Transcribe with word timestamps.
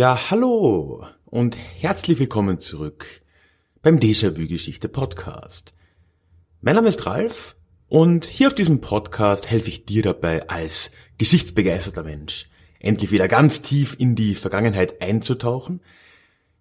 Ja, 0.00 0.16
hallo 0.30 1.04
und 1.30 1.56
herzlich 1.56 2.18
willkommen 2.18 2.58
zurück 2.58 3.22
beim 3.82 3.98
Déjà-vu 4.00 4.48
Geschichte 4.48 4.88
Podcast. 4.88 5.74
Mein 6.60 6.74
Name 6.74 6.88
ist 6.88 7.06
Ralf 7.06 7.54
und 7.88 8.24
hier 8.24 8.48
auf 8.48 8.54
diesem 8.54 8.80
Podcast 8.80 9.48
helfe 9.48 9.68
ich 9.68 9.86
dir 9.86 10.02
dabei, 10.02 10.48
als 10.48 10.90
geschichtsbegeisterter 11.18 12.02
Mensch 12.02 12.50
endlich 12.80 13.12
wieder 13.12 13.28
ganz 13.28 13.62
tief 13.62 13.94
in 13.96 14.16
die 14.16 14.34
Vergangenheit 14.34 15.00
einzutauchen. 15.00 15.80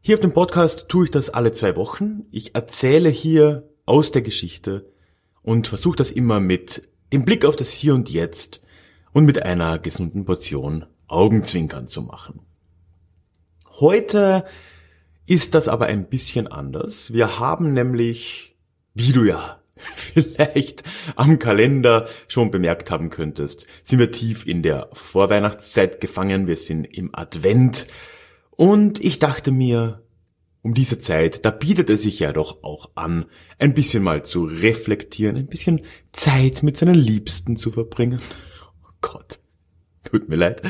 Hier 0.01 0.15
auf 0.15 0.21
dem 0.21 0.33
Podcast 0.33 0.87
tue 0.87 1.05
ich 1.05 1.11
das 1.11 1.31
alle 1.31 1.51
zwei 1.51 1.75
Wochen. 1.75 2.25
Ich 2.29 2.53
erzähle 2.53 3.09
hier 3.09 3.67
aus 3.87 4.11
der 4.11 4.21
Geschichte 4.21 4.93
und 5.41 5.67
versuche 5.67 5.95
das 5.95 6.11
immer 6.11 6.39
mit 6.39 6.87
dem 7.11 7.25
Blick 7.25 7.43
auf 7.43 7.55
das 7.55 7.71
Hier 7.71 7.95
und 7.95 8.11
Jetzt 8.11 8.61
und 9.13 9.25
mit 9.25 9.41
einer 9.41 9.79
gesunden 9.79 10.25
Portion 10.25 10.85
Augenzwinkern 11.07 11.87
zu 11.87 12.03
machen. 12.03 12.41
Heute 13.79 14.43
ist 15.25 15.55
das 15.55 15.69
aber 15.69 15.85
ein 15.85 16.09
bisschen 16.09 16.47
anders. 16.47 17.13
Wir 17.13 17.39
haben 17.39 17.73
nämlich, 17.73 18.57
wie 18.93 19.13
du 19.13 19.23
ja 19.23 19.61
vielleicht 19.95 20.83
am 21.15 21.39
Kalender 21.39 22.09
schon 22.27 22.51
bemerkt 22.51 22.91
haben 22.91 23.09
könntest, 23.09 23.67
sind 23.83 23.99
wir 23.99 24.11
tief 24.11 24.45
in 24.45 24.63
der 24.63 24.89
Vorweihnachtszeit 24.91 26.01
gefangen. 26.01 26.47
Wir 26.47 26.57
sind 26.57 26.85
im 26.85 27.15
Advent. 27.15 27.87
Und 28.51 29.03
ich 29.03 29.19
dachte 29.19 29.51
mir, 29.51 30.03
um 30.61 30.73
diese 30.73 30.99
Zeit, 30.99 31.45
da 31.45 31.51
bietet 31.51 31.89
es 31.89 32.01
sich 32.01 32.19
ja 32.19 32.33
doch 32.33 32.63
auch 32.63 32.89
an, 32.95 33.27
ein 33.59 33.73
bisschen 33.73 34.03
mal 34.03 34.23
zu 34.23 34.43
reflektieren, 34.43 35.37
ein 35.37 35.47
bisschen 35.47 35.83
Zeit 36.11 36.63
mit 36.63 36.75
seinen 36.75 36.95
Liebsten 36.95 37.55
zu 37.55 37.71
verbringen. 37.71 38.19
Oh 38.81 39.07
Gott, 39.13 39.39
tut 40.03 40.27
mir 40.27 40.35
leid. 40.35 40.61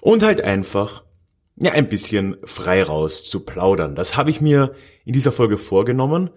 Und 0.00 0.22
halt 0.22 0.40
einfach 0.40 1.04
ja, 1.60 1.72
ein 1.72 1.88
bisschen 1.88 2.36
frei 2.44 2.82
raus 2.82 3.28
zu 3.28 3.40
plaudern. 3.40 3.94
Das 3.94 4.16
habe 4.16 4.30
ich 4.30 4.40
mir 4.40 4.74
in 5.04 5.12
dieser 5.12 5.32
Folge 5.32 5.58
vorgenommen. 5.58 6.30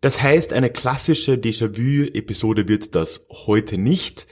Das 0.00 0.20
heißt, 0.20 0.52
eine 0.52 0.70
klassische 0.70 1.34
Déjà-vu-Episode 1.34 2.68
wird 2.68 2.94
das 2.94 3.26
heute 3.30 3.78
nicht. 3.78 4.26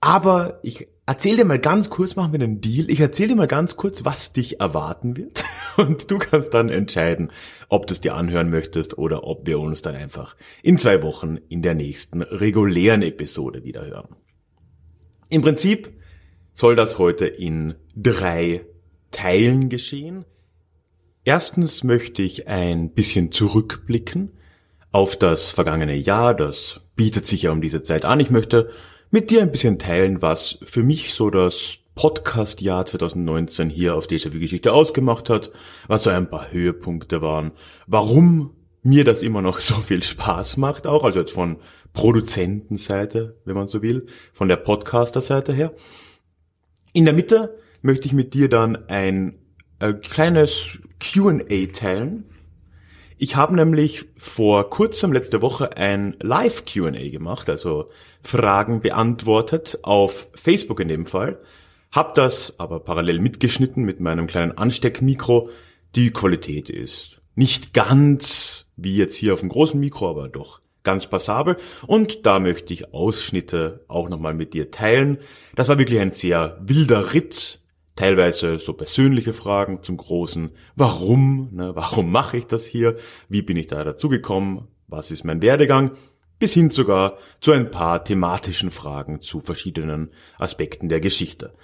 Aber 0.00 0.60
ich 0.62 0.88
erzähle 1.06 1.38
dir 1.38 1.44
mal 1.46 1.58
ganz 1.58 1.88
kurz, 1.88 2.14
machen 2.14 2.32
wir 2.32 2.40
einen 2.40 2.60
Deal. 2.60 2.90
Ich 2.90 3.00
erzähle 3.00 3.30
dir 3.30 3.36
mal 3.36 3.46
ganz 3.46 3.76
kurz, 3.76 4.04
was 4.04 4.32
dich 4.32 4.60
erwarten 4.60 5.16
wird. 5.16 5.44
Und 5.76 6.10
du 6.10 6.18
kannst 6.18 6.52
dann 6.54 6.68
entscheiden, 6.68 7.32
ob 7.68 7.86
du 7.86 7.94
es 7.94 8.00
dir 8.00 8.14
anhören 8.14 8.50
möchtest 8.50 8.98
oder 8.98 9.24
ob 9.24 9.46
wir 9.46 9.58
uns 9.58 9.82
dann 9.82 9.96
einfach 9.96 10.36
in 10.62 10.78
zwei 10.78 11.02
Wochen 11.02 11.38
in 11.48 11.62
der 11.62 11.74
nächsten 11.74 12.22
regulären 12.22 13.02
Episode 13.02 13.64
wieder 13.64 13.84
hören. 13.86 14.14
Im 15.30 15.42
Prinzip 15.42 15.92
soll 16.52 16.76
das 16.76 16.98
heute 16.98 17.26
in 17.26 17.74
drei 17.96 18.60
Teilen 19.14 19.70
geschehen. 19.70 20.26
Erstens 21.24 21.84
möchte 21.84 22.20
ich 22.20 22.48
ein 22.48 22.90
bisschen 22.90 23.32
zurückblicken 23.32 24.32
auf 24.92 25.16
das 25.16 25.50
vergangene 25.50 25.96
Jahr. 25.96 26.34
Das 26.34 26.82
bietet 26.96 27.26
sich 27.26 27.42
ja 27.42 27.52
um 27.52 27.62
diese 27.62 27.82
Zeit 27.82 28.04
an. 28.04 28.20
Ich 28.20 28.30
möchte 28.30 28.70
mit 29.10 29.30
dir 29.30 29.40
ein 29.40 29.52
bisschen 29.52 29.78
teilen, 29.78 30.20
was 30.20 30.58
für 30.64 30.82
mich 30.82 31.14
so 31.14 31.30
das 31.30 31.78
Podcast-Jahr 31.94 32.84
2019 32.84 33.70
hier 33.70 33.94
auf 33.94 34.06
Déjà-vu 34.06 34.38
Geschichte 34.38 34.72
ausgemacht 34.72 35.30
hat, 35.30 35.52
was 35.86 36.02
so 36.02 36.10
ein 36.10 36.28
paar 36.28 36.50
Höhepunkte 36.50 37.22
waren, 37.22 37.52
warum 37.86 38.50
mir 38.82 39.04
das 39.04 39.22
immer 39.22 39.40
noch 39.40 39.58
so 39.60 39.74
viel 39.76 40.02
Spaß 40.02 40.56
macht, 40.56 40.86
auch, 40.86 41.04
also 41.04 41.20
jetzt 41.20 41.32
von 41.32 41.58
Produzentenseite, 41.92 43.36
wenn 43.44 43.54
man 43.54 43.68
so 43.68 43.80
will, 43.80 44.06
von 44.32 44.48
der 44.48 44.56
Podcaster-Seite 44.56 45.52
her. 45.52 45.72
In 46.92 47.04
der 47.04 47.14
Mitte 47.14 47.56
möchte 47.84 48.06
ich 48.06 48.14
mit 48.14 48.32
dir 48.32 48.48
dann 48.48 48.88
ein 48.88 49.36
äh, 49.78 49.92
kleines 49.92 50.78
Q&A 50.98 51.66
teilen. 51.72 52.24
Ich 53.18 53.36
habe 53.36 53.54
nämlich 53.54 54.06
vor 54.16 54.70
kurzem 54.70 55.12
letzte 55.12 55.42
Woche 55.42 55.76
ein 55.76 56.16
Live 56.20 56.64
Q&A 56.64 57.10
gemacht, 57.10 57.50
also 57.50 57.84
Fragen 58.22 58.80
beantwortet 58.80 59.80
auf 59.82 60.28
Facebook 60.34 60.80
in 60.80 60.88
dem 60.88 61.04
Fall. 61.04 61.38
Hab 61.92 62.14
das 62.14 62.58
aber 62.58 62.80
parallel 62.80 63.20
mitgeschnitten 63.20 63.84
mit 63.84 64.00
meinem 64.00 64.26
kleinen 64.28 64.56
Ansteckmikro. 64.56 65.50
Die 65.94 66.10
Qualität 66.10 66.70
ist 66.70 67.20
nicht 67.34 67.74
ganz 67.74 68.72
wie 68.76 68.96
jetzt 68.96 69.14
hier 69.14 69.34
auf 69.34 69.40
dem 69.40 69.50
großen 69.50 69.78
Mikro, 69.78 70.08
aber 70.08 70.30
doch 70.30 70.60
ganz 70.84 71.06
passabel. 71.06 71.58
Und 71.86 72.24
da 72.24 72.38
möchte 72.38 72.72
ich 72.72 72.94
Ausschnitte 72.94 73.84
auch 73.88 74.08
nochmal 74.08 74.32
mit 74.32 74.54
dir 74.54 74.70
teilen. 74.70 75.18
Das 75.54 75.68
war 75.68 75.78
wirklich 75.78 76.00
ein 76.00 76.12
sehr 76.12 76.58
wilder 76.62 77.12
Ritt 77.12 77.60
teilweise 77.96 78.58
so 78.58 78.72
persönliche 78.72 79.32
Fragen 79.32 79.82
zum 79.82 79.96
großen 79.96 80.50
Warum, 80.74 81.50
ne, 81.52 81.74
warum 81.74 82.10
mache 82.10 82.36
ich 82.36 82.46
das 82.46 82.66
hier, 82.66 82.96
wie 83.28 83.42
bin 83.42 83.56
ich 83.56 83.68
da 83.68 83.84
dazu 83.84 84.08
gekommen, 84.08 84.68
was 84.88 85.10
ist 85.10 85.24
mein 85.24 85.42
Werdegang, 85.42 85.92
bis 86.38 86.54
hin 86.54 86.70
sogar 86.70 87.18
zu 87.40 87.52
ein 87.52 87.70
paar 87.70 88.04
thematischen 88.04 88.70
Fragen 88.70 89.20
zu 89.20 89.40
verschiedenen 89.40 90.10
Aspekten 90.38 90.88
der 90.88 91.00
Geschichte. 91.00 91.54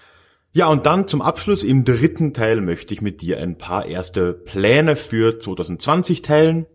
Ja, 0.52 0.68
und 0.68 0.86
dann 0.86 1.06
zum 1.06 1.22
Abschluss 1.22 1.62
im 1.62 1.84
dritten 1.84 2.34
Teil 2.34 2.60
möchte 2.60 2.92
ich 2.92 3.02
mit 3.02 3.22
dir 3.22 3.38
ein 3.38 3.56
paar 3.56 3.86
erste 3.86 4.32
Pläne 4.32 4.97
für 4.97 5.38
2020 5.38 6.22
teilen. 6.22 6.66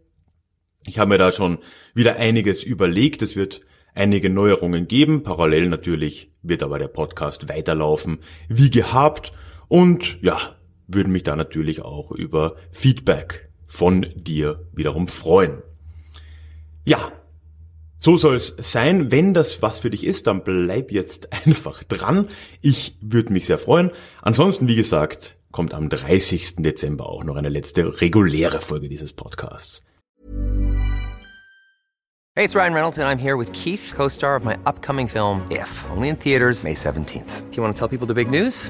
Ich 0.86 1.00
habe 1.00 1.10
mir 1.10 1.18
da 1.18 1.32
schon 1.32 1.60
wieder 1.94 2.16
einiges 2.16 2.64
überlegt. 2.64 3.22
Es 3.22 3.36
wird 3.36 3.62
einige 3.94 4.30
Neuerungen 4.30 4.88
geben. 4.88 5.24
Parallel 5.24 5.68
natürlich 5.68 6.32
wird 6.42 6.64
aber 6.64 6.80
der 6.80 6.88
Podcast 6.88 7.50
weiterlaufen 7.50 8.20
wie 8.48 8.70
gehabt. 8.70 9.34
Und 9.68 10.22
ja, 10.22 10.56
würden 10.88 11.12
mich 11.12 11.24
da 11.24 11.36
natürlich 11.36 11.82
auch 11.82 12.12
über 12.12 12.56
Feedback 12.72 13.50
von 13.66 14.06
dir 14.16 14.68
wiederum 14.74 15.08
freuen. 15.08 15.62
Ja, 16.86 17.12
so 17.98 18.18
soll's 18.18 18.56
sein. 18.60 19.12
Wenn 19.12 19.34
das 19.34 19.62
was 19.62 19.80
für 19.80 19.90
dich 19.90 20.06
ist, 20.06 20.28
dann 20.28 20.44
bleib 20.44 20.92
jetzt 20.92 21.34
einfach 21.46 21.84
dran. 21.84 22.30
Ich 22.62 22.98
würde 23.02 23.34
mich 23.34 23.46
sehr 23.46 23.58
freuen. 23.58 23.92
Ansonsten, 24.22 24.68
wie 24.68 24.76
gesagt, 24.76 25.38
kommt 25.52 25.74
am 25.74 25.90
30. 25.90 26.58
Dezember 26.58 27.10
auch 27.10 27.24
noch 27.24 27.36
eine 27.36 27.50
letzte 27.50 28.02
reguläre 28.02 28.62
Folge 28.62 28.90
dieses 28.90 29.14
Podcasts. 29.14 29.82
Hey, 32.38 32.44
it's 32.44 32.54
Ryan 32.54 32.74
Reynolds 32.74 33.00
and 33.00 33.08
I'm 33.08 33.18
here 33.18 33.38
with 33.38 33.50
Keith, 33.54 33.94
co-star 33.96 34.36
of 34.36 34.44
my 34.44 34.58
upcoming 34.66 35.08
film 35.08 35.42
If, 35.50 35.70
only 35.90 36.10
in 36.10 36.18
theaters 36.18 36.66
May 36.66 36.74
17th. 36.74 37.50
Do 37.50 37.56
you 37.56 37.64
want 37.64 37.74
to 37.74 37.80
tell 37.80 37.88
people 37.88 38.06
the 38.06 38.14
big 38.14 38.30
news? 38.30 38.70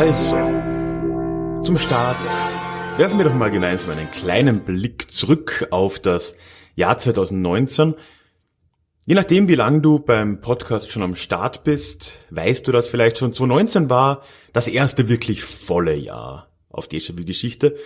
Also, 0.00 0.36
zum 1.64 1.76
Start 1.76 2.24
werfen 2.98 3.18
wir 3.18 3.24
doch 3.24 3.34
mal 3.34 3.50
gemeinsam 3.50 3.90
einen 3.90 4.08
kleinen 4.12 4.60
Blick 4.60 5.10
zurück 5.10 5.66
auf 5.72 5.98
das 5.98 6.36
Jahr 6.76 6.98
2019. 6.98 7.96
Je 9.06 9.16
nachdem, 9.16 9.48
wie 9.48 9.56
lang 9.56 9.82
du 9.82 9.98
beim 9.98 10.40
Podcast 10.40 10.88
schon 10.88 11.02
am 11.02 11.16
Start 11.16 11.64
bist, 11.64 12.12
weißt 12.30 12.68
du, 12.68 12.70
dass 12.70 12.86
vielleicht 12.86 13.18
schon 13.18 13.32
2019 13.32 13.90
war 13.90 14.22
das 14.52 14.68
erste 14.68 15.08
wirklich 15.08 15.42
volle 15.42 15.96
Jahr 15.96 16.48
auf 16.70 16.86
Déjà-vu-Geschichte. 16.86 17.76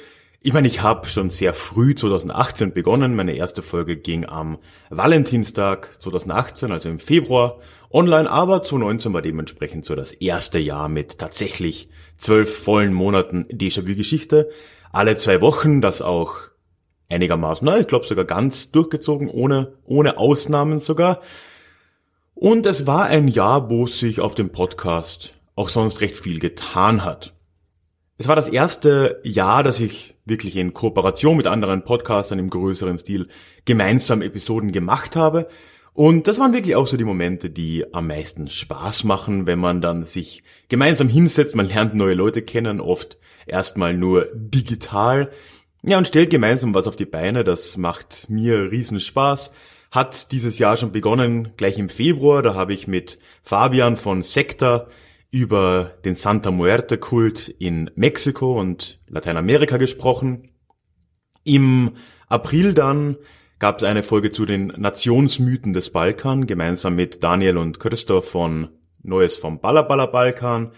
Ich 0.43 0.53
meine, 0.53 0.69
ich 0.69 0.83
habe 0.83 1.09
schon 1.09 1.31
sehr 1.31 1.55
früh 1.55 1.95
2018 1.95 2.75
begonnen. 2.75 3.15
Meine 3.15 3.37
erste 3.37 3.63
Folge 3.63 3.97
ging 3.97 4.27
am 4.27 4.59
Valentinstag 4.91 6.03
2018, 6.03 6.73
also 6.73 6.91
im 6.91 6.99
Februar 6.99 7.57
online, 7.91 8.31
aber 8.31 8.63
2019 8.63 9.15
war 9.15 9.23
dementsprechend 9.23 9.87
so 9.87 9.95
das 9.95 10.13
erste 10.13 10.59
Jahr 10.59 10.91
mit 10.91 11.17
tatsächlich 11.17 11.89
zwölf 12.23 12.57
vollen 12.57 12.95
Monaten 12.95 13.47
Déjà-vu-Geschichte. 13.49 14.51
Alle 14.93 15.17
zwei 15.17 15.41
Wochen, 15.41 15.81
das 15.81 16.03
auch 16.03 16.37
einigermaßen, 17.09 17.65
na, 17.67 17.79
ich 17.79 17.87
glaube 17.87 18.07
sogar 18.07 18.25
ganz 18.25 18.71
durchgezogen, 18.71 19.29
ohne, 19.29 19.75
ohne 19.85 20.17
Ausnahmen 20.17 20.81
sogar. 20.81 21.21
Und 22.35 22.67
es 22.67 22.87
war 22.87 23.07
ein 23.07 23.29
Jahr, 23.29 23.69
wo 23.71 23.87
sich 23.87 24.21
auf 24.21 24.35
dem 24.35 24.51
Podcast 24.51 25.35
auch 25.55 25.69
sonst 25.69 26.01
recht 26.01 26.17
viel 26.17 26.41
getan 26.41 27.05
hat. 27.05 27.35
Es 28.19 28.29
war 28.29 28.37
das 28.37 28.49
erste 28.49 29.21
Jahr, 29.25 29.63
dass 29.63 29.81
ich 29.81 30.15
wirklich 30.25 30.57
in 30.57 30.75
Kooperation 30.75 31.37
mit 31.37 31.47
anderen 31.47 31.85
Podcastern 31.85 32.39
im 32.39 32.51
größeren 32.51 32.99
Stil 32.99 33.29
gemeinsam 33.65 34.23
Episoden 34.23 34.73
gemacht 34.73 35.17
habe. 35.17 35.49
Und 35.95 36.27
das 36.27 36.39
waren 36.39 36.55
wirklich 36.55 36.75
auch 36.75 36.87
so 36.87 36.97
die 36.97 37.05
Momente, 37.05 37.51
die 37.51 37.85
am 37.93 38.07
meisten 38.07 38.49
Spaß 38.49 39.05
machen, 39.05 39.47
wenn 39.47 39.59
man 39.59 39.83
dann 39.83 40.05
sich 40.05 40.43
gemeinsam 40.69 41.09
hinsetzt, 41.09 41.55
man 41.55 41.69
lernt 41.69 41.95
neue 41.95 42.15
Leute 42.15 42.41
kennen, 42.43 42.81
oft 42.81 43.19
erstmal 43.47 43.93
nur 43.93 44.29
digital. 44.35 45.31
Ja, 45.83 45.99
und 45.99 46.09
stellt 46.09 46.31
gemeinsam 46.31 46.75
was 46.75 46.87
auf 46.87 46.97
die 46.97 47.05
Beine, 47.05 47.45
das 47.45 47.77
macht 47.77 48.31
mir 48.31 48.71
riesen 48.71 49.01
Spaß. 49.01 49.53
Hat 49.91 50.33
dieses 50.33 50.59
Jahr 50.59 50.79
schon 50.79 50.93
begonnen, 50.93 51.53
gleich 51.59 51.77
im 51.79 51.91
Februar, 51.91 52.41
da 52.41 52.55
habe 52.55 52.73
ich 52.73 52.89
mit 52.89 53.19
Fabian 53.43 53.99
von 53.99 54.23
Sekta 54.23 54.87
über 55.31 55.93
den 56.07 56.15
Santa 56.15 56.51
Muerte 56.51 56.97
Kult 56.97 57.49
in 57.59 57.91
Mexiko 57.97 58.59
und 58.59 59.01
Lateinamerika 59.09 59.77
gesprochen. 59.77 60.53
Im 61.45 61.93
April 62.29 62.73
dann 62.73 63.17
gab 63.63 63.79
es 63.79 63.85
eine 63.85 64.03
Folge 64.03 64.33
zu 64.33 64.45
den 64.45 64.73
Nationsmythen 64.77 65.73
des 65.73 65.91
Balkan, 65.91 66.49
gemeinsam 66.49 66.97
mit 66.97 67.23
Daniel 67.23 67.59
und 67.59 67.79
Christoph 67.79 68.29
von 68.29 68.71
Neues 69.05 69.37
vom 69.37 69.61
Ballaballa 69.61 70.07
Balkan. 70.07 70.73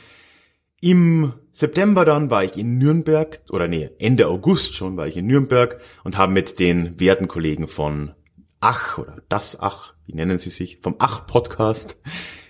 Im 0.82 1.32
September 1.50 2.04
dann 2.04 2.30
war 2.30 2.44
ich 2.44 2.58
in 2.58 2.76
Nürnberg, 2.76 3.40
oder 3.48 3.68
nee, 3.68 3.88
Ende 3.98 4.28
August 4.28 4.74
schon 4.74 4.98
war 4.98 5.06
ich 5.06 5.16
in 5.16 5.26
Nürnberg 5.26 5.80
und 6.04 6.18
habe 6.18 6.32
mit 6.32 6.58
den 6.58 7.00
werten 7.00 7.26
Kollegen 7.26 7.68
von 7.68 8.12
Ach 8.60 8.98
oder 8.98 9.22
das 9.30 9.58
Ach, 9.58 9.94
wie 10.04 10.12
nennen 10.12 10.36
sie 10.36 10.50
sich, 10.50 10.80
vom 10.82 10.96
Ach 10.98 11.26
Podcast, 11.26 11.98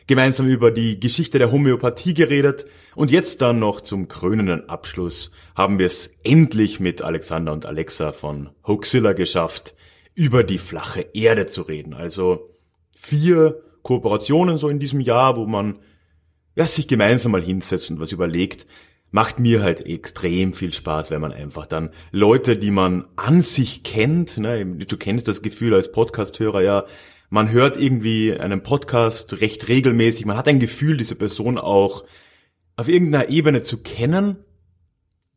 gemeinsam 0.09 0.49
über 0.49 0.73
die 0.73 0.99
Geschichte 0.99 1.39
der 1.39 1.53
Homöopathie 1.53 2.13
geredet 2.13 2.67
und 2.97 3.13
jetzt 3.13 3.41
dann 3.41 3.61
noch 3.61 3.83
zum 3.83 4.09
krönenden 4.09 4.69
Abschluss 4.69 5.31
haben 5.55 5.79
wir 5.79 5.87
es 5.87 6.11
endlich 6.25 6.81
mit 6.81 7.03
Alexander 7.03 7.53
und 7.53 7.67
Alexa 7.67 8.11
von 8.11 8.51
Hoaxilla 8.67 9.13
geschafft, 9.13 9.77
über 10.15 10.45
die 10.45 10.59
flache 10.59 11.07
Erde 11.13 11.47
zu 11.47 11.63
reden. 11.63 11.95
Also 11.95 12.51
vier 12.97 13.63
Kooperationen 13.83 14.57
so 14.57 14.69
in 14.69 14.79
diesem 14.79 15.01
Jahr, 15.01 15.37
wo 15.37 15.47
man 15.47 15.79
ja, 16.57 16.67
sich 16.67 16.89
gemeinsam 16.89 17.33
mal 17.33 17.43
hinsetzt 17.43 17.91
und 17.91 18.01
was 18.01 18.13
überlegt, 18.13 18.67
macht 19.11 19.39
mir 19.39 19.63
halt 19.63 19.87
extrem 19.87 20.53
viel 20.53 20.73
Spaß, 20.73 21.11
wenn 21.11 21.21
man 21.21 21.33
einfach 21.33 21.67
dann 21.67 21.91
Leute, 22.11 22.57
die 22.57 22.71
man 22.71 23.05
an 23.17 23.43
sich 23.43 23.83
kennt, 23.83 24.39
ne, 24.39 24.65
du 24.65 24.97
kennst 24.97 25.29
das 25.29 25.43
Gefühl 25.43 25.75
als 25.75 25.93
Podcasthörer 25.93 26.63
ja, 26.63 26.85
man 27.31 27.51
hört 27.51 27.77
irgendwie 27.77 28.33
einen 28.33 28.63
Podcast 28.63 29.41
recht 29.41 29.69
regelmäßig, 29.69 30.25
man 30.25 30.37
hat 30.37 30.49
ein 30.49 30.61
Gefühl, 30.61 30.97
diese 30.97 31.15
Person 31.15 31.59
auch 31.59 32.05
auf 32.77 32.89
irgendeiner 32.89 33.29
Ebene 33.29 33.63
zu 33.63 33.83
kennen. 33.83 34.37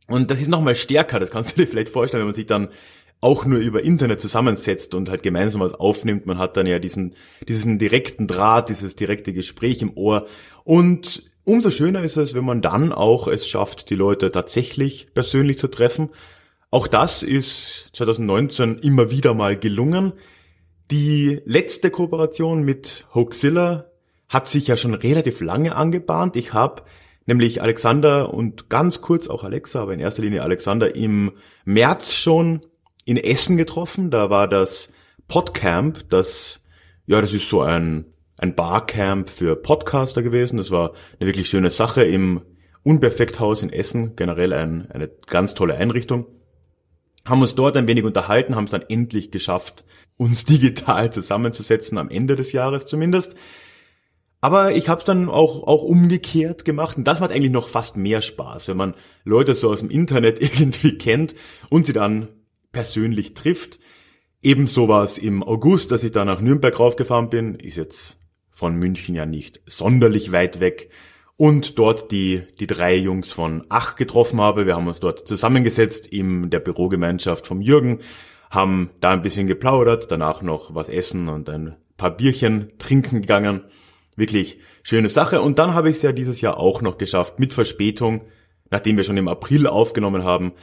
Und 0.07 0.31
das 0.31 0.39
ist 0.39 0.47
nochmal 0.47 0.75
stärker, 0.75 1.19
das 1.19 1.31
kannst 1.31 1.51
du 1.51 1.61
dir 1.61 1.67
vielleicht 1.67 1.89
vorstellen, 1.89 2.21
wenn 2.21 2.27
man 2.27 2.35
sich 2.35 2.45
dann 2.45 2.69
auch 3.19 3.45
nur 3.45 3.59
über 3.59 3.83
Internet 3.83 4.21
zusammensetzt 4.21 4.93
und 4.93 5.09
halt 5.09 5.23
gemeinsam 5.23 5.61
was 5.61 5.73
aufnimmt. 5.73 6.25
Man 6.25 6.37
hat 6.37 6.55
dann 6.55 6.67
ja 6.67 6.79
diesen, 6.79 7.15
diesen 7.47 7.79
direkten 7.79 8.27
Draht, 8.27 8.69
dieses 8.69 8.95
direkte 8.95 9.33
Gespräch 9.33 9.81
im 9.81 9.95
Ohr. 9.97 10.27
Und 10.63 11.31
umso 11.43 11.71
schöner 11.71 12.03
ist 12.03 12.17
es, 12.17 12.35
wenn 12.35 12.45
man 12.45 12.61
dann 12.61 12.91
auch 12.91 13.27
es 13.27 13.47
schafft, 13.47 13.89
die 13.89 13.95
Leute 13.95 14.31
tatsächlich 14.31 15.13
persönlich 15.13 15.57
zu 15.57 15.67
treffen. 15.67 16.09
Auch 16.69 16.87
das 16.87 17.23
ist 17.23 17.89
2019 17.93 18.79
immer 18.79 19.09
wieder 19.09 19.33
mal 19.33 19.57
gelungen. 19.57 20.13
Die 20.91 21.41
letzte 21.45 21.89
Kooperation 21.89 22.63
mit 22.63 23.07
Hoaxilla 23.15 23.91
hat 24.29 24.47
sich 24.47 24.67
ja 24.67 24.77
schon 24.77 24.93
relativ 24.93 25.41
lange 25.41 25.75
angebahnt. 25.75 26.35
Ich 26.35 26.53
habe 26.53 26.83
nämlich 27.25 27.61
Alexander 27.61 28.33
und 28.33 28.69
ganz 28.69 29.01
kurz 29.01 29.27
auch 29.27 29.43
Alexa, 29.43 29.81
aber 29.81 29.93
in 29.93 29.99
erster 29.99 30.21
Linie 30.21 30.43
Alexander 30.43 30.95
im 30.95 31.33
März 31.65 32.13
schon 32.13 32.61
in 33.07 33.15
Essen 33.15 33.55
getroffen. 33.55 34.11
Da 34.11 34.29
war 34.29 34.47
das 34.47 34.93
Podcamp, 35.29 36.09
das, 36.09 36.61
ja, 37.05 37.21
das 37.21 37.33
ist 37.33 37.49
so 37.49 37.61
ein, 37.61 38.05
ein 38.37 38.53
Barcamp 38.53 39.29
für 39.29 39.55
Podcaster 39.55 40.21
gewesen. 40.21 40.57
Das 40.57 40.71
war 40.71 40.91
eine 41.19 41.27
wirklich 41.27 41.47
schöne 41.47 41.69
Sache 41.69 42.03
im 42.03 42.41
Unperfekthaus 42.83 43.63
in 43.63 43.71
Essen. 43.71 44.17
Generell 44.17 44.51
ein, 44.51 44.91
eine 44.91 45.07
ganz 45.07 45.55
tolle 45.55 45.75
Einrichtung. 45.75 46.25
Haben 47.25 47.41
uns 47.41 47.55
dort 47.55 47.77
ein 47.77 47.87
wenig 47.87 48.03
unterhalten, 48.03 48.55
haben 48.55 48.65
es 48.65 48.71
dann 48.71 48.83
endlich 48.87 49.31
geschafft, 49.31 49.85
uns 50.17 50.43
digital 50.45 51.11
zusammenzusetzen, 51.11 51.97
am 51.97 52.09
Ende 52.09 52.35
des 52.35 52.51
Jahres 52.51 52.85
zumindest. 52.85 53.35
Aber 54.41 54.73
ich 54.73 54.89
habe 54.89 54.99
es 54.99 55.05
dann 55.05 55.29
auch, 55.29 55.63
auch 55.63 55.83
umgekehrt 55.83 56.65
gemacht 56.65 56.97
und 56.97 57.05
das 57.05 57.21
macht 57.21 57.31
eigentlich 57.31 57.51
noch 57.51 57.69
fast 57.69 57.97
mehr 57.97 58.21
Spaß, 58.21 58.67
wenn 58.67 58.77
man 58.77 58.95
Leute 59.23 59.55
so 59.55 59.71
aus 59.71 59.79
dem 59.79 59.89
Internet 59.89 60.41
irgendwie 60.41 60.97
kennt 60.97 61.35
und 61.69 61.85
sie 61.85 61.93
dann 61.93 62.27
persönlich 62.71 63.33
trifft. 63.33 63.79
Ebenso 64.41 64.87
war 64.87 65.03
es 65.03 65.17
im 65.17 65.43
August, 65.43 65.91
dass 65.91 66.03
ich 66.03 66.11
da 66.11 66.25
nach 66.25 66.41
Nürnberg 66.41 66.79
raufgefahren 66.79 67.29
bin, 67.29 67.55
ist 67.55 67.75
jetzt 67.75 68.19
von 68.49 68.75
München 68.75 69.15
ja 69.15 69.25
nicht 69.25 69.61
sonderlich 69.65 70.31
weit 70.31 70.59
weg 70.59 70.89
und 71.37 71.77
dort 71.77 72.11
die, 72.11 72.43
die 72.59 72.67
drei 72.67 72.95
Jungs 72.95 73.31
von 73.31 73.65
Ach 73.69 73.95
getroffen 73.95 74.41
habe. 74.41 74.65
Wir 74.65 74.75
haben 74.75 74.87
uns 74.87 74.99
dort 74.99 75.27
zusammengesetzt 75.27 76.07
in 76.07 76.49
der 76.49 76.59
Bürogemeinschaft 76.59 77.45
vom 77.45 77.61
Jürgen, 77.61 77.99
haben 78.49 78.89
da 78.99 79.11
ein 79.11 79.21
bisschen 79.21 79.47
geplaudert, 79.47 80.11
danach 80.11 80.41
noch 80.41 80.73
was 80.73 80.89
essen 80.89 81.29
und 81.29 81.49
ein 81.49 81.75
paar 81.95 82.15
Bierchen 82.15 82.73
trinken 82.79 83.21
gegangen. 83.21 83.61
Wirklich 84.15 84.59
schöne 84.81 85.09
Sache. 85.09 85.41
Und 85.41 85.59
dann 85.59 85.75
habe 85.75 85.89
ich 85.91 85.97
es 85.97 86.01
ja 86.01 86.11
dieses 86.11 86.41
Jahr 86.41 86.57
auch 86.57 86.81
noch 86.81 86.97
geschafft, 86.97 87.39
mit 87.39 87.53
Verspätung, 87.53 88.21
nachdem 88.71 88.97
wir 88.97 89.03
schon 89.03 89.17
im 89.17 89.27
April 89.27 89.67
aufgenommen 89.67 90.23
haben, 90.23 90.53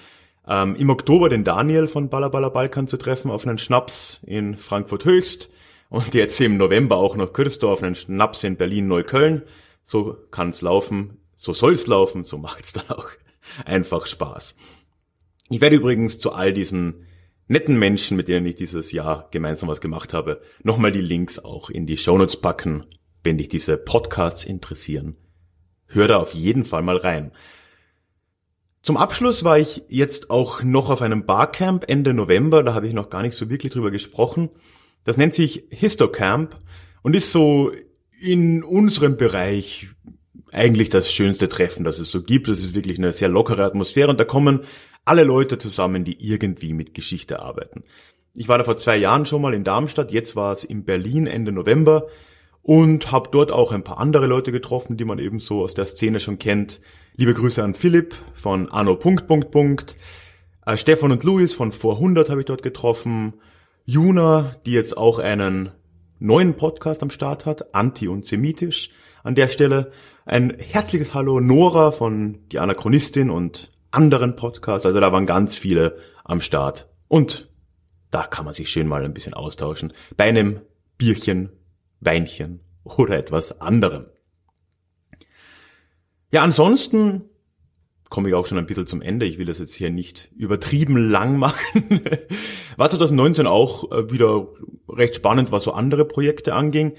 ähm, 0.49 0.77
im 0.77 0.91
Oktober 0.91 1.29
den 1.29 1.45
Daniel 1.45 1.89
von 1.89 2.09
Ballaballa 2.09 2.49
Balkan 2.49 2.87
zu 2.87 2.97
treffen 2.97 3.31
auf 3.31 3.47
einen 3.47 3.59
Schnaps 3.59 4.21
in 4.27 4.57
Frankfurt 4.57 5.05
Höchst 5.05 5.51
und 5.89 6.15
jetzt 6.15 6.41
im 6.41 6.57
November 6.57 6.97
auch 6.97 7.17
noch 7.17 7.33
Kürsdorf 7.33 7.83
einen 7.83 7.95
Schnaps 7.95 8.45
in 8.45 8.57
Berlin 8.57 8.87
Neukölln. 8.87 9.43
So 9.83 10.17
kann's 10.31 10.63
laufen, 10.63 11.19
so 11.35 11.53
soll's 11.53 11.87
laufen, 11.87 12.25
so 12.25 12.39
macht's 12.39 12.73
dann 12.73 12.89
auch 12.89 13.09
einfach 13.65 14.07
Spaß. 14.07 14.57
Ich 15.51 15.61
werde 15.61 15.77
übrigens 15.77 16.19
zu 16.19 16.33
all 16.33 16.53
diesen 16.53 17.07
netten 17.49 17.79
Menschen, 17.79 18.17
mit 18.17 18.29
denen 18.29 18.47
ich 18.47 18.57
dieses 18.57 18.93
Jahr 18.93 19.29
gemeinsam 19.31 19.69
was 19.69 19.81
gemacht 19.81 20.15
habe, 20.15 20.41
nochmal 20.63 20.93
die 20.93 21.01
Links 21.01 21.39
auch 21.39 21.71
in 21.71 21.87
die 21.87 21.99
Shownotes 21.99 22.39
packen, 22.39 22.87
wenn 23.23 23.39
dich 23.39 23.49
diese 23.49 23.77
Podcasts 23.77 24.45
interessieren. 24.45 25.17
Hör 25.91 26.09
da 26.09 26.17
auf 26.17 26.35
jeden 26.35 26.65
Fall 26.65 26.83
mal 26.83 26.97
rein. 26.97 27.33
Zum 28.85 28.99
Abschluss 28.99 29.45
war 29.45 29.59
ich 29.59 29.83
jetzt 29.89 30.29
auch 30.29 30.63
noch 30.63 30.91
auf 30.91 31.01
einem 31.01 31.25
Barcamp 31.25 31.87
Ende 31.89 32.13
November, 32.13 32.63
da 32.63 32.75
habe 32.75 32.87
ich 32.87 32.93
noch 32.93 33.09
gar 33.09 33.23
nicht 33.23 33.35
so 33.35 33.49
wirklich 33.49 33.73
drüber 33.73 33.91
gesprochen. 33.91 34.51
Das 35.05 35.17
nennt 35.17 35.33
sich 35.33 35.65
Histocamp 35.71 36.55
und 37.01 37.17
ist 37.17 37.33
so 37.33 37.73
in 38.21 38.63
unserem 38.63 39.17
Bereich 39.17 39.89
eigentlich 40.53 40.91
das 40.91 41.11
schönste 41.11 41.49
Treffen, 41.49 41.85
das 41.85 41.99
es 41.99 42.11
so 42.11 42.23
gibt. 42.23 42.47
Das 42.47 42.59
ist 42.59 42.75
wirklich 42.75 42.99
eine 42.99 43.15
sehr 43.15 43.29
lockere 43.29 43.65
Atmosphäre 43.65 44.11
und 44.11 44.21
da 44.21 44.27
kommen 44.27 44.65
alle 45.07 45.25
Leute 45.25 45.57
zusammen, 45.57 46.05
die 46.05 46.23
irgendwie 46.23 46.75
mit 46.75 46.93
Geschichte 46.93 47.41
arbeiten. 47.41 47.85
Ich 48.35 48.49
war 48.49 48.59
da 48.59 48.65
vor 48.65 48.77
zwei 48.77 48.99
Jahren 48.99 49.25
schon 49.25 49.41
mal 49.41 49.55
in 49.55 49.65
Darmstadt, 49.65 50.13
jetzt 50.13 50.37
war 50.37 50.53
es 50.53 50.63
in 50.63 50.85
Berlin 50.85 51.27
Ende 51.27 51.53
November 51.53 52.09
und 52.61 53.13
habe 53.13 53.31
dort 53.33 53.51
auch 53.51 53.73
ein 53.73 53.83
paar 53.83 53.97
andere 53.97 54.27
Leute 54.27 54.53
getroffen, 54.53 54.99
die 54.99 55.07
man 55.07 55.19
eben 55.19 55.41
so 55.41 55.63
aus 55.63 55.73
der 55.73 55.87
Szene 55.87 56.21
schon 56.21 56.39
kennt. 56.39 56.83
Liebe 57.17 57.33
Grüße 57.33 57.63
an 57.63 57.75
Philipp 57.75 58.17
von 58.35 58.69
Anno. 58.71 58.99
Äh, 60.67 60.77
Stefan 60.77 61.13
und 61.13 61.23
Luis 61.23 61.55
von 61.55 61.71
Vor 61.71 61.95
100 61.95 62.29
habe 62.29 62.41
ich 62.41 62.47
dort 62.47 62.65
getroffen. 62.65 63.35
Juna, 63.85 64.57
die 64.67 64.73
jetzt 64.73 64.97
auch 64.97 65.21
einen 65.21 65.71
neuen 66.19 66.55
Podcast 66.55 67.05
am 67.05 67.11
Start 67.11 67.47
hat, 67.47 67.73
Anti 67.73 68.09
und 68.09 68.25
Semitisch 68.25 68.91
an 69.23 69.37
der 69.37 69.47
Stelle. 69.47 69.93
Ein 70.25 70.57
herzliches 70.59 71.15
Hallo 71.15 71.39
Nora 71.39 71.93
von 71.93 72.41
Die 72.51 72.59
Anachronistin 72.59 73.31
und 73.31 73.71
anderen 73.93 74.35
Podcasts. 74.35 74.85
Also 74.85 74.99
da 74.99 75.13
waren 75.13 75.27
ganz 75.27 75.57
viele 75.57 75.97
am 76.25 76.41
Start. 76.41 76.89
Und 77.07 77.49
da 78.11 78.25
kann 78.25 78.45
man 78.45 78.55
sich 78.55 78.71
schön 78.71 78.89
mal 78.89 79.05
ein 79.05 79.15
bisschen 79.15 79.35
austauschen. 79.35 79.93
Bei 80.17 80.25
einem 80.25 80.63
Bierchen, 80.99 81.51
Weinchen 82.01 82.59
oder 82.83 83.17
etwas 83.17 83.61
anderem. 83.61 84.07
Ja, 86.35 86.43
ansonsten 86.43 87.31
komme 88.11 88.29
ich 88.29 88.35
auch 88.35 88.47
schon 88.47 88.59
ein 88.59 88.67
bisschen 88.67 88.89
zum 88.89 89.01
Ende. 89.01 89.25
Ich 89.25 89.39
will 89.39 89.47
das 89.47 89.61
jetzt 89.61 89.77
hier 89.77 89.91
nicht 89.91 90.33
übertrieben 90.37 90.97
lang 90.97 91.39
machen. 91.39 92.01
War 92.77 92.91
2019 92.91 93.47
auch 93.47 93.93
äh, 93.93 94.11
wieder 94.11 94.49
recht 94.89 95.15
spannend, 95.15 95.53
was 95.53 95.63
so 95.63 95.71
andere 95.75 96.05
Projekte 96.05 96.55
anging. 96.55 96.95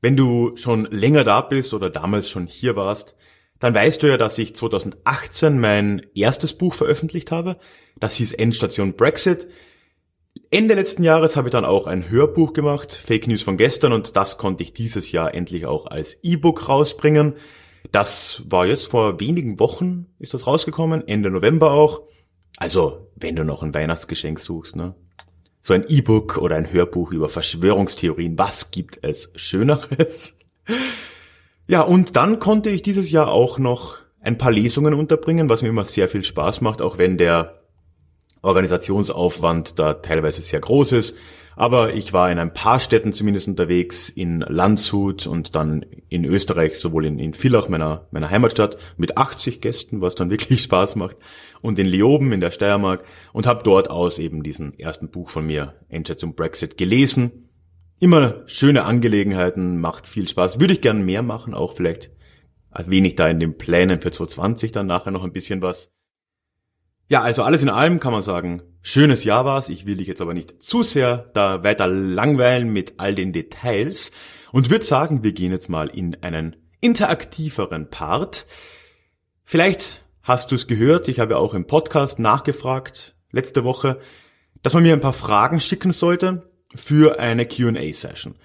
Wenn 0.00 0.16
du 0.16 0.56
schon 0.56 0.86
länger 0.86 1.22
da 1.24 1.42
bist 1.42 1.74
oder 1.74 1.90
damals 1.90 2.30
schon 2.30 2.46
hier 2.46 2.76
warst, 2.76 3.14
dann 3.58 3.74
weißt 3.74 4.02
du 4.02 4.06
ja, 4.06 4.16
dass 4.16 4.38
ich 4.38 4.56
2018 4.56 5.60
mein 5.60 6.00
erstes 6.14 6.54
Buch 6.54 6.72
veröffentlicht 6.72 7.30
habe. 7.30 7.58
Das 8.00 8.14
hieß 8.14 8.32
Endstation 8.32 8.94
Brexit. 8.94 9.48
Ende 10.50 10.72
letzten 10.72 11.02
Jahres 11.04 11.36
habe 11.36 11.48
ich 11.48 11.52
dann 11.52 11.66
auch 11.66 11.86
ein 11.86 12.08
Hörbuch 12.08 12.54
gemacht, 12.54 12.94
Fake 12.94 13.26
News 13.26 13.42
von 13.42 13.58
gestern, 13.58 13.92
und 13.92 14.16
das 14.16 14.38
konnte 14.38 14.62
ich 14.62 14.72
dieses 14.72 15.12
Jahr 15.12 15.34
endlich 15.34 15.66
auch 15.66 15.84
als 15.84 16.20
E-Book 16.22 16.70
rausbringen. 16.70 17.34
Das 17.92 18.42
war 18.46 18.66
jetzt 18.66 18.86
vor 18.86 19.20
wenigen 19.20 19.58
Wochen, 19.60 20.06
ist 20.18 20.34
das 20.34 20.46
rausgekommen, 20.46 21.06
Ende 21.06 21.30
November 21.30 21.72
auch. 21.72 22.02
Also, 22.56 23.10
wenn 23.16 23.36
du 23.36 23.44
noch 23.44 23.62
ein 23.62 23.74
Weihnachtsgeschenk 23.74 24.38
suchst, 24.40 24.76
ne? 24.76 24.94
So 25.60 25.72
ein 25.74 25.84
E-Book 25.88 26.36
oder 26.38 26.56
ein 26.56 26.70
Hörbuch 26.70 27.12
über 27.12 27.28
Verschwörungstheorien, 27.28 28.38
was 28.38 28.70
gibt 28.70 28.98
es 29.02 29.32
Schöneres? 29.34 30.36
Ja, 31.66 31.80
und 31.80 32.16
dann 32.16 32.40
konnte 32.40 32.68
ich 32.68 32.82
dieses 32.82 33.10
Jahr 33.10 33.28
auch 33.28 33.58
noch 33.58 33.96
ein 34.20 34.36
paar 34.36 34.52
Lesungen 34.52 34.92
unterbringen, 34.92 35.48
was 35.48 35.62
mir 35.62 35.68
immer 35.68 35.86
sehr 35.86 36.10
viel 36.10 36.22
Spaß 36.22 36.60
macht, 36.60 36.82
auch 36.82 36.98
wenn 36.98 37.16
der 37.16 37.63
Organisationsaufwand 38.44 39.78
da 39.78 39.94
teilweise 39.94 40.40
sehr 40.40 40.60
groß 40.60 40.92
ist. 40.92 41.16
Aber 41.56 41.94
ich 41.94 42.12
war 42.12 42.30
in 42.32 42.38
ein 42.38 42.52
paar 42.52 42.80
Städten 42.80 43.12
zumindest 43.12 43.46
unterwegs, 43.46 44.08
in 44.08 44.40
Landshut 44.40 45.26
und 45.26 45.54
dann 45.54 45.86
in 46.08 46.24
Österreich, 46.24 46.78
sowohl 46.78 47.04
in, 47.04 47.18
in 47.18 47.32
Villach, 47.32 47.68
meiner, 47.68 48.08
meiner 48.10 48.30
Heimatstadt, 48.30 48.76
mit 48.96 49.16
80 49.16 49.60
Gästen, 49.60 50.00
was 50.00 50.16
dann 50.16 50.30
wirklich 50.30 50.62
Spaß 50.62 50.96
macht, 50.96 51.16
und 51.62 51.78
in 51.78 51.86
Leoben 51.86 52.32
in 52.32 52.40
der 52.40 52.50
Steiermark 52.50 53.04
und 53.32 53.46
habe 53.46 53.62
dort 53.62 53.88
aus 53.88 54.18
eben 54.18 54.42
diesen 54.42 54.78
ersten 54.78 55.10
Buch 55.10 55.30
von 55.30 55.46
mir, 55.46 55.74
Einschätzung 55.88 56.34
Brexit, 56.34 56.76
gelesen. 56.76 57.48
Immer 58.00 58.42
schöne 58.46 58.84
Angelegenheiten, 58.84 59.80
macht 59.80 60.08
viel 60.08 60.28
Spaß. 60.28 60.58
Würde 60.58 60.74
ich 60.74 60.80
gern 60.80 61.04
mehr 61.04 61.22
machen, 61.22 61.54
auch 61.54 61.74
vielleicht 61.74 62.10
erwähne 62.74 63.06
ich 63.06 63.14
da 63.14 63.28
in 63.28 63.38
den 63.38 63.56
Plänen 63.56 64.00
für 64.00 64.10
2020 64.10 64.72
dann 64.72 64.86
nachher 64.86 65.12
noch 65.12 65.22
ein 65.22 65.32
bisschen 65.32 65.62
was. 65.62 65.92
Ja, 67.08 67.22
also 67.22 67.42
alles 67.42 67.62
in 67.62 67.68
allem 67.68 68.00
kann 68.00 68.12
man 68.12 68.22
sagen, 68.22 68.62
schönes 68.80 69.24
Jahr 69.24 69.44
war's. 69.44 69.68
Ich 69.68 69.84
will 69.84 69.98
dich 69.98 70.06
jetzt 70.06 70.22
aber 70.22 70.32
nicht 70.32 70.62
zu 70.62 70.82
sehr 70.82 71.30
da 71.34 71.62
weiter 71.62 71.86
langweilen 71.86 72.72
mit 72.72 72.94
all 72.96 73.14
den 73.14 73.32
Details 73.32 74.10
und 74.52 74.70
würde 74.70 74.84
sagen, 74.84 75.22
wir 75.22 75.32
gehen 75.32 75.52
jetzt 75.52 75.68
mal 75.68 75.88
in 75.88 76.22
einen 76.22 76.56
interaktiveren 76.80 77.90
Part. 77.90 78.46
Vielleicht 79.42 80.04
hast 80.22 80.50
du 80.50 80.54
es 80.54 80.66
gehört, 80.66 81.08
ich 81.08 81.20
habe 81.20 81.36
auch 81.36 81.52
im 81.52 81.66
Podcast 81.66 82.18
nachgefragt 82.18 83.14
letzte 83.30 83.64
Woche, 83.64 83.98
dass 84.62 84.72
man 84.72 84.82
mir 84.82 84.94
ein 84.94 85.00
paar 85.00 85.12
Fragen 85.12 85.60
schicken 85.60 85.92
sollte 85.92 86.50
für 86.74 87.18
eine 87.18 87.46
Q&A-Session. 87.46 88.36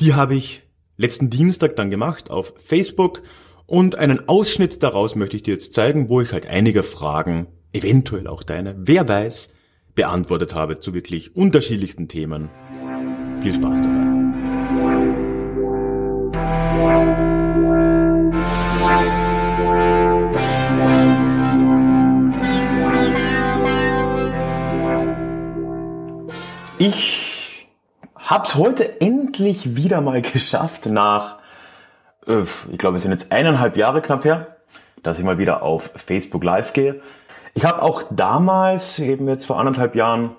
Die 0.00 0.14
habe 0.14 0.34
ich 0.34 0.62
letzten 0.96 1.30
Dienstag 1.30 1.76
dann 1.76 1.90
gemacht 1.90 2.30
auf 2.30 2.54
Facebook 2.58 3.22
und 3.66 3.94
einen 3.94 4.28
Ausschnitt 4.28 4.82
daraus 4.82 5.14
möchte 5.14 5.36
ich 5.36 5.44
dir 5.44 5.52
jetzt 5.52 5.74
zeigen, 5.74 6.08
wo 6.08 6.20
ich 6.20 6.32
halt 6.32 6.46
einige 6.46 6.82
Fragen 6.82 7.46
eventuell 7.72 8.26
auch 8.26 8.42
deine, 8.42 8.74
wer 8.78 9.08
weiß, 9.08 9.52
beantwortet 9.94 10.54
habe 10.54 10.80
zu 10.80 10.94
wirklich 10.94 11.36
unterschiedlichsten 11.36 12.08
Themen. 12.08 12.50
Viel 13.40 13.54
Spaß 13.54 13.82
dabei. 13.82 14.08
Ich 26.80 27.66
hab's 28.14 28.54
heute 28.54 29.00
endlich 29.00 29.74
wieder 29.74 30.00
mal 30.00 30.22
geschafft 30.22 30.86
nach, 30.86 31.38
äh, 32.26 32.44
ich 32.70 32.78
glaube, 32.78 32.96
es 32.98 33.02
sind 33.02 33.10
jetzt 33.10 33.32
eineinhalb 33.32 33.76
Jahre 33.76 34.00
knapp 34.00 34.24
her, 34.24 34.58
dass 35.02 35.18
ich 35.18 35.24
mal 35.24 35.38
wieder 35.38 35.62
auf 35.62 35.90
Facebook 35.96 36.44
Live 36.44 36.72
gehe. 36.72 37.00
Ich 37.58 37.64
habe 37.64 37.82
auch 37.82 38.04
damals, 38.12 39.00
eben 39.00 39.26
jetzt 39.26 39.46
vor 39.46 39.58
anderthalb 39.58 39.96
Jahren, 39.96 40.36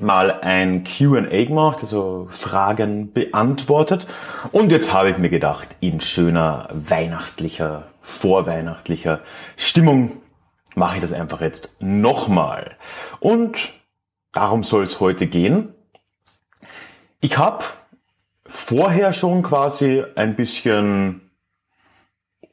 mal 0.00 0.40
ein 0.40 0.82
Q&A 0.82 1.44
gemacht, 1.44 1.78
also 1.82 2.26
Fragen 2.30 3.12
beantwortet. 3.12 4.08
Und 4.50 4.72
jetzt 4.72 4.92
habe 4.92 5.10
ich 5.10 5.18
mir 5.18 5.28
gedacht, 5.28 5.76
in 5.78 6.00
schöner 6.00 6.68
weihnachtlicher, 6.72 7.84
vorweihnachtlicher 8.00 9.20
Stimmung 9.56 10.20
mache 10.74 10.96
ich 10.96 11.02
das 11.02 11.12
einfach 11.12 11.40
jetzt 11.42 11.80
nochmal. 11.80 12.72
Und 13.20 13.72
darum 14.32 14.64
soll 14.64 14.82
es 14.82 14.98
heute 14.98 15.28
gehen. 15.28 15.72
Ich 17.20 17.38
habe 17.38 17.62
vorher 18.46 19.12
schon 19.12 19.44
quasi 19.44 20.02
ein 20.16 20.34
bisschen 20.34 21.21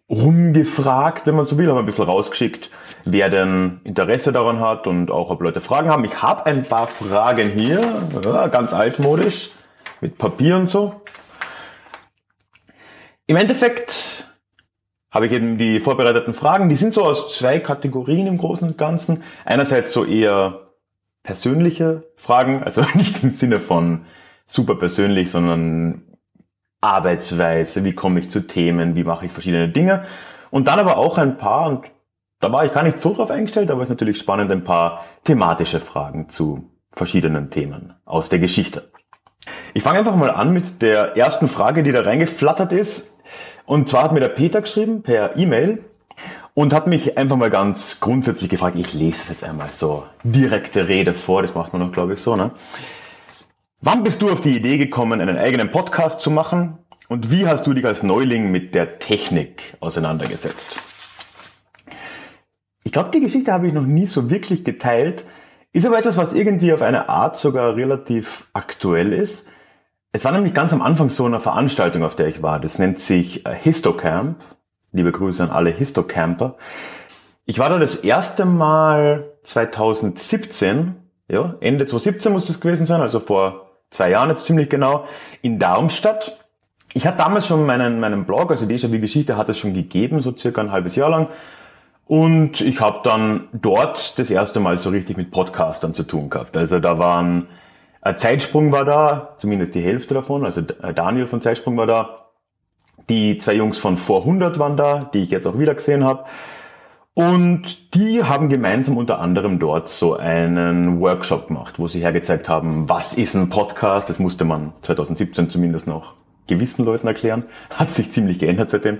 rumgefragt, 0.10 1.28
wenn 1.28 1.36
man 1.36 1.46
so 1.46 1.58
will, 1.58 1.70
haben 1.70 1.78
ein 1.78 1.86
bisschen 1.86 2.06
rausgeschickt, 2.06 2.72
wer 3.06 3.30
denn 3.30 3.80
Interesse 3.84 4.32
daran 4.32 4.60
hat 4.60 4.88
und 4.88 5.12
auch 5.12 5.30
ob 5.30 5.42
Leute 5.42 5.62
Fragen 5.62 5.90
haben. 5.90 6.04
Ich 6.04 6.22
habe 6.22 6.46
ein 6.46 6.64
paar 6.64 6.88
Fragen 6.88 7.50
hier, 7.52 8.08
ja, 8.24 8.48
ganz 8.48 8.74
altmodisch, 8.74 9.52
mit 10.02 10.18
Papier 10.18 10.56
und 10.56 10.68
so. 10.68 11.02
Im 13.28 13.36
Endeffekt 13.36 14.26
habe 15.12 15.28
ich 15.28 15.32
eben 15.32 15.58
die 15.58 15.80
vorbereiteten 15.80 16.34
Fragen, 16.34 16.70
die 16.70 16.76
sind 16.76 16.94
so 16.94 17.04
aus 17.04 17.36
zwei 17.36 17.60
Kategorien 17.60 18.28
im 18.28 18.38
Großen 18.38 18.68
und 18.68 18.78
Ganzen. 18.78 19.24
Einerseits 19.46 19.92
so 19.92 20.06
eher 20.06 20.70
persönliche 21.24 22.04
Fragen, 22.16 22.64
also 22.64 22.82
nicht 22.96 23.24
im 23.24 23.30
Sinne 23.30 23.60
von 23.60 24.06
super 24.48 24.76
persönlich, 24.76 25.30
sondern 25.30 26.09
Arbeitsweise, 26.82 27.84
wie 27.84 27.94
komme 27.94 28.20
ich 28.20 28.30
zu 28.30 28.48
Themen, 28.48 28.96
wie 28.96 29.04
mache 29.04 29.26
ich 29.26 29.32
verschiedene 29.32 29.70
Dinge. 29.70 30.06
Und 30.50 30.68
dann 30.68 30.80
aber 30.80 30.98
auch 30.98 31.18
ein 31.18 31.38
paar, 31.38 31.68
und 31.68 31.86
da 32.40 32.52
war 32.52 32.66
ich 32.66 32.74
gar 32.74 32.84
nicht 32.84 33.02
so 33.02 33.14
drauf 33.14 33.32
eingestellt, 33.32 33.70
aber 33.70 33.82
es 33.82 33.88
ist 33.88 33.92
natürlich 33.92 34.18
spannend, 34.18 34.52
ein 34.52 34.64
paar 34.64 35.06
thematische 35.26 35.80
Fragen 35.80 36.30
zu 36.30 36.72
verschiedenen 36.92 37.50
Themen 37.50 37.94
aus 38.06 38.30
der 38.30 38.40
Geschichte. 38.40 38.92
Ich 39.74 39.84
fange 39.84 40.00
einfach 40.00 40.16
mal 40.16 40.32
an 40.32 40.54
mit 40.54 40.82
der 40.82 41.16
ersten 41.18 41.48
Frage, 41.48 41.84
die 41.84 41.92
da 41.92 42.02
reingeflattert 42.02 42.72
ist. 42.72 43.16
Und 43.66 43.88
zwar 43.88 44.04
hat 44.04 44.12
mir 44.14 44.20
der 44.20 44.30
Peter 44.30 44.62
geschrieben 44.62 45.04
per 45.04 45.38
E-Mail 45.38 45.86
und 46.54 46.74
hat 46.74 46.88
mich 46.88 47.18
einfach 47.18 47.38
mal 47.38 47.50
ganz 47.50 48.00
grundsätzlich 48.00 48.50
gefragt, 48.50 48.76
ich 48.78 48.94
lese 48.94 49.24
es 49.24 49.30
jetzt 49.30 49.44
einmal 49.44 49.72
so 49.72 50.04
direkte 50.24 50.88
Rede 50.88 51.14
vor, 51.14 51.42
das 51.42 51.56
macht 51.56 51.74
man 51.74 51.82
noch, 51.82 51.92
glaube 51.92 52.14
ich, 52.14 52.22
so, 52.22 52.36
ne? 52.36 52.52
Wann 53.82 54.04
bist 54.04 54.22
du 54.22 54.30
auf 54.30 54.42
die 54.42 54.58
Idee 54.58 54.78
gekommen, 54.78 55.22
einen 55.22 55.38
eigenen 55.38 55.72
Podcast 55.72 56.20
zu 56.20 56.32
machen? 56.32 56.80
Und 57.08 57.32
wie 57.32 57.48
hast 57.48 57.66
du 57.66 57.74
dich 57.74 57.86
als 57.86 58.04
Neuling 58.04 58.52
mit 58.52 58.76
der 58.76 59.00
Technik 59.00 59.78
auseinandergesetzt? 59.80 60.76
Ich 62.84 62.92
glaube, 62.92 63.12
die 63.12 63.22
Geschichte 63.22 63.54
habe 63.54 63.68
ich 63.68 63.74
noch 63.74 63.86
nie 63.86 64.06
so 64.06 64.30
wirklich 64.30 64.66
geteilt, 64.66 65.24
ist 65.72 65.86
aber 65.86 65.98
etwas, 65.98 66.18
was 66.18 66.34
irgendwie 66.34 66.74
auf 66.74 66.82
eine 66.82 67.08
Art 67.08 67.38
sogar 67.38 67.78
relativ 67.78 68.48
aktuell 68.52 69.14
ist. 69.14 69.48
Es 70.12 70.26
war 70.26 70.34
nämlich 70.34 70.54
ganz 70.54 70.74
am 70.74 70.82
Anfang 70.82 71.08
so 71.08 71.26
eine 71.26 71.40
Veranstaltung, 71.40 72.04
auf 72.04 72.18
der 72.18 72.28
ich 72.28 72.44
war. 72.44 72.60
Das 72.60 72.80
nennt 72.80 73.00
sich 73.00 73.46
äh, 73.46 73.56
Histocamp. 73.56 74.42
Liebe 74.92 75.14
Grüße 75.14 75.42
an 75.42 75.52
alle 75.52 75.70
Histocamper. 75.70 76.58
Ich 77.46 77.60
war 77.60 77.70
da 77.70 77.78
das 77.78 77.96
erste 77.96 78.44
Mal 78.44 79.32
2017, 79.44 80.96
ja, 81.30 81.56
Ende 81.62 81.86
2017 81.86 82.34
muss 82.34 82.46
das 82.46 82.60
gewesen 82.60 82.86
sein, 82.86 83.00
also 83.00 83.22
vor 83.22 83.69
zwei 83.92 84.12
Jahren 84.12 84.30
jetzt 84.30 84.46
ziemlich 84.46 84.70
genau, 84.70 85.06
in 85.42 85.60
Darmstadt. 85.60 86.38
Ich 86.94 87.06
hatte 87.06 87.18
damals 87.18 87.48
schon 87.48 87.66
meinen, 87.66 88.00
meinen 88.00 88.26
Blog, 88.26 88.52
also 88.52 88.66
Déjà-vu 88.66 89.00
Geschichte 89.00 89.38
hat 89.38 89.50
es 89.50 89.60
schon 89.60 89.74
gegeben, 89.74 90.22
so 90.22 90.36
circa 90.36 90.62
ein 90.62 90.72
halbes 90.72 90.96
Jahr 90.96 91.10
lang. 91.10 91.28
Und 92.08 92.62
ich 92.62 92.82
habe 92.82 93.02
dann 93.04 93.48
dort 93.54 94.18
das 94.18 94.32
erste 94.32 94.60
Mal 94.60 94.78
so 94.78 94.90
richtig 94.90 95.16
mit 95.16 95.30
Podcastern 95.30 95.94
zu 95.94 96.02
tun 96.02 96.32
gehabt. 96.32 96.58
Also 96.58 96.80
da 96.80 96.98
waren, 96.98 97.48
ein 98.02 98.18
Zeitsprung 98.18 98.72
war 98.72 98.86
da, 98.86 99.36
zumindest 99.38 99.76
die 99.76 99.84
Hälfte 99.84 100.16
davon, 100.16 100.44
also 100.44 100.62
Daniel 100.62 101.28
von 101.28 101.42
Zeitsprung 101.42 101.78
war 101.78 101.86
da. 101.86 102.26
Die 103.10 103.38
zwei 103.38 103.54
Jungs 103.54 103.78
von 103.78 103.98
vor 103.98 104.22
100 104.22 104.58
waren 104.60 104.78
da, 104.78 105.10
die 105.14 105.20
ich 105.20 105.30
jetzt 105.30 105.46
auch 105.46 105.58
wieder 105.58 105.76
gesehen 105.76 106.04
habe. 106.04 106.26
Und 107.20 107.96
die 107.96 108.24
haben 108.24 108.48
gemeinsam 108.48 108.96
unter 108.96 109.20
anderem 109.20 109.60
dort 109.60 109.90
so 109.90 110.16
einen 110.16 111.02
Workshop 111.02 111.50
gemacht, 111.50 111.78
wo 111.78 111.86
sie 111.86 112.00
hergezeigt 112.00 112.48
haben, 112.48 112.88
was 112.88 113.14
ist 113.14 113.36
ein 113.36 113.50
Podcast. 113.50 114.10
Das 114.10 114.20
musste 114.20 114.46
man 114.46 114.72
2017 114.84 115.50
zumindest 115.50 115.86
noch 115.86 116.14
gewissen 116.48 116.86
Leuten 116.86 117.08
erklären. 117.08 117.44
Hat 117.72 117.92
sich 117.94 118.14
ziemlich 118.14 118.40
geändert 118.40 118.70
seitdem. 118.70 119.00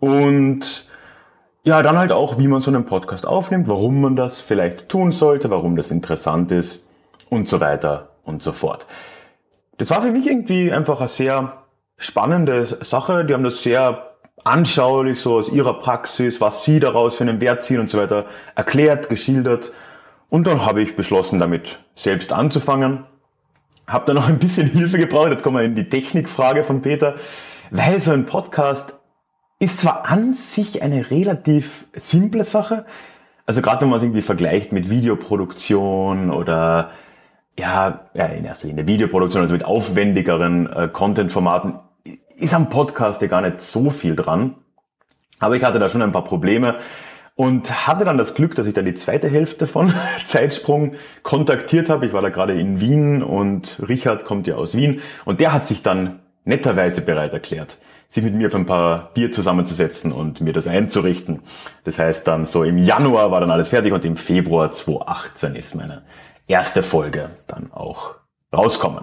Und 0.00 0.86
ja, 1.64 1.80
dann 1.80 1.96
halt 1.96 2.12
auch, 2.12 2.38
wie 2.38 2.46
man 2.46 2.60
so 2.60 2.70
einen 2.70 2.84
Podcast 2.84 3.26
aufnimmt, 3.26 3.68
warum 3.68 4.02
man 4.02 4.16
das 4.16 4.38
vielleicht 4.38 4.90
tun 4.90 5.10
sollte, 5.10 5.48
warum 5.48 5.76
das 5.76 5.90
interessant 5.90 6.52
ist 6.52 6.90
und 7.30 7.48
so 7.48 7.58
weiter 7.58 8.10
und 8.22 8.42
so 8.42 8.52
fort. 8.52 8.86
Das 9.78 9.88
war 9.88 10.02
für 10.02 10.10
mich 10.10 10.26
irgendwie 10.26 10.70
einfach 10.70 11.00
eine 11.00 11.08
sehr 11.08 11.64
spannende 11.96 12.66
Sache. 12.66 13.24
Die 13.24 13.32
haben 13.32 13.44
das 13.44 13.62
sehr 13.62 14.09
anschaulich 14.44 15.20
so 15.20 15.36
aus 15.36 15.48
ihrer 15.48 15.74
Praxis, 15.74 16.40
was 16.40 16.64
sie 16.64 16.80
daraus 16.80 17.14
für 17.14 17.24
einen 17.24 17.40
Wert 17.40 17.62
ziehen 17.62 17.80
und 17.80 17.90
so 17.90 17.98
weiter 17.98 18.26
erklärt, 18.54 19.08
geschildert. 19.08 19.72
Und 20.28 20.46
dann 20.46 20.64
habe 20.64 20.82
ich 20.82 20.96
beschlossen, 20.96 21.38
damit 21.38 21.78
selbst 21.94 22.32
anzufangen. 22.32 23.04
Habe 23.86 24.06
dann 24.06 24.16
noch 24.16 24.28
ein 24.28 24.38
bisschen 24.38 24.66
Hilfe 24.72 24.98
gebraucht. 24.98 25.30
Jetzt 25.30 25.42
kommen 25.42 25.56
wir 25.56 25.64
in 25.64 25.74
die 25.74 25.88
Technikfrage 25.88 26.64
von 26.64 26.82
Peter. 26.82 27.16
weil 27.70 28.00
so 28.00 28.12
ein 28.12 28.26
Podcast 28.26 28.94
ist 29.58 29.80
zwar 29.80 30.06
an 30.06 30.32
sich 30.32 30.82
eine 30.82 31.10
relativ 31.10 31.86
simple 31.94 32.44
Sache, 32.44 32.86
also 33.46 33.62
gerade 33.62 33.82
wenn 33.82 33.88
man 33.88 33.98
es 33.98 34.04
irgendwie 34.04 34.22
vergleicht 34.22 34.72
mit 34.72 34.90
Videoproduktion 34.90 36.30
oder 36.30 36.92
ja, 37.58 38.00
in 38.14 38.44
erster 38.44 38.68
Linie 38.68 38.86
Videoproduktion, 38.86 39.42
also 39.42 39.52
mit 39.52 39.64
aufwendigeren 39.64 40.72
äh, 40.72 40.88
Content-Formaten, 40.88 41.80
ist 42.40 42.54
am 42.54 42.68
Podcast 42.68 43.22
ja 43.22 43.28
gar 43.28 43.42
nicht 43.42 43.60
so 43.60 43.90
viel 43.90 44.16
dran. 44.16 44.56
Aber 45.38 45.56
ich 45.56 45.64
hatte 45.64 45.78
da 45.78 45.88
schon 45.88 46.02
ein 46.02 46.12
paar 46.12 46.24
Probleme 46.24 46.78
und 47.34 47.86
hatte 47.86 48.04
dann 48.04 48.18
das 48.18 48.34
Glück, 48.34 48.54
dass 48.54 48.66
ich 48.66 48.74
dann 48.74 48.84
die 48.84 48.94
zweite 48.94 49.28
Hälfte 49.28 49.66
von 49.66 49.92
Zeitsprung 50.26 50.94
kontaktiert 51.22 51.88
habe. 51.88 52.06
Ich 52.06 52.12
war 52.12 52.22
da 52.22 52.28
gerade 52.28 52.58
in 52.58 52.80
Wien 52.80 53.22
und 53.22 53.80
Richard 53.88 54.24
kommt 54.24 54.46
ja 54.46 54.56
aus 54.56 54.76
Wien 54.76 55.00
und 55.24 55.40
der 55.40 55.52
hat 55.52 55.66
sich 55.66 55.82
dann 55.82 56.20
netterweise 56.44 57.00
bereit 57.00 57.32
erklärt, 57.32 57.78
sich 58.08 58.24
mit 58.24 58.34
mir 58.34 58.50
für 58.50 58.58
ein 58.58 58.66
paar 58.66 59.12
Bier 59.14 59.32
zusammenzusetzen 59.32 60.12
und 60.12 60.40
mir 60.40 60.52
das 60.52 60.66
einzurichten. 60.66 61.40
Das 61.84 61.98
heißt 61.98 62.26
dann 62.26 62.46
so 62.46 62.64
im 62.64 62.78
Januar 62.78 63.30
war 63.30 63.40
dann 63.40 63.50
alles 63.50 63.70
fertig 63.70 63.92
und 63.92 64.04
im 64.04 64.16
Februar 64.16 64.72
2018 64.72 65.54
ist 65.54 65.74
meine 65.74 66.02
erste 66.46 66.82
Folge 66.82 67.30
dann 67.46 67.72
auch 67.72 68.16
rauskommen. 68.52 69.02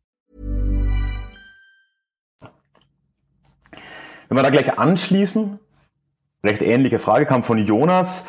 Wenn 4.31 4.37
wir 4.37 4.43
da 4.43 4.49
gleich 4.49 4.79
anschließen, 4.79 5.59
recht 6.41 6.61
ähnliche 6.61 6.99
Frage 6.99 7.25
kam 7.25 7.43
von 7.43 7.57
Jonas. 7.57 8.25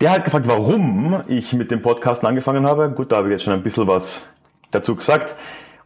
Der 0.00 0.12
hat 0.12 0.24
gefragt, 0.24 0.46
warum 0.46 1.24
ich 1.26 1.52
mit 1.52 1.72
dem 1.72 1.82
Podcast 1.82 2.24
angefangen 2.24 2.64
habe. 2.64 2.90
Gut, 2.90 3.10
da 3.10 3.16
habe 3.16 3.26
ich 3.26 3.32
jetzt 3.32 3.42
schon 3.42 3.52
ein 3.52 3.64
bisschen 3.64 3.88
was 3.88 4.28
dazu 4.70 4.94
gesagt. 4.94 5.34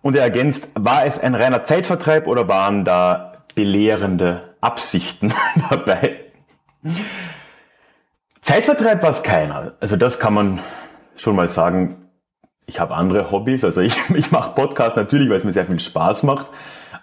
Und 0.03 0.15
er 0.15 0.25
ergänzt, 0.25 0.69
war 0.75 1.07
es 1.07 1.19
ein 1.19 1.35
reiner 1.35 1.65
Zeitvertreib 1.65 2.27
oder 2.27 2.49
waren 2.49 2.85
da 2.85 3.45
belehrende 3.55 4.57
Absichten 4.61 5.33
dabei? 5.71 6.21
Zeitvertreib 8.43 9.03
war 9.03 9.11
es 9.11 9.23
keiner. 9.23 9.73
Also 9.81 9.97
das 9.97 10.19
kann 10.21 10.35
man 10.35 10.61
schon 11.17 11.35
mal 11.35 11.49
sagen. 11.49 12.11
Ich 12.67 12.79
habe 12.79 12.95
andere 12.95 13.31
Hobbys. 13.31 13.65
Also 13.65 13.81
ich, 13.81 13.97
ich 14.15 14.31
mache 14.33 14.51
Podcast 14.51 14.99
natürlich, 14.99 15.31
weil 15.31 15.39
es 15.39 15.45
mir 15.45 15.55
sehr 15.55 15.65
viel 15.65 15.81
Spaß 15.81 16.25
macht. 16.25 16.49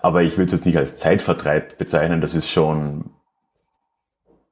Aber 0.01 0.23
ich 0.23 0.37
würde 0.37 0.47
es 0.47 0.51
jetzt 0.53 0.65
nicht 0.65 0.77
als 0.77 0.97
Zeitvertreib 0.97 1.77
bezeichnen. 1.77 2.21
Das 2.21 2.33
ist 2.33 2.49
schon, 2.49 3.11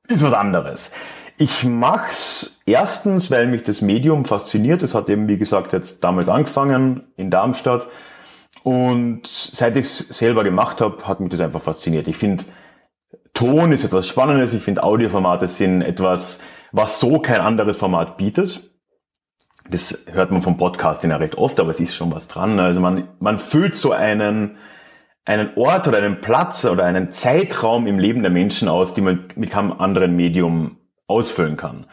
ist 0.07 0.23
was 0.23 0.33
anderes. 0.33 0.91
Ich 1.37 1.63
mach's 1.63 2.59
erstens, 2.65 3.31
weil 3.31 3.47
mich 3.47 3.63
das 3.63 3.81
Medium 3.81 4.25
fasziniert. 4.25 4.83
Es 4.83 4.93
hat 4.93 5.09
eben, 5.09 5.27
wie 5.27 5.37
gesagt, 5.37 5.73
jetzt 5.73 6.03
damals 6.03 6.29
angefangen 6.29 7.03
in 7.15 7.29
Darmstadt. 7.29 7.87
Und 8.63 9.25
seit 9.27 9.77
ich 9.77 9.85
es 9.85 9.99
selber 9.99 10.43
gemacht 10.43 10.81
habe, 10.81 11.07
hat 11.07 11.19
mich 11.19 11.29
das 11.29 11.39
einfach 11.39 11.61
fasziniert. 11.61 12.07
Ich 12.07 12.17
finde, 12.17 12.43
Ton 13.33 13.71
ist 13.71 13.85
etwas 13.85 14.07
Spannendes. 14.07 14.53
Ich 14.53 14.63
finde, 14.63 14.83
Audioformate 14.83 15.47
sind 15.47 15.81
etwas, 15.81 16.41
was 16.71 16.99
so 16.99 17.19
kein 17.19 17.39
anderes 17.39 17.77
Format 17.77 18.17
bietet. 18.17 18.69
Das 19.69 20.05
hört 20.11 20.31
man 20.31 20.41
vom 20.41 20.57
Podcasting 20.57 21.11
ja 21.11 21.17
recht 21.17 21.35
oft, 21.35 21.59
aber 21.59 21.69
es 21.69 21.79
ist 21.79 21.95
schon 21.95 22.11
was 22.11 22.27
dran. 22.27 22.59
Also 22.59 22.81
man, 22.81 23.07
man 23.19 23.39
füllt 23.39 23.75
so 23.75 23.91
einen, 23.91 24.57
einen 25.29 25.51
Ort 25.57 25.87
oder 25.87 25.99
einen 25.99 26.21
Platz 26.21 26.65
oder 26.65 26.85
einen 26.85 27.11
Zeitraum 27.11 27.85
im 27.85 27.99
Leben 27.99 28.23
der 28.23 28.31
Menschen 28.31 28.67
aus, 28.67 28.95
die 28.95 29.01
man 29.01 29.25
mit 29.35 29.51
keinem 29.51 29.73
anderen 29.73 30.15
Medium 30.15 30.77
ausfüllen 31.05 31.55
kann. 31.55 31.85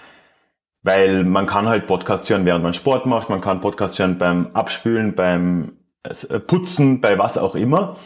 Weil 0.82 1.22
man 1.22 1.46
kann 1.46 1.68
halt 1.68 1.86
Podcasts 1.86 2.30
hören, 2.30 2.46
während 2.46 2.62
man 2.62 2.72
Sport 2.72 3.04
macht, 3.04 3.28
man 3.28 3.42
kann 3.42 3.60
Podcasts 3.60 3.98
hören 3.98 4.16
beim 4.16 4.48
Abspülen, 4.54 5.14
beim 5.14 5.72
äh, 6.04 6.38
Putzen, 6.38 7.02
bei 7.02 7.18
was 7.18 7.36
auch 7.36 7.54
immer. 7.54 7.96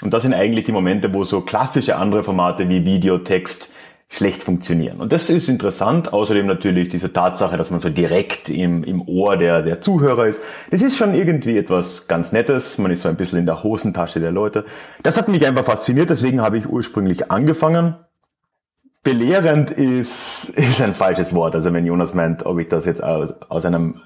Und 0.00 0.14
das 0.14 0.22
sind 0.22 0.32
eigentlich 0.32 0.64
die 0.64 0.72
Momente, 0.72 1.12
wo 1.12 1.24
so 1.24 1.42
klassische 1.42 1.96
andere 1.96 2.22
Formate 2.22 2.66
wie 2.70 2.86
Video, 2.86 3.18
Text 3.18 3.70
schlecht 4.12 4.42
funktionieren. 4.42 5.00
Und 5.00 5.12
das 5.12 5.30
ist 5.30 5.48
interessant. 5.48 6.12
Außerdem 6.12 6.44
natürlich 6.44 6.88
diese 6.88 7.12
Tatsache, 7.12 7.56
dass 7.56 7.70
man 7.70 7.78
so 7.78 7.88
direkt 7.88 8.50
im, 8.50 8.82
im 8.82 9.06
Ohr 9.08 9.36
der, 9.36 9.62
der 9.62 9.80
Zuhörer 9.80 10.26
ist. 10.26 10.42
Das 10.72 10.82
ist 10.82 10.96
schon 10.96 11.14
irgendwie 11.14 11.56
etwas 11.56 12.08
ganz 12.08 12.32
Nettes. 12.32 12.76
Man 12.76 12.90
ist 12.90 13.02
so 13.02 13.08
ein 13.08 13.14
bisschen 13.14 13.38
in 13.38 13.46
der 13.46 13.62
Hosentasche 13.62 14.18
der 14.18 14.32
Leute. 14.32 14.66
Das 15.04 15.16
hat 15.16 15.28
mich 15.28 15.46
einfach 15.46 15.64
fasziniert. 15.64 16.10
Deswegen 16.10 16.40
habe 16.42 16.58
ich 16.58 16.68
ursprünglich 16.68 17.30
angefangen. 17.30 17.94
Belehrend 19.04 19.70
ist, 19.70 20.48
ist 20.56 20.82
ein 20.82 20.94
falsches 20.94 21.32
Wort. 21.32 21.54
Also 21.54 21.72
wenn 21.72 21.86
Jonas 21.86 22.12
meint, 22.12 22.44
ob 22.44 22.58
ich 22.58 22.66
das 22.66 22.86
jetzt 22.86 23.04
aus, 23.04 23.32
aus 23.48 23.64
einem 23.64 24.00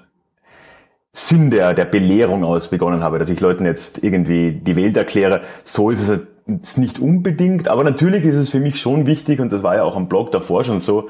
Sinn 1.13 1.49
der, 1.49 1.73
der 1.73 1.85
Belehrung 1.85 2.43
aus 2.43 2.69
begonnen 2.69 3.01
habe, 3.01 3.17
dass 3.17 3.29
ich 3.29 3.39
Leuten 3.39 3.65
jetzt 3.65 4.03
irgendwie 4.03 4.51
die 4.51 4.75
Welt 4.75 4.97
erkläre, 4.97 5.41
so 5.63 5.89
ist 5.89 6.07
es 6.07 6.19
jetzt 6.47 6.77
nicht 6.77 6.99
unbedingt, 6.99 7.67
aber 7.67 7.83
natürlich 7.83 8.23
ist 8.23 8.35
es 8.35 8.49
für 8.49 8.59
mich 8.59 8.79
schon 8.79 9.07
wichtig, 9.07 9.39
und 9.39 9.51
das 9.51 9.63
war 9.63 9.75
ja 9.75 9.83
auch 9.83 9.95
am 9.95 10.07
Blog 10.07 10.31
davor 10.31 10.63
schon 10.63 10.79
so, 10.79 11.09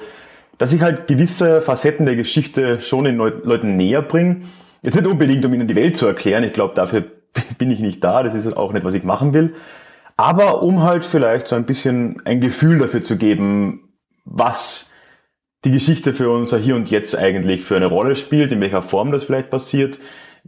dass 0.57 0.71
ich 0.71 0.81
halt 0.81 1.07
gewisse 1.07 1.61
Facetten 1.61 2.05
der 2.05 2.15
Geschichte 2.15 2.79
schon 2.79 3.03
den 3.03 3.17
Leuten 3.17 3.75
näher 3.75 4.01
bringe. 4.01 4.43
Jetzt 4.81 4.95
nicht 4.95 5.07
unbedingt, 5.07 5.45
um 5.45 5.53
ihnen 5.53 5.67
die 5.67 5.75
Welt 5.75 5.97
zu 5.97 6.07
erklären, 6.07 6.43
ich 6.43 6.53
glaube, 6.53 6.75
dafür 6.75 7.03
bin 7.57 7.71
ich 7.71 7.79
nicht 7.79 8.03
da, 8.03 8.23
das 8.23 8.33
ist 8.33 8.55
auch 8.55 8.71
nicht, 8.71 8.85
was 8.85 8.93
ich 8.93 9.03
machen 9.03 9.33
will, 9.33 9.55
aber 10.17 10.63
um 10.63 10.83
halt 10.83 11.03
vielleicht 11.03 11.47
so 11.47 11.55
ein 11.55 11.65
bisschen 11.65 12.21
ein 12.23 12.39
Gefühl 12.39 12.79
dafür 12.79 13.01
zu 13.01 13.17
geben, 13.17 13.89
was 14.23 14.91
die 15.65 15.71
Geschichte 15.71 16.13
für 16.13 16.29
unser 16.29 16.57
Hier 16.57 16.75
und 16.75 16.89
Jetzt 16.89 17.17
eigentlich 17.17 17.63
für 17.63 17.75
eine 17.75 17.87
Rolle 17.87 18.15
spielt, 18.15 18.51
in 18.51 18.61
welcher 18.61 18.81
Form 18.81 19.11
das 19.11 19.25
vielleicht 19.25 19.49
passiert, 19.49 19.99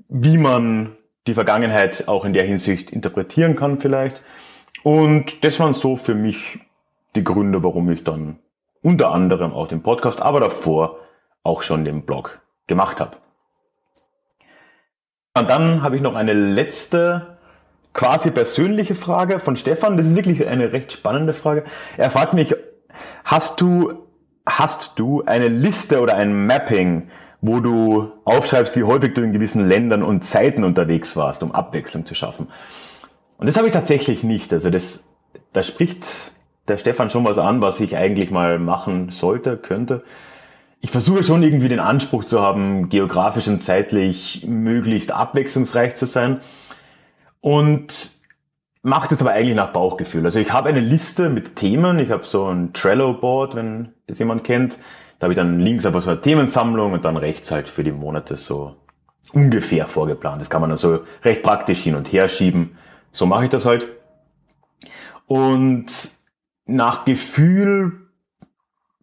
wie 0.07 0.37
man 0.37 0.95
die 1.25 1.33
Vergangenheit 1.33 2.07
auch 2.07 2.23
in 2.23 2.33
der 2.33 2.45
Hinsicht 2.45 2.91
interpretieren 2.91 3.55
kann 3.55 3.79
vielleicht. 3.79 4.23
Und 4.87 5.43
das 5.43 5.59
waren 5.59 5.73
so 5.73 5.97
für 5.97 6.15
mich 6.15 6.59
die 7.13 7.23
Gründe, 7.25 7.61
warum 7.61 7.91
ich 7.91 8.05
dann 8.05 8.39
unter 8.81 9.11
anderem 9.11 9.51
auch 9.51 9.67
den 9.67 9.83
Podcast, 9.83 10.21
aber 10.21 10.39
davor 10.39 10.99
auch 11.43 11.61
schon 11.61 11.83
den 11.83 12.03
Blog 12.03 12.39
gemacht 12.67 13.01
habe. 13.01 13.17
Und 15.37 15.49
dann 15.49 15.83
habe 15.83 15.97
ich 15.97 16.01
noch 16.01 16.15
eine 16.15 16.31
letzte 16.31 17.37
quasi 17.91 18.31
persönliche 18.31 18.95
Frage 18.95 19.41
von 19.41 19.57
Stefan. 19.57 19.97
Das 19.97 20.07
ist 20.07 20.15
wirklich 20.15 20.47
eine 20.47 20.71
recht 20.71 20.93
spannende 20.93 21.33
Frage. 21.33 21.65
Er 21.97 22.09
fragt 22.09 22.33
mich, 22.33 22.55
hast 23.25 23.59
du 23.59 24.07
hast 24.45 24.97
du 24.97 25.21
eine 25.25 25.49
Liste 25.49 25.99
oder 25.99 26.15
ein 26.15 26.45
Mapping, 26.45 27.09
wo 27.41 27.59
du 27.59 28.13
aufschreibst, 28.23 28.77
wie 28.77 28.85
häufig 28.85 29.15
du 29.15 29.21
in 29.21 29.33
gewissen 29.33 29.67
Ländern 29.67 30.01
und 30.01 30.23
Zeiten 30.23 30.63
unterwegs 30.63 31.17
warst, 31.17 31.43
um 31.43 31.51
Abwechslung 31.51 32.05
zu 32.05 32.15
schaffen. 32.15 32.47
Und 33.37 33.47
das 33.47 33.57
habe 33.57 33.67
ich 33.67 33.73
tatsächlich 33.73 34.23
nicht. 34.23 34.51
Also 34.53 34.69
das, 34.69 35.07
da 35.53 35.63
spricht 35.63 36.31
der 36.67 36.77
Stefan 36.77 37.09
schon 37.09 37.25
was 37.25 37.37
an, 37.37 37.61
was 37.61 37.79
ich 37.79 37.95
eigentlich 37.95 38.31
mal 38.31 38.59
machen 38.59 39.09
sollte, 39.09 39.57
könnte. 39.57 40.03
Ich 40.79 40.91
versuche 40.91 41.23
schon 41.23 41.43
irgendwie 41.43 41.69
den 41.69 41.79
Anspruch 41.79 42.25
zu 42.25 42.41
haben, 42.41 42.89
geografisch 42.89 43.47
und 43.47 43.63
zeitlich 43.63 44.45
möglichst 44.47 45.11
abwechslungsreich 45.11 45.95
zu 45.95 46.05
sein. 46.05 46.41
Und 47.41 48.11
macht 48.83 49.11
es 49.11 49.21
aber 49.21 49.31
eigentlich 49.31 49.55
nach 49.55 49.73
Bauchgefühl. 49.73 50.23
Also 50.25 50.39
ich 50.39 50.51
habe 50.51 50.69
eine 50.69 50.79
Liste 50.79 51.29
mit 51.29 51.55
Themen. 51.55 51.99
Ich 51.99 52.11
habe 52.11 52.23
so 52.23 52.47
ein 52.47 52.73
Trello-Board, 52.73 53.55
wenn 53.55 53.93
das 54.07 54.19
jemand 54.19 54.43
kennt. 54.43 54.77
Da 55.19 55.25
habe 55.25 55.33
ich 55.33 55.37
dann 55.37 55.59
links 55.59 55.85
einfach 55.85 56.01
so 56.01 56.09
eine 56.09 56.21
Themensammlung 56.21 56.93
und 56.93 57.05
dann 57.05 57.17
rechts 57.17 57.51
halt 57.51 57.67
für 57.67 57.83
die 57.83 57.91
Monate 57.91 58.37
so 58.37 58.75
ungefähr 59.33 59.87
vorgeplant. 59.87 60.41
Das 60.41 60.49
kann 60.49 60.61
man 60.61 60.71
also 60.71 60.99
recht 61.23 61.43
praktisch 61.43 61.81
hin 61.81 61.95
und 61.95 62.11
her 62.11 62.27
schieben. 62.27 62.77
So 63.11 63.25
mache 63.25 63.45
ich 63.45 63.49
das 63.49 63.65
halt. 63.65 63.87
Und 65.25 65.87
nach 66.65 67.05
Gefühl 67.05 68.07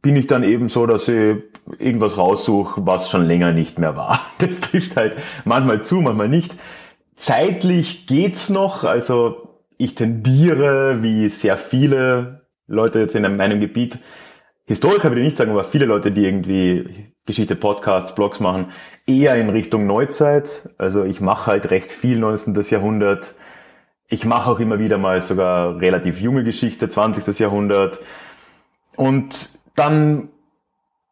bin 0.02 0.16
ich 0.16 0.26
dann 0.26 0.42
eben 0.42 0.68
so, 0.68 0.86
dass 0.86 1.08
ich 1.08 1.36
irgendwas 1.78 2.18
raussuche, 2.18 2.86
was 2.86 3.10
schon 3.10 3.24
länger 3.24 3.52
nicht 3.52 3.78
mehr 3.78 3.96
war. 3.96 4.20
Das 4.38 4.60
trifft 4.60 4.96
halt 4.96 5.16
manchmal 5.44 5.82
zu, 5.82 5.96
manchmal 6.00 6.28
nicht. 6.28 6.56
Zeitlich 7.16 8.06
geht's 8.06 8.50
noch, 8.50 8.84
also 8.84 9.60
ich 9.78 9.94
tendiere, 9.94 11.02
wie 11.02 11.28
sehr 11.28 11.56
viele 11.56 12.46
Leute 12.66 13.00
jetzt 13.00 13.14
in 13.14 13.36
meinem 13.36 13.60
Gebiet, 13.60 13.98
Historiker 14.66 15.10
würde 15.10 15.20
ich 15.20 15.26
nicht 15.26 15.36
sagen, 15.36 15.50
aber 15.50 15.64
viele 15.64 15.84
Leute, 15.84 16.10
die 16.10 16.24
irgendwie 16.24 17.12
Geschichte, 17.26 17.54
Podcasts, 17.54 18.14
Blogs 18.14 18.40
machen, 18.40 18.72
eher 19.06 19.34
in 19.36 19.50
Richtung 19.50 19.86
Neuzeit. 19.86 20.70
Also 20.78 21.04
ich 21.04 21.20
mache 21.20 21.50
halt 21.50 21.70
recht 21.70 21.92
viel 21.92 22.18
19. 22.18 22.54
Jahrhundert. 22.70 23.34
Ich 24.14 24.24
mache 24.24 24.48
auch 24.48 24.60
immer 24.60 24.78
wieder 24.78 24.96
mal 24.96 25.20
sogar 25.20 25.80
relativ 25.80 26.20
junge 26.20 26.44
Geschichte, 26.44 26.88
20. 26.88 27.36
Jahrhundert. 27.40 27.98
Und 28.94 29.48
dann 29.74 30.28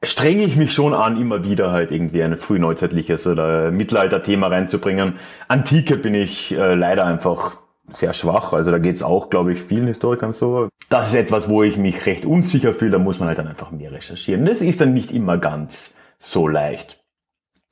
strenge 0.05 0.45
ich 0.45 0.55
mich 0.55 0.73
schon 0.73 0.95
an, 0.95 1.21
immer 1.21 1.43
wieder 1.43 1.73
halt 1.73 1.91
irgendwie 1.91 2.23
ein 2.23 2.37
frühneuzeitliches 2.37 3.27
oder 3.27 3.73
Mittelalter-Thema 3.73 4.47
reinzubringen. 4.47 5.19
Antike 5.49 5.97
bin 5.97 6.15
ich 6.15 6.53
äh, 6.53 6.75
leider 6.75 7.05
einfach 7.05 7.57
sehr 7.89 8.13
schwach. 8.13 8.53
Also 8.53 8.71
da 8.71 8.79
geht's 8.79 9.03
auch, 9.03 9.31
glaube 9.31 9.51
ich, 9.51 9.61
vielen 9.61 9.89
Historikern 9.89 10.31
so. 10.31 10.69
Das 10.89 11.09
ist 11.09 11.17
etwas, 11.17 11.49
wo 11.49 11.65
ich 11.65 11.77
mich 11.77 12.07
recht 12.07 12.25
unsicher 12.25 12.73
fühle. 12.73 12.93
Da 12.93 12.99
muss 13.01 13.19
man 13.19 13.27
halt 13.27 13.39
dann 13.39 13.49
einfach 13.49 13.73
mehr 13.73 13.91
recherchieren. 13.91 14.45
Das 14.45 14.63
ist 14.63 14.81
dann 14.81 14.95
nicht 14.95 15.11
immer 15.11 15.39
ganz 15.39 15.97
so 16.21 16.47
leicht. 16.47 17.03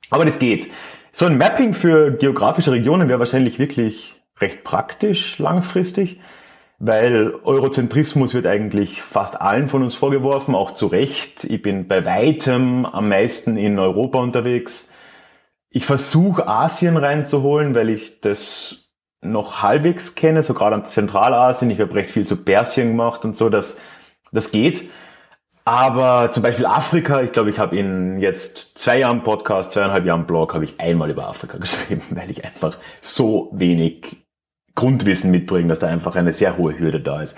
Aber 0.09 0.25
das 0.25 0.39
geht. 0.39 0.69
So 1.13 1.25
ein 1.25 1.37
Mapping 1.37 1.73
für 1.73 2.11
geografische 2.11 2.73
Regionen 2.73 3.07
wäre 3.07 3.19
wahrscheinlich 3.19 3.59
wirklich 3.59 4.20
recht 4.41 4.63
praktisch 4.63 5.39
langfristig, 5.39 6.19
weil 6.79 7.35
Eurozentrismus 7.43 8.33
wird 8.33 8.47
eigentlich 8.47 9.01
fast 9.01 9.39
allen 9.39 9.67
von 9.67 9.83
uns 9.83 9.95
vorgeworfen, 9.95 10.55
auch 10.55 10.71
zu 10.71 10.87
Recht. 10.87 11.43
Ich 11.43 11.61
bin 11.61 11.87
bei 11.87 12.05
weitem 12.05 12.85
am 12.85 13.09
meisten 13.09 13.55
in 13.55 13.77
Europa 13.77 14.19
unterwegs. 14.19 14.91
Ich 15.69 15.85
versuche 15.85 16.47
Asien 16.47 16.97
reinzuholen, 16.97 17.75
weil 17.75 17.89
ich 17.89 18.19
das 18.21 18.89
noch 19.21 19.61
halbwegs 19.61 20.15
kenne, 20.15 20.41
so 20.43 20.53
gerade 20.53 20.89
Zentralasien. 20.89 21.69
Ich 21.69 21.79
habe 21.79 21.93
recht 21.93 22.09
viel 22.11 22.25
zu 22.25 22.43
Persien 22.43 22.89
gemacht 22.89 23.23
und 23.23 23.37
so, 23.37 23.49
das, 23.49 23.79
das 24.31 24.51
geht. 24.51 24.89
Aber 25.63 26.31
zum 26.31 26.41
Beispiel 26.41 26.65
Afrika, 26.65 27.21
ich 27.21 27.31
glaube, 27.31 27.51
ich 27.51 27.59
habe 27.59 27.77
in 27.77 28.19
jetzt 28.19 28.77
zwei 28.77 28.99
Jahren 28.99 29.21
Podcast, 29.21 29.71
zweieinhalb 29.73 30.05
Jahren 30.05 30.25
Blog, 30.25 30.55
habe 30.55 30.63
ich 30.63 30.79
einmal 30.79 31.11
über 31.11 31.27
Afrika 31.27 31.57
geschrieben, 31.59 32.01
weil 32.11 32.31
ich 32.31 32.43
einfach 32.43 32.77
so 33.01 33.51
wenig 33.53 34.17
Grundwissen 34.75 35.31
mitbringen, 35.31 35.69
dass 35.69 35.79
da 35.79 35.87
einfach 35.87 36.15
eine 36.15 36.33
sehr 36.33 36.57
hohe 36.57 36.77
Hürde 36.77 37.01
da 37.01 37.21
ist. 37.21 37.35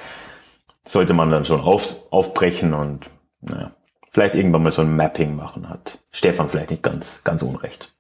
Sollte 0.85 1.13
man 1.13 1.31
dann 1.31 1.45
schon 1.45 1.61
auf, 1.61 1.95
aufbrechen 2.11 2.73
und 2.73 3.09
naja, 3.41 3.71
vielleicht 4.11 4.35
irgendwann 4.35 4.63
mal 4.63 4.71
so 4.71 4.81
ein 4.81 4.95
Mapping 4.95 5.35
machen, 5.35 5.69
hat 5.69 5.99
Stefan 6.11 6.49
vielleicht 6.49 6.71
nicht 6.71 6.83
ganz, 6.83 7.23
ganz 7.23 7.41
unrecht. 7.41 7.93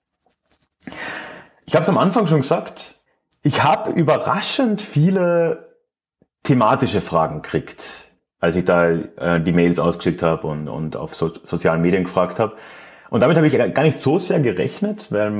Ich 1.65 1.75
habe 1.75 1.83
es 1.83 1.89
am 1.89 1.97
Anfang 1.97 2.27
schon 2.27 2.41
gesagt, 2.41 2.99
ich 3.41 3.63
habe 3.63 3.91
überraschend 3.91 4.81
viele 4.81 5.77
thematische 6.43 7.01
Fragen 7.01 7.41
gekriegt, 7.41 8.11
als 8.39 8.55
ich 8.55 8.65
da 8.65 8.89
äh, 8.91 9.41
die 9.41 9.53
Mails 9.53 9.79
ausgeschickt 9.79 10.21
habe 10.21 10.47
und, 10.47 10.67
und 10.67 10.95
auf 10.95 11.15
so, 11.15 11.31
sozialen 11.43 11.81
Medien 11.81 12.03
gefragt 12.03 12.39
habe. 12.39 12.57
Und 13.09 13.21
damit 13.21 13.37
habe 13.37 13.47
ich 13.47 13.73
gar 13.73 13.83
nicht 13.83 13.99
so 13.99 14.19
sehr 14.19 14.39
gerechnet, 14.39 15.11
weil 15.11 15.31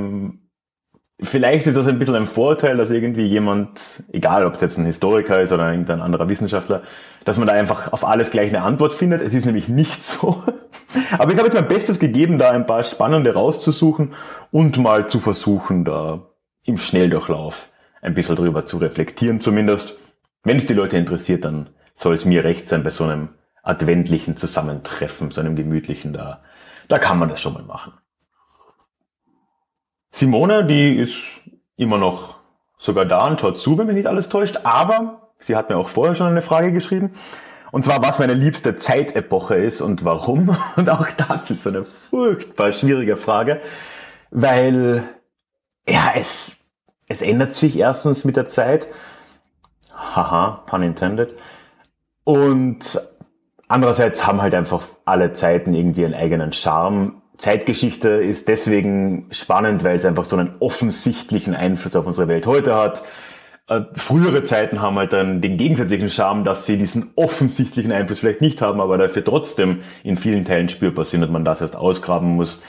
Vielleicht 1.22 1.68
ist 1.68 1.76
das 1.76 1.86
ein 1.86 2.00
bisschen 2.00 2.16
ein 2.16 2.26
Vorteil, 2.26 2.76
dass 2.76 2.90
irgendwie 2.90 3.24
jemand, 3.24 4.02
egal 4.12 4.44
ob 4.44 4.54
es 4.54 4.60
jetzt 4.60 4.78
ein 4.78 4.84
Historiker 4.84 5.40
ist 5.40 5.52
oder 5.52 5.70
irgendein 5.70 6.00
anderer 6.00 6.28
Wissenschaftler, 6.28 6.82
dass 7.24 7.38
man 7.38 7.46
da 7.46 7.54
einfach 7.54 7.92
auf 7.92 8.04
alles 8.04 8.30
gleich 8.30 8.48
eine 8.48 8.62
Antwort 8.62 8.94
findet. 8.94 9.22
Es 9.22 9.32
ist 9.32 9.44
nämlich 9.44 9.68
nicht 9.68 10.02
so. 10.04 10.42
Aber 11.12 11.30
ich 11.30 11.38
habe 11.38 11.46
jetzt 11.46 11.54
mein 11.54 11.68
Bestes 11.68 12.00
gegeben, 12.00 12.36
da 12.36 12.50
ein 12.50 12.66
paar 12.66 12.82
spannende 12.82 13.32
rauszusuchen 13.32 14.12
und 14.50 14.76
mal 14.78 15.08
zu 15.08 15.20
versuchen, 15.20 15.84
da 15.84 16.22
im 16.64 16.78
Schnelldurchlauf 16.78 17.68
ein 18.02 18.14
bisschen 18.14 18.36
drüber 18.36 18.66
zu 18.66 18.78
reflektieren 18.78 19.40
zumindest. 19.40 19.96
Wenn 20.42 20.56
es 20.56 20.66
die 20.66 20.74
Leute 20.74 20.98
interessiert, 20.98 21.44
dann 21.44 21.70
soll 21.94 22.14
es 22.14 22.24
mir 22.24 22.42
recht 22.42 22.68
sein 22.68 22.82
bei 22.82 22.90
so 22.90 23.04
einem 23.04 23.28
adventlichen 23.62 24.36
Zusammentreffen, 24.36 25.30
so 25.30 25.40
einem 25.40 25.54
gemütlichen, 25.54 26.12
da, 26.12 26.42
da 26.88 26.98
kann 26.98 27.18
man 27.18 27.28
das 27.28 27.40
schon 27.40 27.54
mal 27.54 27.62
machen. 27.62 27.92
Simone, 30.14 30.64
die 30.64 30.94
ist 30.94 31.16
immer 31.76 31.98
noch 31.98 32.36
sogar 32.78 33.04
da 33.04 33.26
und 33.26 33.40
schaut 33.40 33.58
zu, 33.58 33.76
wenn 33.76 33.88
mich 33.88 33.96
nicht 33.96 34.06
alles 34.06 34.28
täuscht, 34.28 34.60
aber 34.62 35.32
sie 35.40 35.56
hat 35.56 35.70
mir 35.70 35.76
auch 35.76 35.88
vorher 35.88 36.14
schon 36.14 36.28
eine 36.28 36.40
Frage 36.40 36.72
geschrieben. 36.72 37.14
Und 37.72 37.82
zwar, 37.82 38.00
was 38.00 38.20
meine 38.20 38.34
liebste 38.34 38.76
Zeitepoche 38.76 39.56
ist 39.56 39.80
und 39.80 40.04
warum. 40.04 40.56
Und 40.76 40.88
auch 40.88 41.08
das 41.10 41.50
ist 41.50 41.66
eine 41.66 41.82
furchtbar 41.82 42.70
schwierige 42.70 43.16
Frage, 43.16 43.60
weil, 44.30 45.02
ja, 45.88 46.12
es, 46.14 46.58
es 47.08 47.20
ändert 47.20 47.54
sich 47.54 47.76
erstens 47.76 48.24
mit 48.24 48.36
der 48.36 48.46
Zeit. 48.46 48.86
Haha, 49.92 50.62
pun 50.66 50.84
intended. 50.84 51.42
Und 52.22 53.00
andererseits 53.66 54.24
haben 54.28 54.40
halt 54.40 54.54
einfach 54.54 54.84
alle 55.06 55.32
Zeiten 55.32 55.74
irgendwie 55.74 56.04
einen 56.04 56.14
eigenen 56.14 56.52
Charme. 56.52 57.20
Zeitgeschichte 57.36 58.08
ist 58.10 58.48
deswegen 58.48 59.26
spannend, 59.30 59.82
weil 59.82 59.96
es 59.96 60.04
einfach 60.04 60.24
so 60.24 60.36
einen 60.36 60.52
offensichtlichen 60.60 61.54
Einfluss 61.54 61.96
auf 61.96 62.06
unsere 62.06 62.28
Welt 62.28 62.46
heute 62.46 62.76
hat. 62.76 63.02
Äh, 63.66 63.80
frühere 63.94 64.44
Zeiten 64.44 64.80
haben 64.80 64.96
halt 64.98 65.12
dann 65.12 65.40
den 65.40 65.56
gegensätzlichen 65.56 66.10
Charme, 66.10 66.44
dass 66.44 66.66
sie 66.66 66.76
diesen 66.76 67.12
offensichtlichen 67.16 67.92
Einfluss 67.92 68.20
vielleicht 68.20 68.40
nicht 68.40 68.62
haben, 68.62 68.80
aber 68.80 68.98
dafür 68.98 69.24
trotzdem 69.24 69.82
in 70.02 70.16
vielen 70.16 70.44
Teilen 70.44 70.68
spürbar 70.68 71.04
sind 71.04 71.22
und 71.22 71.32
man 71.32 71.44
das 71.44 71.60
erst 71.60 71.74
ausgraben 71.74 72.36
muss. 72.36 72.62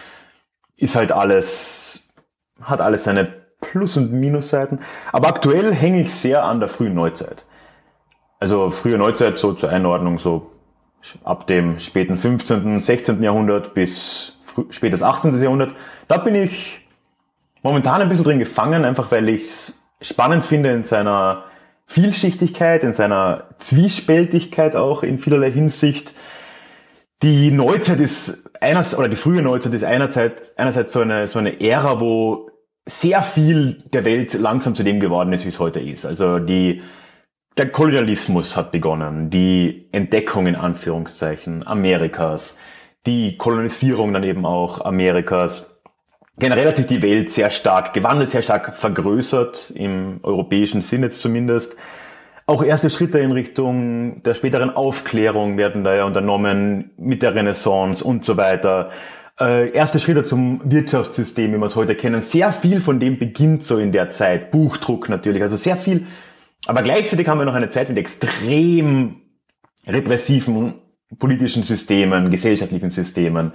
Ist 0.78 0.95
halt 0.95 1.12
alles, 1.12 2.08
hat 2.62 2.82
alles 2.82 3.04
seine 3.04 3.45
Plus- 3.62 3.97
und 3.97 4.13
Minusseiten. 4.13 4.80
Aber 5.12 5.28
aktuell 5.28 5.73
hänge 5.73 6.01
ich 6.01 6.13
sehr 6.13 6.43
an 6.43 6.60
der 6.60 6.69
frühen 6.69 6.93
Neuzeit. 6.93 7.45
Also 8.39 8.69
frühe 8.69 8.97
Neuzeit 8.97 9.38
so 9.38 9.54
zur 9.54 9.69
Einordnung 9.69 10.19
so 10.19 10.51
ab 11.23 11.47
dem 11.47 11.80
späten 11.80 12.17
15., 12.17 12.80
16. 12.80 13.21
Jahrhundert 13.21 13.73
bis 13.73 14.35
spätes 14.70 15.04
18. 15.04 15.39
Jahrhundert. 15.41 15.76
Da 16.08 16.18
bin 16.18 16.36
ich 16.36 16.88
momentan 17.63 18.02
ein 18.02 18.10
bisschen 18.10 18.26
drin 18.26 18.39
gefangen, 18.39 18.86
einfach 18.86 19.12
weil 19.12 19.30
ich 19.30 19.44
es 19.44 19.84
spannend 20.02 20.46
finde 20.46 20.72
in 20.72 20.84
seiner 20.84 21.46
Vielschichtigkeit, 21.88 22.84
in 22.84 22.94
seiner 22.94 23.50
Zwiespältigkeit 23.58 24.76
auch 24.76 25.04
in 25.04 25.20
vielerlei 25.20 25.52
Hinsicht. 25.52 26.13
Die 27.22 27.52
Neuzeit 27.52 28.00
ist 28.00 28.50
einerseits, 28.60 28.98
oder 28.98 29.08
die 29.08 29.15
frühe 29.15 29.41
Neuzeit 29.41 29.74
ist 29.74 29.84
einerseits, 29.84 30.58
einerseits 30.58 30.94
so 30.94 31.02
eine, 31.02 31.28
so 31.28 31.39
eine 31.39 31.60
Ära, 31.62 32.00
wo 32.00 32.50
sehr 32.88 33.22
viel 33.22 33.84
der 33.94 34.06
Welt 34.06 34.34
langsam 34.34 34.76
zu 34.76 34.84
dem 34.84 35.00
geworden 35.00 35.34
ist, 35.34 35.46
wie 35.46 35.50
es 35.50 35.60
heute 35.60 35.80
ist. 35.80 36.06
Also 36.06 36.39
die, 36.39 36.84
der 37.58 37.70
Kolonialismus 37.70 38.56
hat 38.56 38.72
begonnen, 38.72 39.30
die 39.30 39.88
Entdeckung 39.91 40.46
in 40.48 40.56
Anführungszeichen 40.56 41.65
Amerikas, 41.65 42.58
die 43.06 43.38
Kolonisierung 43.38 44.13
dann 44.13 44.24
eben 44.24 44.46
auch 44.46 44.82
Amerikas. 44.82 45.82
Generell 46.38 46.68
hat 46.68 46.78
sich 46.78 46.88
die 46.88 47.02
Welt 47.02 47.32
sehr 47.32 47.50
stark 47.50 47.94
gewandelt, 47.94 48.32
sehr 48.32 48.41
stark 48.41 48.74
vergrößert, 48.76 49.72
im 49.76 50.20
europäischen 50.24 50.82
Sinne 50.82 51.10
zumindest. 51.10 51.78
Auch 52.48 52.63
erste 52.63 52.89
Schritte 52.89 53.20
in 53.20 53.32
Richtung 53.32 54.22
der 54.24 54.36
späteren 54.36 54.70
Aufklärung 54.70 55.58
werden 55.58 55.84
da 55.84 55.96
ja 55.96 56.04
unternommen 56.04 56.91
mit 56.98 57.24
der 57.24 57.34
Renaissance 57.34 58.04
und 58.04 58.24
so 58.24 58.38
weiter. 58.38 58.89
Äh, 59.39 59.72
erste 59.72 60.00
Schritte 60.00 60.24
zum 60.24 60.62
Wirtschaftssystem, 60.63 61.54
wie 61.54 61.58
wir 61.58 61.65
es 61.65 61.76
heute 61.76 61.96
kennen. 61.96 62.22
Sehr 62.22 62.52
viel 62.52 62.82
von 62.82 63.00
dem 63.00 63.18
beginnt 63.18 63.65
so 63.65 63.78
in 63.78 63.91
der 63.91 64.12
Zeit. 64.12 64.52
Buchdruck 64.52 65.10
natürlich, 65.10 65.41
also 65.41 65.58
sehr 65.58 65.76
viel. 65.76 66.06
Aber 66.68 66.84
gleichzeitig 66.84 67.28
haben 67.28 67.39
wir 67.39 67.46
noch 67.46 67.56
eine 67.56 67.70
Zeit 67.70 67.89
mit 67.89 67.98
extrem 67.98 69.22
repressiven 69.88 70.76
politischen 71.20 71.63
Systemen, 71.63 72.32
gesellschaftlichen 72.32 72.89
Systemen, 72.89 73.54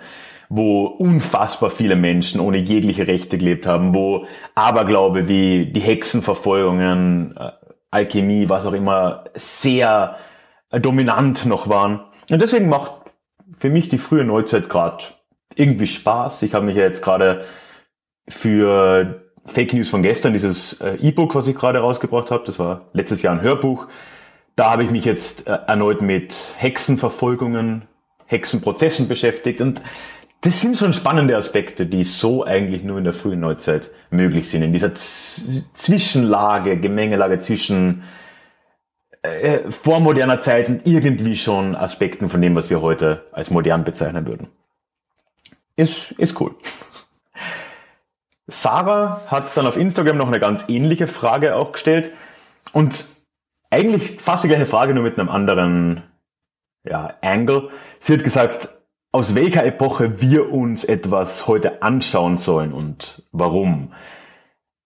wo 0.48 0.86
unfassbar 0.86 1.70
viele 1.70 1.96
Menschen 1.96 2.40
ohne 2.40 2.58
jegliche 2.58 3.06
Rechte 3.06 3.38
gelebt 3.38 3.66
haben, 3.66 3.94
wo 3.94 4.26
Aberglaube 4.54 5.28
wie 5.28 5.66
die 5.66 5.80
Hexenverfolgungen, 5.80 7.36
äh, 7.36 7.50
Alchemie, 7.90 8.48
was 8.48 8.66
auch 8.66 8.72
immer, 8.72 9.24
sehr 9.34 10.16
äh, 10.70 10.80
dominant 10.80 11.46
noch 11.46 11.68
waren. 11.68 12.00
Und 12.30 12.40
deswegen 12.42 12.68
macht 12.68 13.12
für 13.58 13.70
mich 13.70 13.88
die 13.88 13.98
frühe 13.98 14.24
Neuzeit 14.24 14.68
gerade 14.68 15.04
irgendwie 15.54 15.86
Spaß. 15.86 16.42
Ich 16.42 16.54
habe 16.54 16.66
mich 16.66 16.76
ja 16.76 16.82
jetzt 16.82 17.02
gerade 17.02 17.44
für 18.28 19.22
Fake 19.44 19.72
News 19.72 19.88
von 19.88 20.02
gestern, 20.02 20.32
dieses 20.32 20.80
äh, 20.80 20.94
E-Book, 21.00 21.34
was 21.34 21.46
ich 21.46 21.56
gerade 21.56 21.80
rausgebracht 21.80 22.30
habe, 22.30 22.44
das 22.46 22.58
war 22.58 22.88
letztes 22.92 23.22
Jahr 23.22 23.34
ein 23.34 23.42
Hörbuch, 23.42 23.88
da 24.56 24.72
habe 24.72 24.84
ich 24.84 24.90
mich 24.90 25.04
jetzt 25.04 25.46
äh, 25.46 25.58
erneut 25.66 26.02
mit 26.02 26.34
Hexenverfolgungen, 26.58 27.82
Hexenprozessen 28.26 29.08
beschäftigt 29.08 29.60
und 29.60 29.82
das 30.42 30.60
sind 30.60 30.78
schon 30.78 30.94
spannende 30.94 31.36
Aspekte, 31.36 31.84
die 31.84 32.02
so 32.04 32.44
eigentlich 32.44 32.82
nur 32.82 32.96
in 32.96 33.04
der 33.04 33.12
frühen 33.12 33.40
Neuzeit 33.40 33.90
möglich 34.10 34.48
sind. 34.48 34.62
In 34.62 34.72
dieser 34.72 34.94
Z 34.94 35.64
Zwischenlage, 35.74 36.78
Gemengelage 36.78 37.40
zwischen 37.40 38.04
äh, 39.22 39.70
vormoderner 39.70 40.40
Zeit 40.40 40.68
und 40.68 40.86
irgendwie 40.86 41.36
schon 41.36 41.76
Aspekten 41.76 42.30
von 42.30 42.40
dem, 42.40 42.54
was 42.54 42.70
wir 42.70 42.80
heute 42.80 43.26
als 43.32 43.50
modern 43.50 43.84
bezeichnen 43.84 44.26
würden. 44.26 44.48
Ist, 45.76 46.12
ist 46.12 46.40
cool. 46.40 46.54
Sarah 48.48 49.20
hat 49.26 49.56
dann 49.56 49.66
auf 49.66 49.76
Instagram 49.76 50.16
noch 50.16 50.26
eine 50.26 50.40
ganz 50.40 50.68
ähnliche 50.68 51.06
Frage 51.06 51.54
auch 51.54 51.72
gestellt 51.72 52.12
und 52.72 53.04
eigentlich 53.70 54.20
fast 54.20 54.44
die 54.44 54.48
gleiche 54.48 54.66
Frage, 54.66 54.94
nur 54.94 55.04
mit 55.04 55.18
einem 55.18 55.28
anderen 55.28 56.02
ja, 56.84 57.14
Angle. 57.22 57.70
Sie 57.98 58.12
hat 58.12 58.24
gesagt, 58.24 58.68
aus 59.12 59.34
welcher 59.34 59.64
Epoche 59.64 60.20
wir 60.20 60.52
uns 60.52 60.84
etwas 60.84 61.46
heute 61.46 61.82
anschauen 61.82 62.38
sollen 62.38 62.72
und 62.72 63.24
warum. 63.32 63.92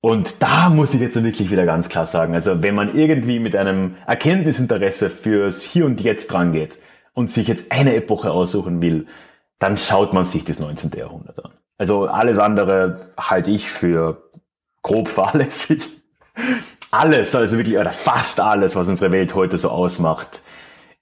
Und 0.01 0.43
da 0.43 0.69
muss 0.69 0.93
ich 0.93 1.01
jetzt 1.01 1.23
wirklich 1.23 1.51
wieder 1.51 1.65
ganz 1.65 1.89
klar 1.89 2.07
sagen, 2.07 2.35
also 2.35 2.63
wenn 2.63 2.75
man 2.75 2.95
irgendwie 2.95 3.39
mit 3.39 3.57
einem 3.57 3.97
Erkenntnisinteresse 4.07 5.09
fürs 5.09 5.63
Hier 5.63 5.87
und 5.87 6.01
Jetzt 6.01 6.31
dran 6.31 6.53
geht 6.53 6.79
und 7.15 7.31
sich 7.31 7.49
jetzt 7.49 7.73
eine 7.73 7.95
Epoche 7.95 8.31
aussuchen 8.31 8.83
will, 8.83 9.07
dann 9.59 9.79
schaut 9.79 10.13
man 10.13 10.27
sich 10.27 10.45
das 10.45 10.59
19. 10.59 10.91
Jahrhundert 10.97 11.43
an. 11.43 11.53
Also 11.79 12.07
alles 12.07 12.39
andere 12.39 13.13
halte 13.19 13.51
ich 13.51 13.71
für 13.71 14.31
grob 14.83 15.09
fahrlässig. 15.09 16.03
Alles, 16.97 17.35
also 17.35 17.57
wirklich, 17.57 17.77
oder 17.77 17.93
fast 17.93 18.41
alles, 18.41 18.77
was 18.77 18.89
unsere 18.89 19.11
Welt 19.11 19.35
heute 19.35 19.59
so 19.59 19.69
ausmacht, 19.69 20.43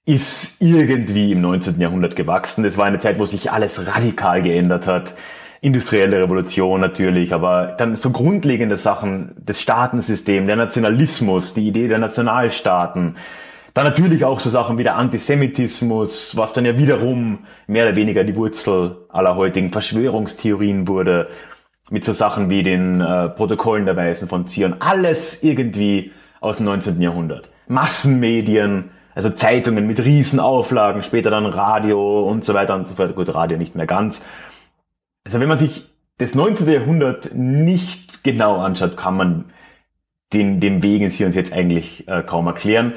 ist 0.05 0.55
irgendwie 0.59 1.31
im 1.31 1.41
19. 1.41 1.79
Jahrhundert 1.79 2.15
gewachsen. 2.15 2.65
Es 2.65 2.77
war 2.77 2.85
eine 2.85 2.99
Zeit, 2.99 3.19
wo 3.19 3.25
sich 3.25 3.51
alles 3.51 3.85
radikal 3.87 4.41
geändert 4.41 4.87
hat 4.87 5.13
industrielle 5.63 6.19
Revolution 6.21 6.81
natürlich, 6.81 7.33
aber 7.33 7.75
dann 7.77 7.95
so 7.95 8.09
grundlegende 8.09 8.75
Sachen, 8.75 9.33
das 9.45 9.61
Staatensystem, 9.61 10.45
der 10.45 10.57
Nationalismus, 10.57 11.53
die 11.53 11.69
Idee 11.69 11.87
der 11.87 11.99
Nationalstaaten, 11.99 13.15
dann 13.73 13.85
natürlich 13.85 14.25
auch 14.25 14.41
so 14.41 14.49
Sachen 14.49 14.77
wie 14.77 14.83
der 14.83 14.97
Antisemitismus, 14.97 16.35
was 16.35 16.51
dann 16.51 16.65
ja 16.65 16.77
wiederum 16.77 17.45
mehr 17.65 17.85
oder 17.85 17.95
weniger 17.95 18.25
die 18.25 18.35
Wurzel 18.35 18.97
aller 19.07 19.37
heutigen 19.37 19.71
Verschwörungstheorien 19.71 20.85
wurde, 20.89 21.29
mit 21.89 22.05
so 22.05 22.13
Sachen 22.13 22.49
wie 22.49 22.63
den 22.63 23.01
äh, 23.01 23.29
Protokollen 23.29 23.85
der 23.85 23.95
Weisen 23.95 24.27
von 24.27 24.47
Zion. 24.47 24.75
Alles 24.79 25.43
irgendwie 25.43 26.11
aus 26.39 26.57
dem 26.57 26.65
19. 26.65 27.01
Jahrhundert. 27.01 27.49
Massenmedien, 27.67 28.91
also 29.15 29.29
Zeitungen 29.29 29.87
mit 29.87 30.03
Riesenauflagen, 30.03 31.03
später 31.03 31.29
dann 31.29 31.45
Radio 31.45 32.27
und 32.27 32.43
so 32.43 32.53
weiter 32.53 32.75
und 32.75 32.87
so 32.87 32.95
fort. 32.95 33.15
Gut, 33.15 33.33
Radio 33.33 33.57
nicht 33.57 33.75
mehr 33.75 33.85
ganz. 33.85 34.25
Also 35.25 35.39
wenn 35.39 35.47
man 35.47 35.57
sich 35.57 35.89
das 36.17 36.35
19. 36.35 36.69
Jahrhundert 36.69 37.33
nicht 37.33 38.23
genau 38.23 38.57
anschaut, 38.57 38.97
kann 38.97 39.15
man 39.17 39.45
den, 40.33 40.59
den 40.59 40.83
Weg 40.83 41.01
ins 41.01 41.15
Hier 41.15 41.27
und 41.27 41.35
Jetzt 41.35 41.53
eigentlich 41.53 42.07
äh, 42.07 42.23
kaum 42.23 42.47
erklären. 42.47 42.93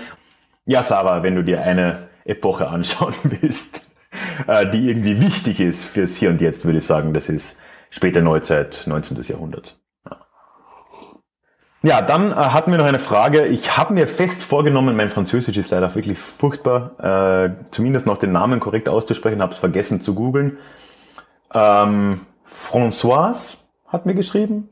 Ja, 0.65 0.83
Sarah, 0.83 1.23
wenn 1.23 1.37
du 1.37 1.45
dir 1.45 1.63
eine 1.63 2.09
Epoche 2.25 2.69
anschauen 2.69 3.15
willst, 3.25 3.91
äh, 4.47 4.69
die 4.69 4.89
irgendwie 4.89 5.21
wichtig 5.21 5.61
ist 5.61 5.85
fürs 5.85 6.17
Hier 6.17 6.31
und 6.31 6.41
Jetzt, 6.41 6.65
würde 6.65 6.79
ich 6.79 6.85
sagen, 6.85 7.13
das 7.13 7.29
ist 7.29 7.61
späte 7.91 8.23
Neuzeit, 8.23 8.85
19. 8.87 9.21
Jahrhundert. 9.23 9.79
Ja, 11.83 12.03
dann 12.03 12.33
äh, 12.33 12.35
hatten 12.35 12.73
wir 12.73 12.79
noch 12.79 12.87
eine 12.87 12.99
Frage. 12.99 13.47
Ich 13.47 13.77
habe 13.77 13.95
mir 13.95 14.09
fest 14.09 14.43
vorgenommen, 14.43 14.97
mein 14.97 15.11
Französisch 15.11 15.57
ist 15.57 15.71
leider 15.71 15.95
wirklich 15.95 16.19
furchtbar, 16.19 16.99
äh, 16.99 17.71
zumindest 17.71 18.07
noch 18.07 18.19
den 18.19 18.33
Namen 18.33 18.59
korrekt 18.59 18.89
auszusprechen, 18.89 19.41
habe 19.41 19.53
es 19.53 19.59
vergessen 19.59 20.01
zu 20.01 20.15
googeln. 20.15 20.59
Ähm, 21.55 22.27
Françoise 22.51 23.59
hat 23.87 24.05
mir 24.05 24.15
geschrieben, 24.15 24.69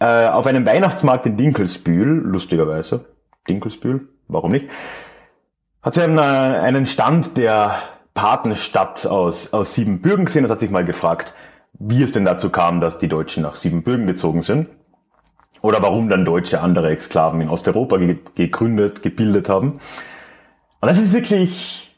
äh, 0.00 0.26
auf 0.26 0.46
einem 0.46 0.66
Weihnachtsmarkt 0.66 1.26
in 1.26 1.36
Dinkelsbühl, 1.36 2.22
lustigerweise, 2.24 3.04
Dinkelsbühl, 3.48 4.08
warum 4.26 4.50
nicht, 4.50 4.68
hat 5.82 5.94
sie 5.94 6.02
einen, 6.02 6.18
äh, 6.18 6.20
einen 6.20 6.86
Stand 6.86 7.36
der 7.36 7.76
Patenstadt 8.14 9.06
aus, 9.06 9.52
aus 9.52 9.74
Siebenbürgen 9.74 10.24
gesehen 10.24 10.44
und 10.44 10.50
hat 10.50 10.60
sich 10.60 10.70
mal 10.70 10.84
gefragt, 10.84 11.34
wie 11.78 12.02
es 12.02 12.12
denn 12.12 12.24
dazu 12.24 12.50
kam, 12.50 12.80
dass 12.80 12.98
die 12.98 13.08
Deutschen 13.08 13.42
nach 13.42 13.54
Siebenbürgen 13.54 14.06
gezogen 14.06 14.42
sind. 14.42 14.68
Oder 15.62 15.82
warum 15.82 16.08
dann 16.08 16.24
Deutsche 16.24 16.60
andere 16.60 16.90
Exklaven 16.90 17.40
in 17.40 17.48
Osteuropa 17.48 17.96
gegründet, 18.34 19.02
gebildet 19.02 19.48
haben. 19.48 19.72
Und 20.80 20.88
das 20.88 20.98
ist 20.98 21.12
wirklich 21.12 21.94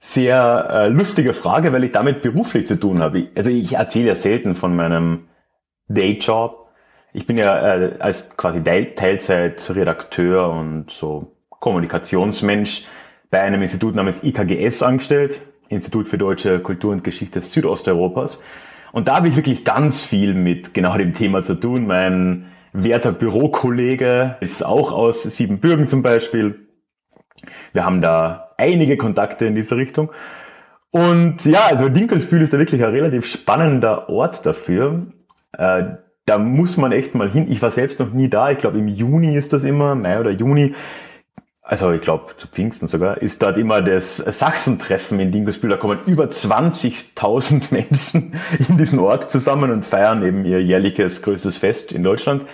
sehr 0.00 0.68
äh, 0.70 0.88
lustige 0.88 1.34
Frage, 1.34 1.72
weil 1.72 1.84
ich 1.84 1.92
damit 1.92 2.22
beruflich 2.22 2.66
zu 2.66 2.78
tun 2.78 3.00
habe. 3.00 3.28
Also 3.34 3.50
ich 3.50 3.74
erzähle 3.74 4.08
ja 4.08 4.16
selten 4.16 4.54
von 4.54 4.74
meinem 4.74 5.28
Dayjob. 5.88 6.68
Ich 7.12 7.26
bin 7.26 7.38
ja 7.38 7.76
äh, 7.76 7.96
als 7.98 8.36
quasi 8.36 8.62
Teilzeitredakteur 8.62 10.48
und 10.48 10.90
so 10.90 11.32
Kommunikationsmensch 11.50 12.86
bei 13.30 13.40
einem 13.40 13.62
Institut 13.62 13.94
namens 13.94 14.22
IKGS 14.22 14.82
angestellt, 14.82 15.40
Institut 15.68 16.08
für 16.08 16.18
Deutsche 16.18 16.60
Kultur 16.60 16.92
und 16.92 17.02
Geschichte 17.02 17.40
Südosteuropas. 17.40 18.40
Und 18.92 19.08
da 19.08 19.16
habe 19.16 19.28
ich 19.28 19.36
wirklich 19.36 19.64
ganz 19.64 20.04
viel 20.04 20.34
mit 20.34 20.74
genau 20.74 20.96
dem 20.96 21.12
Thema 21.12 21.42
zu 21.42 21.54
tun. 21.54 21.86
Mein 21.86 22.46
werter 22.72 23.12
Bürokollege 23.12 24.36
ist 24.40 24.64
auch 24.64 24.92
aus 24.92 25.22
Siebenbürgen 25.22 25.86
zum 25.86 26.02
Beispiel. 26.02 26.66
Wir 27.72 27.84
haben 27.84 28.00
da 28.00 28.54
einige 28.56 28.96
Kontakte 28.96 29.46
in 29.46 29.54
diese 29.54 29.76
Richtung. 29.76 30.10
Und 30.90 31.44
ja, 31.44 31.66
also 31.66 31.88
Dinkelsbühl 31.88 32.40
ist 32.40 32.52
da 32.52 32.58
wirklich 32.58 32.82
ein 32.82 32.90
relativ 32.90 33.26
spannender 33.26 34.08
Ort 34.08 34.46
dafür. 34.46 35.06
Äh, 35.52 35.84
da 36.24 36.38
muss 36.38 36.76
man 36.76 36.92
echt 36.92 37.14
mal 37.14 37.30
hin. 37.30 37.46
Ich 37.50 37.62
war 37.62 37.70
selbst 37.70 38.00
noch 38.00 38.12
nie 38.12 38.28
da. 38.28 38.50
Ich 38.50 38.58
glaube, 38.58 38.78
im 38.78 38.88
Juni 38.88 39.36
ist 39.36 39.52
das 39.52 39.64
immer, 39.64 39.94
Mai 39.94 40.18
oder 40.18 40.30
Juni. 40.30 40.74
Also 41.68 41.90
ich 41.90 42.00
glaube, 42.00 42.36
zu 42.36 42.46
Pfingsten 42.46 42.86
sogar, 42.86 43.20
ist 43.20 43.42
dort 43.42 43.58
immer 43.58 43.82
das 43.82 44.18
Sachsentreffen 44.18 45.18
in 45.18 45.32
Dinkelsbühl. 45.32 45.68
Da 45.68 45.76
kommen 45.76 45.98
über 46.06 46.26
20.000 46.26 47.64
Menschen 47.72 48.34
in 48.68 48.78
diesen 48.78 49.00
Ort 49.00 49.32
zusammen 49.32 49.72
und 49.72 49.84
feiern 49.84 50.24
eben 50.24 50.44
ihr 50.44 50.62
jährliches 50.62 51.22
größtes 51.22 51.58
Fest 51.58 51.90
in 51.90 52.04
Deutschland. 52.04 52.44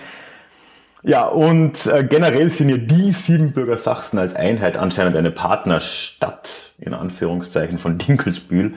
Ja, 1.03 1.27
und 1.27 1.85
äh, 1.85 2.03
generell 2.03 2.49
sind 2.49 2.69
ja 2.69 2.77
die 2.77 3.11
Siebenbürger 3.11 3.77
Sachsen 3.77 4.17
als 4.17 4.33
Einheit 4.33 4.77
anscheinend 4.77 5.15
eine 5.15 5.29
Partnerstadt, 5.29 6.73
in 6.79 6.95
Anführungszeichen, 6.95 7.77
von 7.77 7.99
Dinkelsbühl. 7.99 8.73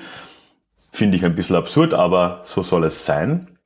Finde 0.93 1.17
ich 1.17 1.25
ein 1.25 1.35
bisschen 1.35 1.57
absurd, 1.57 1.95
aber 1.95 2.43
so 2.45 2.63
soll 2.63 2.85
es 2.85 3.07
sein. 3.07 3.57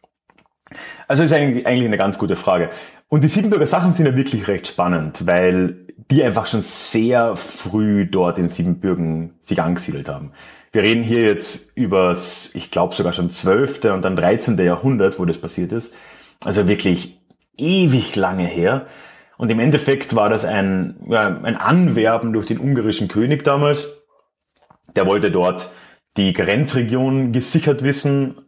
Also 1.09 1.25
ist 1.25 1.33
eigentlich 1.33 1.67
eine 1.67 1.99
ganz 1.99 2.17
gute 2.17 2.37
Frage. 2.37 2.71
Und 3.11 3.25
die 3.25 3.29
Siebenbürger 3.29 3.67
Sachen 3.67 3.93
sind 3.93 4.07
ja 4.07 4.15
wirklich 4.15 4.47
recht 4.47 4.69
spannend, 4.69 5.27
weil 5.27 5.85
die 6.11 6.23
einfach 6.23 6.47
schon 6.47 6.63
sehr 6.63 7.35
früh 7.35 8.07
dort 8.07 8.39
in 8.39 8.49
Siebenbürgen 8.49 9.35
sich 9.41 9.61
angesiedelt 9.61 10.09
haben. 10.09 10.31
Wir 10.71 10.83
reden 10.83 11.03
hier 11.03 11.23
jetzt 11.23 11.77
übers, 11.77 12.51
ich 12.55 12.71
glaube 12.71 12.95
sogar 12.95 13.13
schon 13.13 13.31
12. 13.31 13.85
und 13.87 14.03
dann 14.03 14.15
13. 14.15 14.57
Jahrhundert, 14.59 15.19
wo 15.19 15.25
das 15.25 15.39
passiert 15.39 15.73
ist. 15.73 15.93
Also 16.45 16.69
wirklich 16.69 17.21
ewig 17.57 18.15
lange 18.15 18.47
her. 18.47 18.87
Und 19.37 19.51
im 19.51 19.59
Endeffekt 19.59 20.15
war 20.15 20.29
das 20.29 20.45
ein, 20.45 20.95
ja, 21.09 21.41
ein 21.43 21.57
Anwerben 21.57 22.33
durch 22.33 22.47
den 22.47 22.61
ungarischen 22.61 23.09
König 23.09 23.43
damals. 23.43 23.89
Der 24.95 25.07
wollte 25.07 25.33
dort 25.33 25.73
die 26.17 26.33
Grenzregion 26.33 27.33
gesichert 27.33 27.83
wissen. 27.83 28.41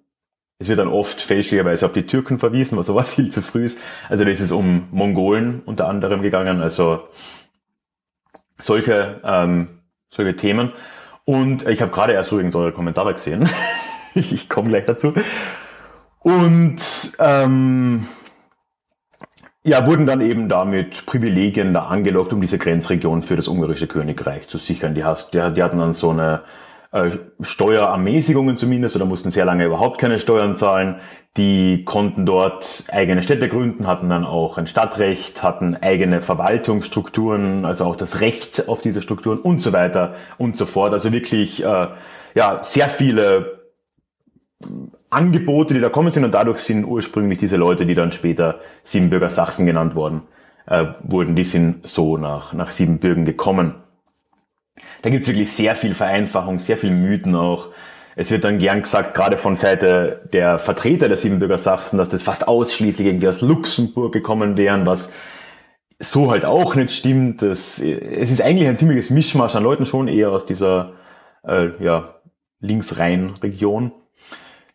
Es 0.63 0.69
wird 0.69 0.79
dann 0.79 0.89
oft 0.89 1.21
fälschlicherweise 1.21 1.85
auf 1.85 1.93
die 1.93 2.07
Türken 2.07 2.39
verwiesen, 2.39 2.79
was 2.79 2.89
aber 2.89 3.03
viel 3.05 3.31
zu 3.31 3.43
früh 3.43 3.65
ist. 3.65 3.81
Also 4.09 4.25
da 4.25 4.31
ist 4.31 4.41
es 4.41 4.53
um 4.53 4.87
Mongolen 4.93 5.61
unter 5.67 5.89
anderem 5.89 6.23
gegangen, 6.23 6.63
also 6.63 7.09
solche, 8.59 9.21
ähm, 9.25 9.81
solche 10.09 10.37
Themen. 10.37 10.73
Und 11.25 11.67
ich 11.69 11.83
habe 11.83 11.91
gerade 11.91 12.13
erst 12.13 12.31
übrigens 12.31 12.55
eure 12.55 12.71
Kommentare 12.71 13.13
gesehen. 13.13 13.49
ich 14.15 14.49
komme 14.49 14.69
gleich 14.69 14.87
dazu. 14.87 15.15
Und 16.21 16.81
ähm, 17.19 18.07
ja, 19.65 19.85
wurden 19.85 20.07
dann 20.07 20.21
eben 20.21 20.49
damit 20.49 21.07
Privilegien 21.07 21.73
da 21.73 21.87
angelockt, 21.87 22.33
um 22.33 22.41
diese 22.41 22.59
Grenzregion 22.59 23.23
für 23.23 23.35
das 23.35 23.49
ungarische 23.49 23.89
Königreich 23.89 24.47
zu 24.47 24.59
sichern. 24.59 24.95
Die, 24.95 25.03
hast, 25.03 25.35
die, 25.35 25.55
die 25.55 25.63
hatten 25.63 25.79
dann 25.79 25.95
so 25.95 26.11
eine 26.11 26.43
äh, 26.93 27.11
Steuerermäßigungen 27.41 28.57
zumindest 28.57 28.97
oder 28.97 29.07
mussten 29.07 29.31
sehr 29.31 29.45
lange 29.45 29.65
überhaupt 29.65 29.99
keine 29.99 30.19
Steuern 30.19 30.57
zahlen. 30.57 30.97
Die 31.39 31.85
konnten 31.85 32.27
dort 32.27 32.85
eigene 32.93 33.23
Städte 33.23 33.49
gründen, 33.49 33.87
hatten 33.87 34.11
dann 34.11 34.27
auch 34.27 34.59
ein 34.59 34.67
Stadtrecht, 34.67 35.43
hatten 35.43 35.75
eigene 35.75 36.21
Verwaltungsstrukturen, 36.21 37.65
also 37.65 37.87
auch 37.87 37.97
das 37.97 38.21
Recht 38.21 38.69
auf 38.69 38.83
diese 38.83 39.01
Strukturen 39.01 39.39
und 39.39 39.61
so 39.61 39.73
weiter 39.73 40.15
und 40.37 40.55
so 40.55 40.67
fort. 40.67 40.93
Also 40.93 41.11
wirklich 41.13 41.65
äh, 41.65 41.89
ja 42.35 42.63
sehr 42.63 42.91
viele 42.91 43.63
Angebote, 45.09 45.75
die 45.75 45.81
da 45.81 45.89
kommen 45.89 46.11
sind 46.11 46.25
und 46.25 46.35
dadurch 46.35 46.59
sind 46.59 46.85
ursprünglich 46.85 47.39
diese 47.39 47.57
Leute, 47.57 47.87
die 47.87 47.95
dann 47.95 48.13
später 48.13 48.61
Siebenbürger 48.85 49.31
Sachsen 49.31 49.67
genannt 49.67 49.95
worden 49.95 50.23
äh, 50.67 50.87
wurden, 51.03 51.37
die 51.37 51.45
sind 51.45 51.87
so 51.87 52.17
nach, 52.17 52.53
nach 52.53 52.71
Siebenbürgen 52.71 53.25
gekommen. 53.25 53.75
Da 55.03 55.11
gibt's 55.11 55.29
wirklich 55.29 55.53
sehr 55.53 55.77
viel 55.77 55.95
Vereinfachung, 55.95 56.59
sehr 56.59 56.77
viel 56.77 56.91
Mythen 56.91 57.35
auch. 57.35 57.69
Es 58.15 58.31
wird 58.31 58.45
dann 58.45 58.59
gern 58.59 58.83
gesagt, 58.83 59.15
gerade 59.15 59.37
von 59.37 59.55
Seite 59.55 60.29
der 60.33 60.59
Vertreter 60.59 61.09
der 61.09 61.17
Siebenbürger 61.17 61.59
Sachsen, 61.59 61.99
dass 61.99 62.09
das 62.09 62.23
fast 62.23 62.47
ausschließlich 62.47 63.07
irgendwie 63.07 63.29
aus 63.29 63.41
Luxemburg 63.41 64.13
gekommen 64.13 64.57
wären, 64.57 64.87
was 64.87 65.11
so 65.99 66.31
halt 66.31 66.45
auch 66.45 66.75
nicht 66.75 66.93
stimmt. 66.93 67.43
Das, 67.43 67.79
es 67.79 68.31
ist 68.31 68.43
eigentlich 68.43 68.69
ein 68.69 68.77
ziemliches 68.77 69.11
Mischmasch 69.11 69.55
an 69.55 69.63
Leuten 69.63 69.87
schon 69.87 70.09
eher 70.09 70.31
aus 70.31 70.47
dieser 70.47 70.93
äh, 71.47 71.71
ja, 71.83 72.17
Linksrhein-Region 72.61 73.93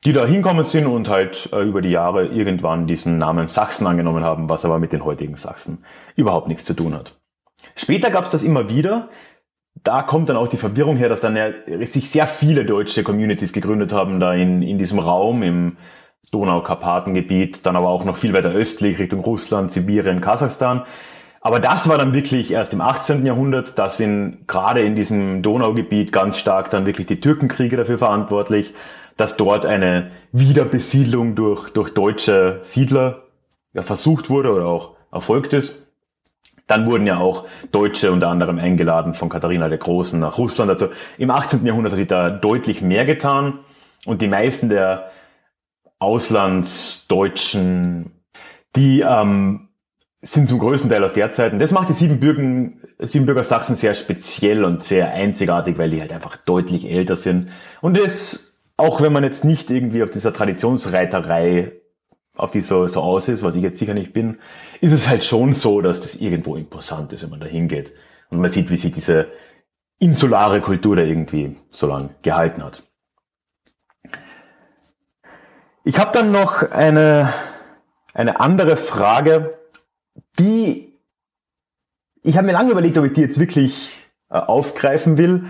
die 0.05 0.13
da 0.13 0.25
hinkommen 0.25 0.63
sind 0.63 0.87
und 0.87 1.09
halt 1.09 1.49
äh, 1.51 1.61
über 1.63 1.81
die 1.81 1.89
Jahre 1.89 2.27
irgendwann 2.27 2.87
diesen 2.87 3.17
Namen 3.17 3.47
Sachsen 3.47 3.87
angenommen 3.87 4.23
haben, 4.23 4.47
was 4.47 4.63
aber 4.63 4.79
mit 4.79 4.93
den 4.93 5.03
heutigen 5.03 5.35
Sachsen 5.35 5.79
überhaupt 6.15 6.47
nichts 6.47 6.65
zu 6.65 6.73
tun 6.73 6.93
hat. 6.93 7.15
Später 7.75 8.09
gab 8.11 8.25
es 8.25 8.31
das 8.31 8.43
immer 8.43 8.69
wieder. 8.69 9.09
Da 9.87 10.01
kommt 10.01 10.27
dann 10.27 10.35
auch 10.35 10.49
die 10.49 10.57
Verwirrung 10.57 10.97
her, 10.97 11.07
dass 11.07 11.21
dann 11.21 11.37
ja 11.37 11.47
sich 11.85 12.09
sehr 12.09 12.27
viele 12.27 12.65
deutsche 12.65 13.03
Communities 13.03 13.53
gegründet 13.53 13.93
haben, 13.93 14.19
da 14.19 14.33
in, 14.33 14.61
in 14.61 14.77
diesem 14.77 14.99
Raum 14.99 15.43
im 15.43 15.77
Donau-Karpatengebiet, 16.31 17.65
dann 17.65 17.77
aber 17.77 17.87
auch 17.87 18.03
noch 18.03 18.17
viel 18.17 18.33
weiter 18.33 18.51
östlich 18.51 18.99
Richtung 18.99 19.21
Russland, 19.21 19.71
Sibirien, 19.71 20.19
Kasachstan. 20.19 20.83
Aber 21.39 21.61
das 21.61 21.87
war 21.87 21.97
dann 21.97 22.13
wirklich 22.13 22.51
erst 22.51 22.73
im 22.73 22.81
18. 22.81 23.25
Jahrhundert, 23.25 23.79
da 23.79 23.89
sind 23.89 24.45
gerade 24.45 24.81
in 24.81 24.97
diesem 24.97 25.41
Donaugebiet 25.41 26.11
ganz 26.11 26.37
stark 26.37 26.69
dann 26.69 26.85
wirklich 26.85 27.07
die 27.07 27.21
Türkenkriege 27.21 27.77
dafür 27.77 27.97
verantwortlich, 27.97 28.73
dass 29.15 29.37
dort 29.37 29.65
eine 29.65 30.11
Wiederbesiedlung 30.33 31.35
durch, 31.35 31.69
durch 31.69 31.93
deutsche 31.93 32.57
Siedler 32.59 33.23
ja, 33.71 33.83
versucht 33.83 34.29
wurde 34.29 34.51
oder 34.51 34.65
auch 34.65 34.97
erfolgt 35.13 35.53
ist. 35.53 35.86
Dann 36.67 36.85
wurden 36.85 37.07
ja 37.07 37.17
auch 37.17 37.45
Deutsche 37.71 38.11
unter 38.11 38.27
anderem 38.27 38.59
eingeladen 38.59 39.13
von 39.13 39.29
Katharina 39.29 39.69
der 39.69 39.77
Großen 39.77 40.19
nach 40.19 40.37
Russland. 40.37 40.69
Also 40.69 40.89
im 41.17 41.31
18. 41.31 41.65
Jahrhundert 41.65 41.93
hat 41.93 41.97
sich 41.97 42.07
da 42.07 42.29
deutlich 42.29 42.81
mehr 42.81 43.05
getan 43.05 43.59
und 44.05 44.21
die 44.21 44.27
meisten 44.27 44.69
der 44.69 45.11
Auslandsdeutschen, 45.99 48.11
die 48.75 49.01
ähm, 49.01 49.69
sind 50.21 50.49
zum 50.49 50.59
größten 50.59 50.89
Teil 50.89 51.03
aus 51.03 51.13
der 51.13 51.31
Zeit. 51.31 51.53
Und 51.53 51.59
das 51.59 51.71
macht 51.71 51.89
die 51.89 51.93
Siebenbürger, 51.93 52.71
Siebenbürger 52.99 53.43
Sachsen 53.43 53.75
sehr 53.75 53.95
speziell 53.95 54.65
und 54.65 54.83
sehr 54.83 55.11
einzigartig, 55.11 55.77
weil 55.77 55.89
die 55.89 56.01
halt 56.01 56.11
einfach 56.11 56.37
deutlich 56.37 56.89
älter 56.89 57.15
sind. 57.15 57.49
Und 57.81 57.97
das, 57.97 58.59
auch 58.75 59.01
wenn 59.01 59.13
man 59.13 59.23
jetzt 59.23 59.45
nicht 59.45 59.71
irgendwie 59.71 60.03
auf 60.03 60.09
dieser 60.09 60.33
Traditionsreiterei 60.33 61.71
auf 62.37 62.51
die 62.51 62.61
so, 62.61 62.87
so 62.87 63.01
aus 63.01 63.27
ist, 63.27 63.43
was 63.43 63.55
ich 63.55 63.63
jetzt 63.63 63.79
sicher 63.79 63.93
nicht 63.93 64.13
bin, 64.13 64.39
ist 64.81 64.93
es 64.93 65.07
halt 65.07 65.23
schon 65.23 65.53
so, 65.53 65.81
dass 65.81 66.01
das 66.01 66.15
irgendwo 66.15 66.55
imposant 66.55 67.13
ist, 67.13 67.23
wenn 67.23 67.29
man 67.29 67.39
da 67.39 67.45
hingeht. 67.45 67.93
Und 68.29 68.39
man 68.39 68.51
sieht, 68.51 68.69
wie 68.69 68.77
sich 68.77 68.91
diese 68.91 69.27
insulare 69.99 70.61
Kultur 70.61 70.95
da 70.95 71.01
irgendwie 71.01 71.57
so 71.69 71.87
lang 71.87 72.15
gehalten 72.21 72.63
hat. 72.63 72.83
Ich 75.83 75.99
habe 75.99 76.11
dann 76.11 76.31
noch 76.31 76.69
eine, 76.69 77.33
eine 78.13 78.39
andere 78.39 78.77
Frage, 78.77 79.57
die 80.37 80.87
ich 82.27 82.35
habe 82.35 82.47
mir 82.47 82.53
lange 82.53 82.71
überlegt, 82.71 82.97
ob 82.97 83.05
ich 83.05 83.13
die 83.13 83.21
jetzt 83.21 83.39
wirklich 83.39 84.05
äh, 84.29 84.37
aufgreifen 84.37 85.17
will, 85.17 85.45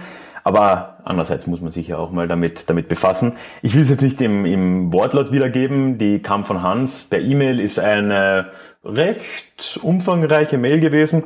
aber 0.47 0.99
andererseits 1.03 1.45
muss 1.45 1.59
man 1.59 1.73
sich 1.73 1.89
ja 1.89 1.97
auch 1.97 2.09
mal 2.09 2.29
damit, 2.29 2.69
damit 2.69 2.87
befassen. 2.87 3.35
Ich 3.63 3.75
will 3.75 3.81
es 3.81 3.89
jetzt 3.89 4.01
nicht 4.01 4.21
im, 4.21 4.45
im 4.45 4.93
Wortlaut 4.93 5.33
wiedergeben, 5.33 5.97
die 5.97 6.21
kam 6.21 6.45
von 6.45 6.63
Hans. 6.63 7.03
Per 7.03 7.19
E-Mail, 7.19 7.59
ist 7.59 7.79
eine 7.79 8.51
recht 8.81 9.77
umfangreiche 9.81 10.57
Mail 10.57 10.79
gewesen. 10.79 11.25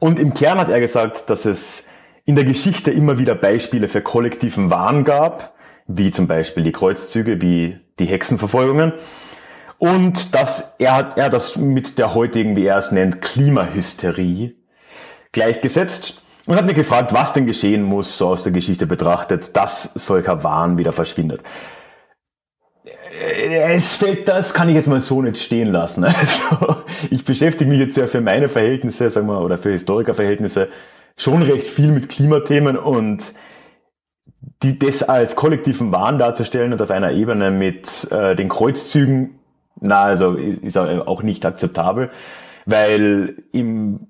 Und 0.00 0.18
im 0.18 0.34
Kern 0.34 0.58
hat 0.58 0.68
er 0.68 0.80
gesagt, 0.80 1.30
dass 1.30 1.44
es 1.44 1.86
in 2.24 2.34
der 2.34 2.44
Geschichte 2.44 2.90
immer 2.90 3.20
wieder 3.20 3.36
Beispiele 3.36 3.86
für 3.88 4.02
kollektiven 4.02 4.68
Wahn 4.68 5.04
gab, 5.04 5.54
wie 5.86 6.10
zum 6.10 6.26
Beispiel 6.26 6.64
die 6.64 6.72
Kreuzzüge, 6.72 7.40
wie 7.40 7.78
die 8.00 8.06
Hexenverfolgungen. 8.06 8.94
Und 9.78 10.34
dass 10.34 10.74
er, 10.80 11.12
er 11.14 11.30
das 11.30 11.54
mit 11.54 12.00
der 12.00 12.16
heutigen, 12.16 12.56
wie 12.56 12.66
er 12.66 12.78
es 12.78 12.90
nennt, 12.90 13.22
Klimahysterie 13.22 14.56
gleichgesetzt 15.30 16.20
und 16.46 16.56
hat 16.56 16.66
mich 16.66 16.74
gefragt, 16.74 17.12
was 17.12 17.32
denn 17.32 17.46
geschehen 17.46 17.82
muss, 17.82 18.18
so 18.18 18.28
aus 18.28 18.42
der 18.42 18.52
Geschichte 18.52 18.86
betrachtet, 18.86 19.56
dass 19.56 19.92
solcher 19.94 20.44
Wahn 20.44 20.78
wieder 20.78 20.92
verschwindet. 20.92 21.42
Es 23.72 23.96
fällt, 23.96 24.28
das 24.28 24.52
kann 24.52 24.68
ich 24.68 24.74
jetzt 24.74 24.88
mal 24.88 25.00
so 25.00 25.22
nicht 25.22 25.42
stehen 25.42 25.72
lassen. 25.72 26.04
Also, 26.04 26.76
ich 27.10 27.24
beschäftige 27.24 27.68
mich 27.70 27.78
jetzt 27.78 27.96
ja 27.96 28.06
für 28.06 28.20
meine 28.20 28.48
Verhältnisse, 28.48 29.10
sagen 29.10 29.26
wir, 29.26 29.40
oder 29.40 29.58
für 29.58 29.70
Historikerverhältnisse 29.70 30.68
schon 31.16 31.42
recht 31.42 31.68
viel 31.68 31.92
mit 31.92 32.08
Klimathemen 32.08 32.76
und 32.76 33.32
die 34.62 34.78
das 34.78 35.02
als 35.02 35.34
kollektiven 35.34 35.92
Wahn 35.92 36.18
darzustellen 36.18 36.72
und 36.72 36.82
auf 36.82 36.90
einer 36.90 37.12
Ebene 37.12 37.50
mit 37.50 38.10
äh, 38.10 38.36
den 38.36 38.48
Kreuzzügen 38.48 39.38
na, 39.80 40.02
also 40.02 40.34
ist 40.34 40.78
auch 40.78 41.22
nicht 41.22 41.44
akzeptabel, 41.44 42.10
weil 42.64 43.42
im, 43.52 44.08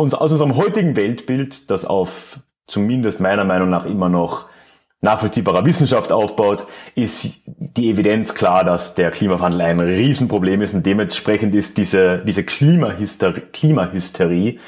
uns, 0.00 0.14
aus 0.14 0.32
unserem 0.32 0.56
heutigen 0.56 0.96
Weltbild, 0.96 1.70
das 1.70 1.84
auf 1.84 2.40
zumindest 2.66 3.20
meiner 3.20 3.44
Meinung 3.44 3.70
nach 3.70 3.84
immer 3.84 4.08
noch 4.08 4.48
nachvollziehbarer 5.02 5.64
Wissenschaft 5.64 6.12
aufbaut, 6.12 6.66
ist 6.94 7.28
die 7.46 7.90
Evidenz 7.90 8.34
klar, 8.34 8.64
dass 8.64 8.94
der 8.94 9.10
Klimawandel 9.10 9.62
ein 9.62 9.80
Riesenproblem 9.80 10.60
ist 10.62 10.74
und 10.74 10.84
dementsprechend 10.84 11.54
ist 11.54 11.78
diese, 11.78 12.18
diese 12.18 12.44
Klimahysterie, 12.44 13.42
Klimahysterie, 13.52 14.58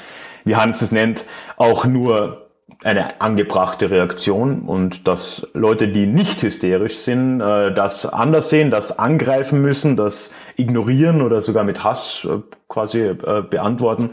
wie 0.45 0.55
Hans 0.55 0.81
es 0.81 0.91
nennt, 0.91 1.25
auch 1.57 1.85
nur 1.85 2.49
eine 2.83 3.21
angebrachte 3.21 3.89
Reaktion. 3.91 4.63
Und 4.63 5.07
dass 5.07 5.47
Leute, 5.53 5.87
die 5.87 6.07
nicht 6.07 6.41
hysterisch 6.41 6.97
sind, 6.97 7.39
äh, 7.39 7.73
das 7.73 8.05
anders 8.05 8.49
sehen, 8.49 8.71
das 8.71 8.97
angreifen 8.97 9.61
müssen, 9.61 9.95
das 9.95 10.33
ignorieren 10.57 11.21
oder 11.21 11.41
sogar 11.41 11.63
mit 11.63 11.83
Hass 11.83 12.27
äh, 12.29 12.39
quasi 12.67 13.01
äh, 13.01 13.15
beantworten, 13.47 14.11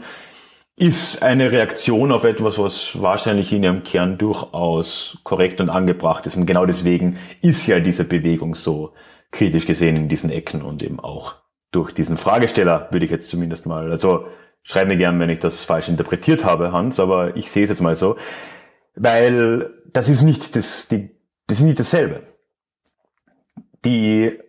ist 0.81 1.21
eine 1.21 1.51
Reaktion 1.51 2.11
auf 2.11 2.23
etwas, 2.23 2.57
was 2.57 3.01
wahrscheinlich 3.01 3.53
in 3.53 3.63
ihrem 3.63 3.83
Kern 3.83 4.17
durchaus 4.17 5.19
korrekt 5.23 5.61
und 5.61 5.69
angebracht 5.69 6.25
ist. 6.25 6.37
Und 6.37 6.45
genau 6.45 6.65
deswegen 6.65 7.19
ist 7.41 7.67
ja 7.67 7.79
diese 7.79 8.03
Bewegung 8.03 8.55
so 8.55 8.93
kritisch 9.31 9.65
gesehen 9.65 9.95
in 9.95 10.09
diesen 10.09 10.31
Ecken 10.31 10.61
und 10.61 10.81
eben 10.83 10.99
auch 10.99 11.35
durch 11.71 11.93
diesen 11.93 12.17
Fragesteller, 12.17 12.87
würde 12.91 13.05
ich 13.05 13.11
jetzt 13.11 13.29
zumindest 13.29 13.65
mal, 13.65 13.91
also 13.91 14.25
schreib 14.63 14.87
mir 14.87 14.97
gern, 14.97 15.19
wenn 15.19 15.29
ich 15.29 15.39
das 15.39 15.63
falsch 15.63 15.87
interpretiert 15.87 16.43
habe, 16.43 16.71
Hans, 16.71 16.99
aber 16.99 17.37
ich 17.37 17.51
sehe 17.51 17.63
es 17.63 17.69
jetzt 17.69 17.81
mal 17.81 17.95
so 17.95 18.17
weil 18.95 19.73
das 19.93 20.09
ist 20.09 20.21
nicht 20.21 20.55
das, 20.55 20.87
die, 20.87 21.09
das 21.47 21.59
ist 21.59 21.65
nicht 21.65 21.79
dasselbe. 21.79 22.23
Die 23.85 24.39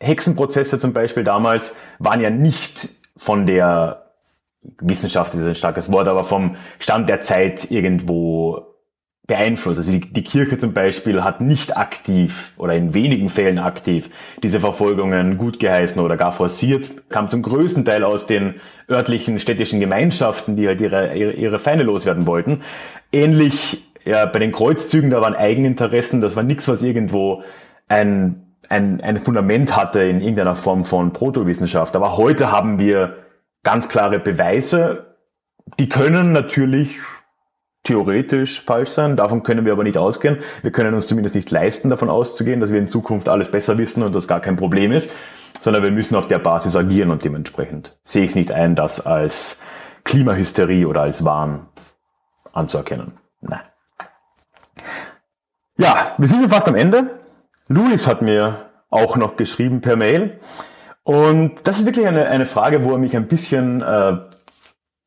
Hexenprozesse 0.00 0.78
zum 0.78 0.92
Beispiel 0.92 1.24
damals 1.24 1.76
waren 1.98 2.20
ja 2.20 2.30
nicht 2.30 2.88
von 3.16 3.46
der 3.46 4.01
Wissenschaft 4.80 5.34
ist 5.34 5.44
ein 5.44 5.54
starkes 5.54 5.90
Wort, 5.90 6.08
aber 6.08 6.24
vom 6.24 6.56
Stand 6.78 7.08
der 7.08 7.20
Zeit 7.20 7.70
irgendwo 7.70 8.72
beeinflusst. 9.26 9.78
Also 9.78 9.92
die, 9.92 10.00
die, 10.00 10.24
Kirche 10.24 10.58
zum 10.58 10.72
Beispiel 10.72 11.22
hat 11.22 11.40
nicht 11.40 11.76
aktiv 11.76 12.52
oder 12.56 12.74
in 12.74 12.92
wenigen 12.92 13.28
Fällen 13.28 13.58
aktiv 13.58 14.10
diese 14.42 14.60
Verfolgungen 14.60 15.38
gut 15.38 15.60
geheißen 15.60 16.00
oder 16.00 16.16
gar 16.16 16.32
forciert, 16.32 17.08
kam 17.08 17.30
zum 17.30 17.42
größten 17.42 17.84
Teil 17.84 18.02
aus 18.02 18.26
den 18.26 18.56
örtlichen 18.90 19.38
städtischen 19.38 19.78
Gemeinschaften, 19.80 20.56
die 20.56 20.66
halt 20.66 20.80
ihre, 20.80 21.16
ihre, 21.16 21.32
ihre 21.32 21.58
Feinde 21.58 21.84
loswerden 21.84 22.26
wollten. 22.26 22.62
Ähnlich 23.12 23.84
ja, 24.04 24.26
bei 24.26 24.40
den 24.40 24.50
Kreuzzügen, 24.50 25.10
da 25.10 25.20
waren 25.20 25.36
Eigeninteressen, 25.36 26.20
das 26.20 26.34
war 26.34 26.42
nichts, 26.42 26.66
was 26.66 26.82
irgendwo 26.82 27.44
ein, 27.86 28.42
ein, 28.68 29.00
ein 29.00 29.18
Fundament 29.18 29.76
hatte 29.76 30.02
in 30.02 30.20
irgendeiner 30.20 30.56
Form 30.56 30.84
von 30.84 31.12
Protowissenschaft. 31.12 31.94
Aber 31.94 32.16
heute 32.16 32.50
haben 32.50 32.80
wir 32.80 33.16
ganz 33.62 33.88
klare 33.88 34.18
Beweise, 34.18 35.16
die 35.78 35.88
können 35.88 36.32
natürlich 36.32 36.98
theoretisch 37.84 38.62
falsch 38.62 38.90
sein. 38.90 39.16
Davon 39.16 39.42
können 39.42 39.64
wir 39.64 39.72
aber 39.72 39.84
nicht 39.84 39.98
ausgehen. 39.98 40.38
Wir 40.62 40.72
können 40.72 40.94
uns 40.94 41.06
zumindest 41.06 41.34
nicht 41.34 41.50
leisten, 41.50 41.88
davon 41.88 42.10
auszugehen, 42.10 42.60
dass 42.60 42.72
wir 42.72 42.78
in 42.78 42.88
Zukunft 42.88 43.28
alles 43.28 43.50
besser 43.50 43.78
wissen 43.78 44.02
und 44.02 44.14
das 44.14 44.28
gar 44.28 44.40
kein 44.40 44.56
Problem 44.56 44.92
ist, 44.92 45.10
sondern 45.60 45.82
wir 45.82 45.90
müssen 45.90 46.14
auf 46.14 46.28
der 46.28 46.38
Basis 46.38 46.76
agieren 46.76 47.10
und 47.10 47.24
dementsprechend 47.24 47.98
sehe 48.04 48.24
ich 48.24 48.30
es 48.30 48.36
nicht 48.36 48.52
ein, 48.52 48.76
das 48.76 49.04
als 49.04 49.60
Klimahysterie 50.04 50.86
oder 50.86 51.02
als 51.02 51.24
Wahn 51.24 51.68
anzuerkennen. 52.52 53.18
Nein. 53.40 53.60
Ja, 55.76 56.12
wir 56.18 56.28
sind 56.28 56.48
fast 56.50 56.68
am 56.68 56.74
Ende. 56.74 57.18
Luis 57.68 58.06
hat 58.06 58.22
mir 58.22 58.70
auch 58.90 59.16
noch 59.16 59.36
geschrieben 59.36 59.80
per 59.80 59.96
Mail. 59.96 60.38
Und 61.04 61.52
das 61.64 61.78
ist 61.78 61.86
wirklich 61.86 62.06
eine, 62.06 62.26
eine 62.26 62.46
Frage, 62.46 62.84
wo 62.84 62.92
er 62.92 62.98
mich 62.98 63.16
ein 63.16 63.26
bisschen 63.26 63.82
äh, 63.82 64.16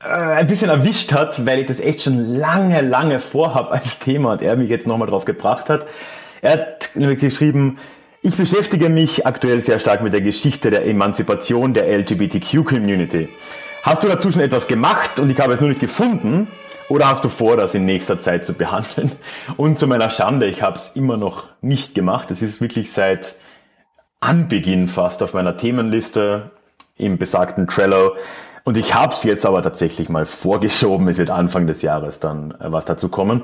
äh, 0.05 0.08
ein 0.08 0.47
bisschen 0.47 0.69
erwischt 0.69 1.13
hat, 1.13 1.45
weil 1.45 1.60
ich 1.60 1.67
das 1.67 1.79
echt 1.79 2.03
schon 2.03 2.25
lange, 2.25 2.81
lange 2.81 3.19
vorhab 3.19 3.71
als 3.71 3.99
Thema 3.99 4.34
und 4.34 4.41
er 4.41 4.55
mich 4.55 4.69
jetzt 4.69 4.88
nochmal 4.88 5.08
drauf 5.08 5.25
gebracht 5.25 5.69
hat. 5.69 5.88
Er 6.41 6.51
hat 6.51 6.91
nämlich 6.95 7.19
geschrieben, 7.19 7.79
ich 8.21 8.36
beschäftige 8.36 8.89
mich 8.89 9.25
aktuell 9.25 9.62
sehr 9.62 9.79
stark 9.79 10.01
mit 10.01 10.13
der 10.13 10.21
Geschichte 10.21 10.69
der 10.69 10.86
Emanzipation 10.86 11.74
der 11.74 11.88
LGBTQ-Community. 11.88 13.30
Hast 13.84 14.03
du 14.03 14.07
dazu 14.07 14.32
schon 14.32 14.41
etwas 14.41 14.67
gemacht 14.67 15.20
und 15.20 15.30
ich 15.30 15.39
habe 15.39 15.53
es 15.53 15.59
nur 15.59 15.70
nicht 15.70 15.82
gefunden? 15.82 16.47
Oder 16.89 17.09
hast 17.09 17.24
du 17.24 17.30
vor, 17.30 17.57
das 17.57 17.74
in 17.74 17.86
nächster 17.86 18.20
Zeit 18.20 18.45
zu 18.45 18.53
behandeln? 18.53 19.11
Und 19.57 19.80
zu 19.80 19.88
meiner 19.88 20.09
Schande, 20.09 20.47
ich 20.47 20.61
habe 20.61 20.78
es 20.78 20.91
immer 20.93 21.17
noch 21.17 21.45
nicht 21.61 21.95
gemacht. 21.95 22.30
Es 22.32 22.41
ist 22.41 22.61
wirklich 22.61 22.91
seit 22.91 23.36
Anbeginn 24.26 24.88
fast 24.88 25.21
auf 25.23 25.34
meiner 25.34 25.57
Themenliste 25.57 26.51
im 26.97 27.17
besagten 27.17 27.67
Trello. 27.67 28.15
Und 28.63 28.78
ich 28.78 28.95
habe 28.95 29.13
es 29.13 29.23
jetzt 29.23 29.45
aber 29.45 29.61
tatsächlich 29.61 30.09
mal 30.09 30.26
vorgeschoben. 30.26 31.07
Es 31.07 31.17
wird 31.19 31.30
Anfang 31.30 31.67
des 31.67 31.82
Jahres 31.84 32.19
dann 32.19 32.51
äh, 32.59 32.71
was 32.71 32.86
dazu 32.86 33.09
kommen. 33.09 33.43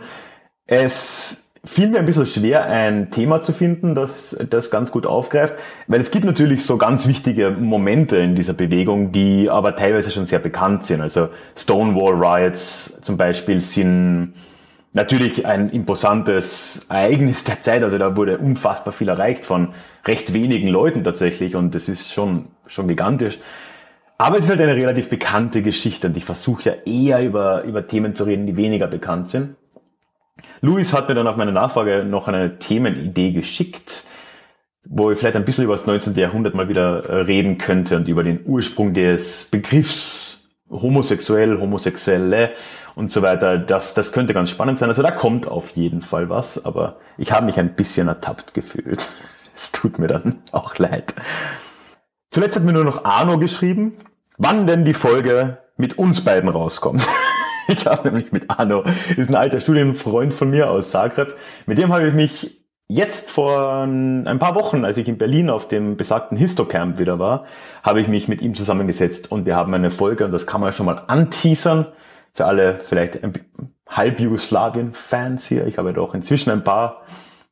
Es 0.66 1.46
fiel 1.64 1.90
mir 1.90 2.00
ein 2.00 2.08
bisschen 2.08 2.26
schwer, 2.26 2.66
ein 2.66 3.12
Thema 3.12 3.44
zu 3.44 3.54
finden, 3.54 3.94
das 3.94 4.36
das 4.50 4.72
ganz 4.72 4.92
gut 4.92 5.06
aufgreift, 5.06 5.54
weil 5.88 6.00
es 6.00 6.10
gibt 6.10 6.26
natürlich 6.26 6.66
so 6.66 6.78
ganz 6.78 7.08
wichtige 7.08 7.52
Momente 7.52 8.18
in 8.18 8.34
dieser 8.34 8.54
Bewegung, 8.54 9.12
die 9.12 9.48
aber 9.50 9.76
teilweise 9.76 10.10
schon 10.10 10.26
sehr 10.26 10.40
bekannt 10.40 10.84
sind. 10.86 11.02
Also 11.02 11.30
Stonewall 11.56 12.16
Riots 12.16 13.00
zum 13.02 13.18
Beispiel 13.18 13.62
sind 13.62 14.34
natürlich 14.94 15.46
ein 15.46 15.70
imposantes 15.70 16.86
Ereignis 16.90 17.44
der 17.44 17.62
Zeit. 17.62 17.84
Also 17.84 17.98
da 17.98 18.16
wurde 18.16 18.38
unfassbar 18.38 18.94
viel 18.94 19.10
erreicht 19.10 19.46
von 19.46 19.74
recht 20.06 20.34
wenigen 20.34 20.68
Leuten 20.68 21.04
tatsächlich 21.04 21.56
und 21.56 21.76
das 21.76 21.90
ist 21.90 22.14
schon, 22.14 22.48
schon 22.68 22.88
gigantisch. 22.88 23.40
Aber 24.18 24.38
es 24.38 24.46
ist 24.46 24.52
halt 24.52 24.62
eine 24.62 24.76
relativ 24.76 25.10
bekannte 25.10 25.64
Geschichte 25.64 26.08
und 26.08 26.18
ich 26.18 26.26
versuche 26.26 26.70
ja 26.70 26.76
eher 26.86 27.26
über, 27.26 27.64
über 27.64 27.88
Themen 27.88 28.14
zu 28.14 28.26
reden, 28.26 28.46
die 28.46 28.56
weniger 28.56 28.88
bekannt 28.88 29.30
sind. 29.30 29.56
Luis 30.62 30.94
hat 30.94 31.10
mir 31.10 31.16
dann 31.16 31.28
auf 31.28 31.38
meine 31.38 31.52
Nachfrage 31.52 32.04
noch 32.04 32.28
eine 32.28 32.60
Themenidee 32.60 33.32
geschickt, 33.32 34.06
wo 34.84 35.10
ich 35.10 35.18
vielleicht 35.18 35.36
ein 35.36 35.46
bisschen 35.46 35.64
über 35.64 35.76
das 35.76 35.88
19. 35.88 36.14
Jahrhundert 36.16 36.54
mal 36.54 36.70
wieder 36.70 37.04
äh, 37.06 37.22
reden 37.22 37.58
könnte 37.58 37.98
und 37.98 38.08
über 38.08 38.24
den 38.24 38.46
Ursprung 38.46 38.94
des 38.94 39.46
Begriffs 39.46 40.41
homosexuell, 40.72 41.60
homosexuelle 41.60 42.52
und 42.96 43.12
so 43.12 43.22
weiter. 43.22 43.58
Das, 43.58 43.94
das 43.94 44.12
könnte 44.12 44.34
ganz 44.34 44.50
spannend 44.50 44.80
sein. 44.80 44.90
Also 44.90 45.02
da 45.02 45.12
kommt 45.12 45.48
auf 45.48 45.72
jeden 45.72 46.02
Fall 46.02 46.30
was, 46.30 46.64
aber 46.66 46.98
ich 47.18 47.32
habe 47.32 47.46
mich 47.46 47.60
ein 47.60 47.76
bisschen 47.76 48.08
ertappt 48.08 48.54
gefühlt. 48.54 49.08
Es 49.54 49.72
tut 49.72 50.00
mir 50.00 50.08
dann 50.08 50.42
auch 50.54 50.78
leid. 50.78 51.14
Zuletzt 52.32 52.56
hat 52.56 52.64
mir 52.64 52.72
nur 52.72 52.86
noch 52.86 53.04
Arno 53.04 53.38
geschrieben, 53.38 53.98
wann 54.38 54.66
denn 54.66 54.86
die 54.86 54.94
Folge 54.94 55.60
mit 55.76 55.98
uns 55.98 56.24
beiden 56.24 56.50
rauskommt. 56.50 57.06
Ich 57.68 57.86
habe 57.86 58.10
nämlich 58.10 58.32
mit 58.32 58.50
Arno, 58.50 58.84
ist 59.16 59.30
ein 59.30 59.36
alter 59.36 59.62
Studienfreund 59.62 60.34
von 60.34 60.50
mir 60.50 60.70
aus 60.70 60.92
Zagreb. 60.92 61.36
Mit 61.68 61.78
dem 61.78 61.94
habe 61.94 62.08
ich 62.08 62.14
mich 62.14 62.61
jetzt 62.92 63.32
vor 63.32 63.84
ein 63.84 64.40
paar 64.40 64.56
Wochen, 64.56 64.84
als 64.84 64.98
ich 64.98 65.08
in 65.08 65.18
Berlin 65.18 65.50
auf 65.50 65.68
dem 65.68 65.96
besagten 65.96 66.38
Histocamp 66.38 67.00
wieder 67.00 67.20
war, 67.20 67.46
habe 67.84 68.02
ich 68.02 68.08
mich 68.08 68.28
mit 68.28 68.42
ihm 68.42 68.54
zusammengesetzt 68.54 69.32
und 69.32 69.46
wir 69.46 69.56
haben 69.56 69.74
eine 69.74 69.92
Folge, 69.92 70.26
und 70.26 70.32
das 70.32 70.46
kann 70.46 70.60
man 70.60 70.74
schon 70.74 70.86
mal 70.86 71.02
anteasern, 71.08 71.88
für 72.34 72.46
alle 72.46 72.80
vielleicht 72.82 73.20
halb 73.88 74.20
Jugoslawien-Fans 74.20 75.46
hier. 75.46 75.68
Ich 75.68 75.78
habe 75.78 75.94
doch 75.94 76.14
inzwischen 76.14 76.50
ein 76.50 76.64
paar 76.64 77.04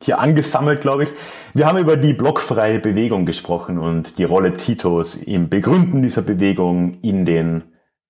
hier 0.02 0.20
angesammelt, 0.20 0.82
glaube 0.82 1.04
ich. 1.04 1.10
Wir 1.54 1.66
haben 1.66 1.78
über 1.78 1.98
die 1.98 2.14
blockfreie 2.14 2.80
Bewegung 2.80 3.26
gesprochen 3.26 3.78
und 3.78 4.18
die 4.18 4.24
Rolle 4.24 4.54
Titos 4.54 5.16
im 5.16 5.50
Begründen 5.50 6.02
dieser 6.02 6.22
Bewegung 6.22 7.00
in 7.02 7.26
den 7.26 7.64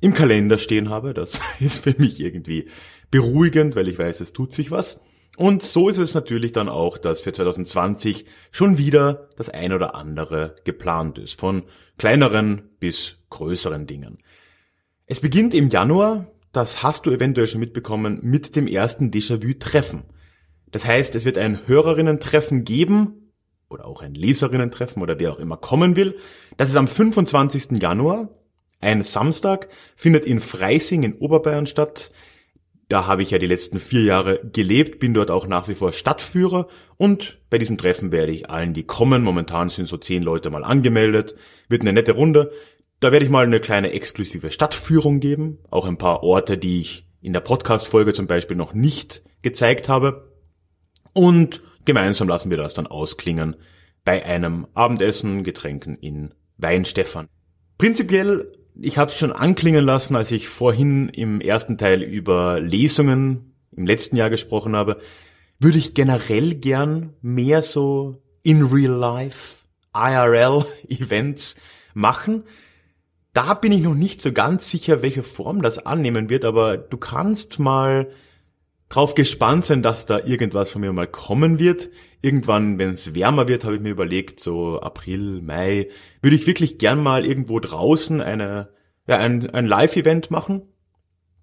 im 0.00 0.12
Kalender 0.12 0.58
stehen 0.58 0.90
habe. 0.90 1.14
Das 1.14 1.40
ist 1.60 1.82
für 1.82 1.94
mich 1.96 2.20
irgendwie 2.20 2.68
beruhigend, 3.10 3.76
weil 3.76 3.88
ich 3.88 3.98
weiß, 3.98 4.20
es 4.20 4.34
tut 4.34 4.52
sich 4.52 4.70
was. 4.70 5.00
Und 5.38 5.62
so 5.62 5.88
ist 5.88 5.98
es 5.98 6.14
natürlich 6.14 6.52
dann 6.52 6.68
auch, 6.68 6.98
dass 6.98 7.22
für 7.22 7.32
2020 7.32 8.26
schon 8.50 8.76
wieder 8.76 9.30
das 9.36 9.48
ein 9.48 9.72
oder 9.72 9.94
andere 9.94 10.56
geplant 10.64 11.18
ist, 11.18 11.40
von 11.40 11.62
kleineren 11.96 12.70
bis 12.78 13.18
größeren 13.30 13.86
Dingen. 13.86 14.18
Es 15.06 15.20
beginnt 15.20 15.54
im 15.54 15.70
Januar, 15.70 16.30
das 16.52 16.82
hast 16.82 17.06
du 17.06 17.10
eventuell 17.10 17.46
schon 17.46 17.60
mitbekommen, 17.60 18.18
mit 18.22 18.54
dem 18.54 18.66
ersten 18.66 19.10
Déjà-vu-Treffen. 19.10 20.04
Das 20.76 20.86
heißt, 20.86 21.14
es 21.14 21.24
wird 21.24 21.38
ein 21.38 21.66
Hörerinnen-Treffen 21.66 22.66
geben 22.66 23.32
oder 23.70 23.86
auch 23.86 24.02
ein 24.02 24.14
Leserinnen-Treffen 24.14 25.00
oder 25.00 25.18
wer 25.18 25.32
auch 25.32 25.38
immer 25.38 25.56
kommen 25.56 25.96
will. 25.96 26.18
Das 26.58 26.68
ist 26.68 26.76
am 26.76 26.86
25. 26.86 27.80
Januar, 27.80 28.28
ein 28.78 29.00
Samstag, 29.00 29.70
findet 29.94 30.26
in 30.26 30.38
Freising 30.38 31.02
in 31.02 31.14
Oberbayern 31.14 31.66
statt. 31.66 32.12
Da 32.90 33.06
habe 33.06 33.22
ich 33.22 33.30
ja 33.30 33.38
die 33.38 33.46
letzten 33.46 33.78
vier 33.78 34.02
Jahre 34.02 34.38
gelebt, 34.52 34.98
bin 34.98 35.14
dort 35.14 35.30
auch 35.30 35.46
nach 35.46 35.66
wie 35.66 35.74
vor 35.74 35.94
Stadtführer 35.94 36.68
und 36.98 37.38
bei 37.48 37.56
diesem 37.56 37.78
Treffen 37.78 38.12
werde 38.12 38.32
ich 38.32 38.50
allen, 38.50 38.74
die 38.74 38.84
kommen, 38.84 39.22
momentan 39.22 39.70
sind 39.70 39.88
so 39.88 39.96
zehn 39.96 40.22
Leute 40.22 40.50
mal 40.50 40.62
angemeldet, 40.62 41.36
wird 41.70 41.80
eine 41.80 41.94
nette 41.94 42.12
Runde. 42.12 42.52
Da 43.00 43.12
werde 43.12 43.24
ich 43.24 43.30
mal 43.30 43.46
eine 43.46 43.60
kleine 43.60 43.92
exklusive 43.92 44.50
Stadtführung 44.50 45.20
geben, 45.20 45.56
auch 45.70 45.86
ein 45.86 45.96
paar 45.96 46.22
Orte, 46.22 46.58
die 46.58 46.80
ich 46.80 47.08
in 47.22 47.32
der 47.32 47.40
Podcast-Folge 47.40 48.12
zum 48.12 48.26
Beispiel 48.26 48.58
noch 48.58 48.74
nicht 48.74 49.22
gezeigt 49.40 49.88
habe. 49.88 50.35
Und 51.16 51.62
gemeinsam 51.86 52.28
lassen 52.28 52.50
wir 52.50 52.58
das 52.58 52.74
dann 52.74 52.86
ausklingen 52.86 53.56
bei 54.04 54.26
einem 54.26 54.66
Abendessen, 54.74 55.44
Getränken 55.44 55.96
in 55.96 56.34
Weinstefan. 56.58 57.26
Prinzipiell, 57.78 58.52
ich 58.78 58.98
habe 58.98 59.10
es 59.10 59.16
schon 59.16 59.32
anklingen 59.32 59.82
lassen, 59.82 60.14
als 60.14 60.30
ich 60.30 60.46
vorhin 60.46 61.08
im 61.08 61.40
ersten 61.40 61.78
Teil 61.78 62.02
über 62.02 62.60
Lesungen 62.60 63.54
im 63.74 63.86
letzten 63.86 64.16
Jahr 64.16 64.28
gesprochen 64.28 64.76
habe, 64.76 64.98
würde 65.58 65.78
ich 65.78 65.94
generell 65.94 66.54
gern 66.54 67.14
mehr 67.22 67.62
so 67.62 68.22
in 68.42 68.62
real 68.66 68.92
life 68.92 69.64
IRL 69.94 70.66
Events 70.90 71.56
machen. 71.94 72.42
Da 73.32 73.54
bin 73.54 73.72
ich 73.72 73.80
noch 73.80 73.94
nicht 73.94 74.20
so 74.20 74.32
ganz 74.32 74.70
sicher, 74.70 75.00
welche 75.00 75.22
Form 75.22 75.62
das 75.62 75.78
annehmen 75.78 76.28
wird, 76.28 76.44
aber 76.44 76.76
du 76.76 76.98
kannst 76.98 77.58
mal 77.58 78.10
drauf 78.88 79.14
gespannt 79.14 79.64
sein, 79.64 79.82
dass 79.82 80.06
da 80.06 80.20
irgendwas 80.20 80.70
von 80.70 80.80
mir 80.80 80.92
mal 80.92 81.08
kommen 81.08 81.58
wird. 81.58 81.90
Irgendwann, 82.22 82.78
wenn 82.78 82.90
es 82.90 83.14
wärmer 83.14 83.48
wird, 83.48 83.64
habe 83.64 83.76
ich 83.76 83.82
mir 83.82 83.90
überlegt, 83.90 84.40
so 84.40 84.80
April, 84.80 85.42
Mai, 85.42 85.88
würde 86.22 86.36
ich 86.36 86.46
wirklich 86.46 86.78
gern 86.78 87.02
mal 87.02 87.26
irgendwo 87.26 87.58
draußen 87.58 88.20
eine, 88.20 88.70
ja, 89.06 89.18
ein, 89.18 89.50
ein 89.50 89.66
Live-Event 89.66 90.30
machen. 90.30 90.62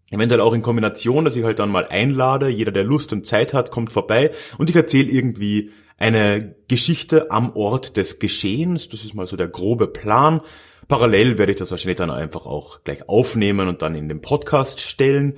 Eventuell 0.09 0.41
auch 0.41 0.53
in 0.53 0.61
Kombination, 0.61 1.25
dass 1.25 1.35
ich 1.35 1.43
halt 1.43 1.59
dann 1.59 1.71
mal 1.71 1.87
einlade, 1.87 2.47
jeder, 2.47 2.71
der 2.71 2.83
Lust 2.83 3.13
und 3.13 3.25
Zeit 3.25 3.53
hat, 3.53 3.71
kommt 3.71 3.91
vorbei 3.91 4.31
und 4.57 4.69
ich 4.69 4.75
erzähle 4.75 5.09
irgendwie 5.09 5.71
eine 5.97 6.55
Geschichte 6.67 7.31
am 7.31 7.55
Ort 7.55 7.97
des 7.97 8.19
Geschehens. 8.19 8.89
Das 8.89 9.05
ist 9.05 9.15
mal 9.15 9.27
so 9.27 9.37
der 9.37 9.47
grobe 9.47 9.87
Plan. 9.87 10.41
Parallel 10.87 11.37
werde 11.37 11.53
ich 11.53 11.57
das 11.57 11.71
wahrscheinlich 11.71 11.97
dann 11.97 12.11
einfach 12.11 12.45
auch 12.45 12.83
gleich 12.83 13.07
aufnehmen 13.07 13.67
und 13.67 13.81
dann 13.81 13.95
in 13.95 14.09
den 14.09 14.21
Podcast 14.21 14.81
stellen. 14.81 15.37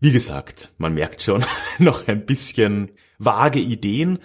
Wie 0.00 0.12
gesagt, 0.12 0.72
man 0.78 0.94
merkt 0.94 1.22
schon 1.22 1.44
noch 1.78 2.08
ein 2.08 2.24
bisschen 2.24 2.90
vage 3.18 3.60
Ideen, 3.60 4.18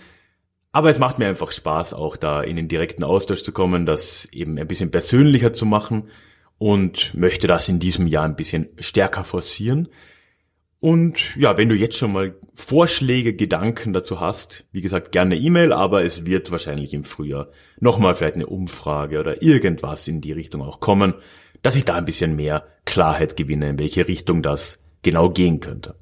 aber 0.72 0.90
es 0.90 1.00
macht 1.00 1.20
mir 1.20 1.28
einfach 1.28 1.52
Spaß, 1.52 1.94
auch 1.94 2.16
da 2.16 2.42
in 2.42 2.56
den 2.56 2.70
direkten 2.70 3.04
Austausch 3.04 3.44
zu 3.44 3.52
kommen, 3.52 3.86
das 3.86 4.26
eben 4.32 4.58
ein 4.58 4.68
bisschen 4.68 4.92
persönlicher 4.92 5.52
zu 5.52 5.66
machen 5.66 6.10
und 6.58 7.14
möchte 7.14 7.48
das 7.48 7.68
in 7.68 7.80
diesem 7.80 8.08
Jahr 8.08 8.24
ein 8.24 8.38
bisschen 8.38 8.70
stärker 8.80 9.26
forcieren. 9.26 9.90
Und 10.80 11.36
ja, 11.36 11.58
wenn 11.58 11.68
du 11.68 11.76
jetzt 11.76 11.98
schon 11.98 12.14
mal 12.14 12.36
Vorschläge, 12.54 13.34
Gedanken 13.34 13.92
dazu 13.92 14.20
hast, 14.20 14.68
wie 14.72 14.82
gesagt, 14.82 15.12
gerne 15.12 15.36
E-Mail, 15.36 15.74
aber 15.74 16.06
es 16.06 16.26
wird 16.26 16.52
wahrscheinlich 16.52 16.94
im 16.94 17.04
Frühjahr 17.04 17.48
nochmal 17.80 18.16
vielleicht 18.16 18.36
eine 18.36 18.48
Umfrage 18.48 19.20
oder 19.20 19.42
irgendwas 19.42 20.08
in 20.08 20.22
die 20.22 20.32
Richtung 20.32 20.62
auch 20.62 20.80
kommen, 20.80 21.16
dass 21.64 21.76
ich 21.76 21.84
da 21.84 21.96
ein 21.96 22.06
bisschen 22.06 22.36
mehr 22.36 22.68
Klarheit 22.86 23.36
gewinne, 23.36 23.70
in 23.70 23.80
welche 23.80 24.08
Richtung 24.08 24.44
das 24.44 24.85
genau 25.06 25.30
gehen 25.30 25.60
könnte. 25.60 25.96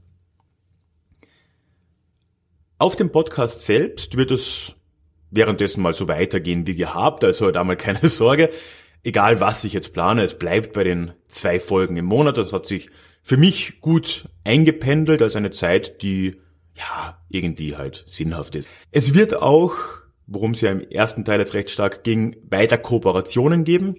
Auf 2.78 2.96
dem 2.96 3.12
Podcast 3.12 3.62
selbst 3.62 4.16
wird 4.16 4.32
es 4.32 4.76
währenddessen 5.30 5.82
mal 5.82 5.94
so 5.94 6.08
weitergehen 6.08 6.66
wie 6.68 6.76
gehabt, 6.76 7.24
also 7.26 7.52
da 7.52 7.64
mal 7.66 7.76
keine 7.76 8.00
Sorge. 8.08 8.50
Egal 9.04 9.42
was 9.42 9.66
ich 9.66 9.74
jetzt 9.74 9.92
plane, 9.92 10.24
es 10.24 10.38
bleibt 10.40 10.72
bei 10.72 10.86
den 10.86 11.12
zwei 11.28 11.60
Folgen 11.60 11.98
im 11.98 12.06
Monat. 12.06 12.38
Das 12.38 12.54
hat 12.54 12.66
sich 12.66 12.90
für 13.22 13.36
mich 13.36 13.82
gut 13.82 14.30
eingependelt 14.46 15.22
als 15.22 15.36
eine 15.36 15.52
Zeit, 15.52 16.02
die 16.02 16.38
ja 16.76 17.22
irgendwie 17.30 17.76
halt 17.76 18.06
sinnhaft 18.08 18.56
ist. 18.56 18.70
Es 18.92 19.14
wird 19.14 19.36
auch, 19.36 19.76
worum 20.28 20.52
es 20.52 20.62
ja 20.62 20.72
im 20.72 20.80
ersten 20.80 21.26
Teil 21.26 21.40
jetzt 21.40 21.56
recht 21.56 21.70
stark 21.70 22.06
ging, 22.06 22.38
weiter 22.50 22.78
Kooperationen 22.78 23.66
geben. 23.66 23.98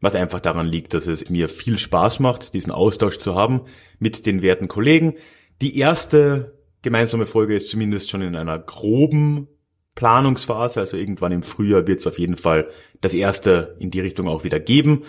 Was 0.00 0.14
einfach 0.14 0.40
daran 0.40 0.66
liegt, 0.66 0.94
dass 0.94 1.06
es 1.06 1.28
mir 1.28 1.48
viel 1.48 1.78
Spaß 1.78 2.20
macht, 2.20 2.54
diesen 2.54 2.70
Austausch 2.70 3.18
zu 3.18 3.34
haben 3.34 3.62
mit 3.98 4.26
den 4.26 4.42
werten 4.42 4.68
Kollegen. 4.68 5.14
Die 5.60 5.76
erste 5.76 6.58
gemeinsame 6.82 7.26
Folge 7.26 7.56
ist 7.56 7.68
zumindest 7.68 8.10
schon 8.10 8.22
in 8.22 8.36
einer 8.36 8.58
groben 8.58 9.48
Planungsphase, 9.96 10.78
also 10.78 10.96
irgendwann 10.96 11.32
im 11.32 11.42
Frühjahr 11.42 11.88
wird 11.88 11.98
es 11.98 12.06
auf 12.06 12.20
jeden 12.20 12.36
Fall 12.36 12.70
das 13.00 13.14
erste 13.14 13.76
in 13.80 13.90
die 13.90 14.00
Richtung 14.00 14.28
auch 14.28 14.44
wieder 14.44 14.60
geben. 14.60 15.02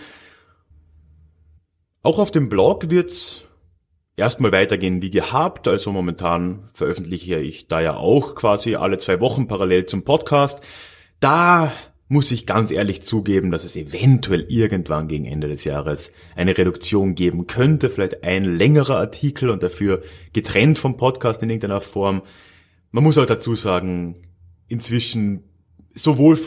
Auch 2.01 2.17
auf 2.17 2.31
dem 2.31 2.49
Blog 2.49 2.89
wird 2.89 3.45
erstmal 4.17 4.51
weitergehen 4.51 5.03
wie 5.03 5.11
gehabt, 5.11 5.67
also 5.67 5.91
momentan 5.91 6.69
veröffentliche 6.73 7.37
ich 7.37 7.67
da 7.67 7.81
ja 7.81 7.97
auch 7.97 8.33
quasi 8.33 8.75
alle 8.75 8.97
zwei 8.97 9.19
Wochen 9.19 9.47
parallel 9.47 9.85
zum 9.85 10.03
Podcast. 10.03 10.61
Da 11.19 11.71
muss 12.09 12.31
ich 12.31 12.47
ganz 12.47 12.71
ehrlich 12.71 13.03
zugeben, 13.03 13.51
dass 13.51 13.63
es 13.63 13.75
eventuell 13.75 14.45
irgendwann 14.49 15.07
gegen 15.07 15.25
Ende 15.25 15.47
des 15.47 15.63
Jahres 15.63 16.11
eine 16.35 16.57
Reduktion 16.57 17.13
geben 17.13 17.45
könnte, 17.45 17.89
vielleicht 17.89 18.23
ein 18.23 18.43
längerer 18.43 18.97
Artikel 18.97 19.51
und 19.51 19.61
dafür 19.61 20.01
getrennt 20.33 20.79
vom 20.79 20.97
Podcast 20.97 21.43
in 21.43 21.51
irgendeiner 21.51 21.81
Form. 21.81 22.23
Man 22.91 23.03
muss 23.03 23.19
auch 23.19 23.27
dazu 23.27 23.55
sagen, 23.55 24.23
inzwischen 24.67 25.43
sowohl 25.91 26.39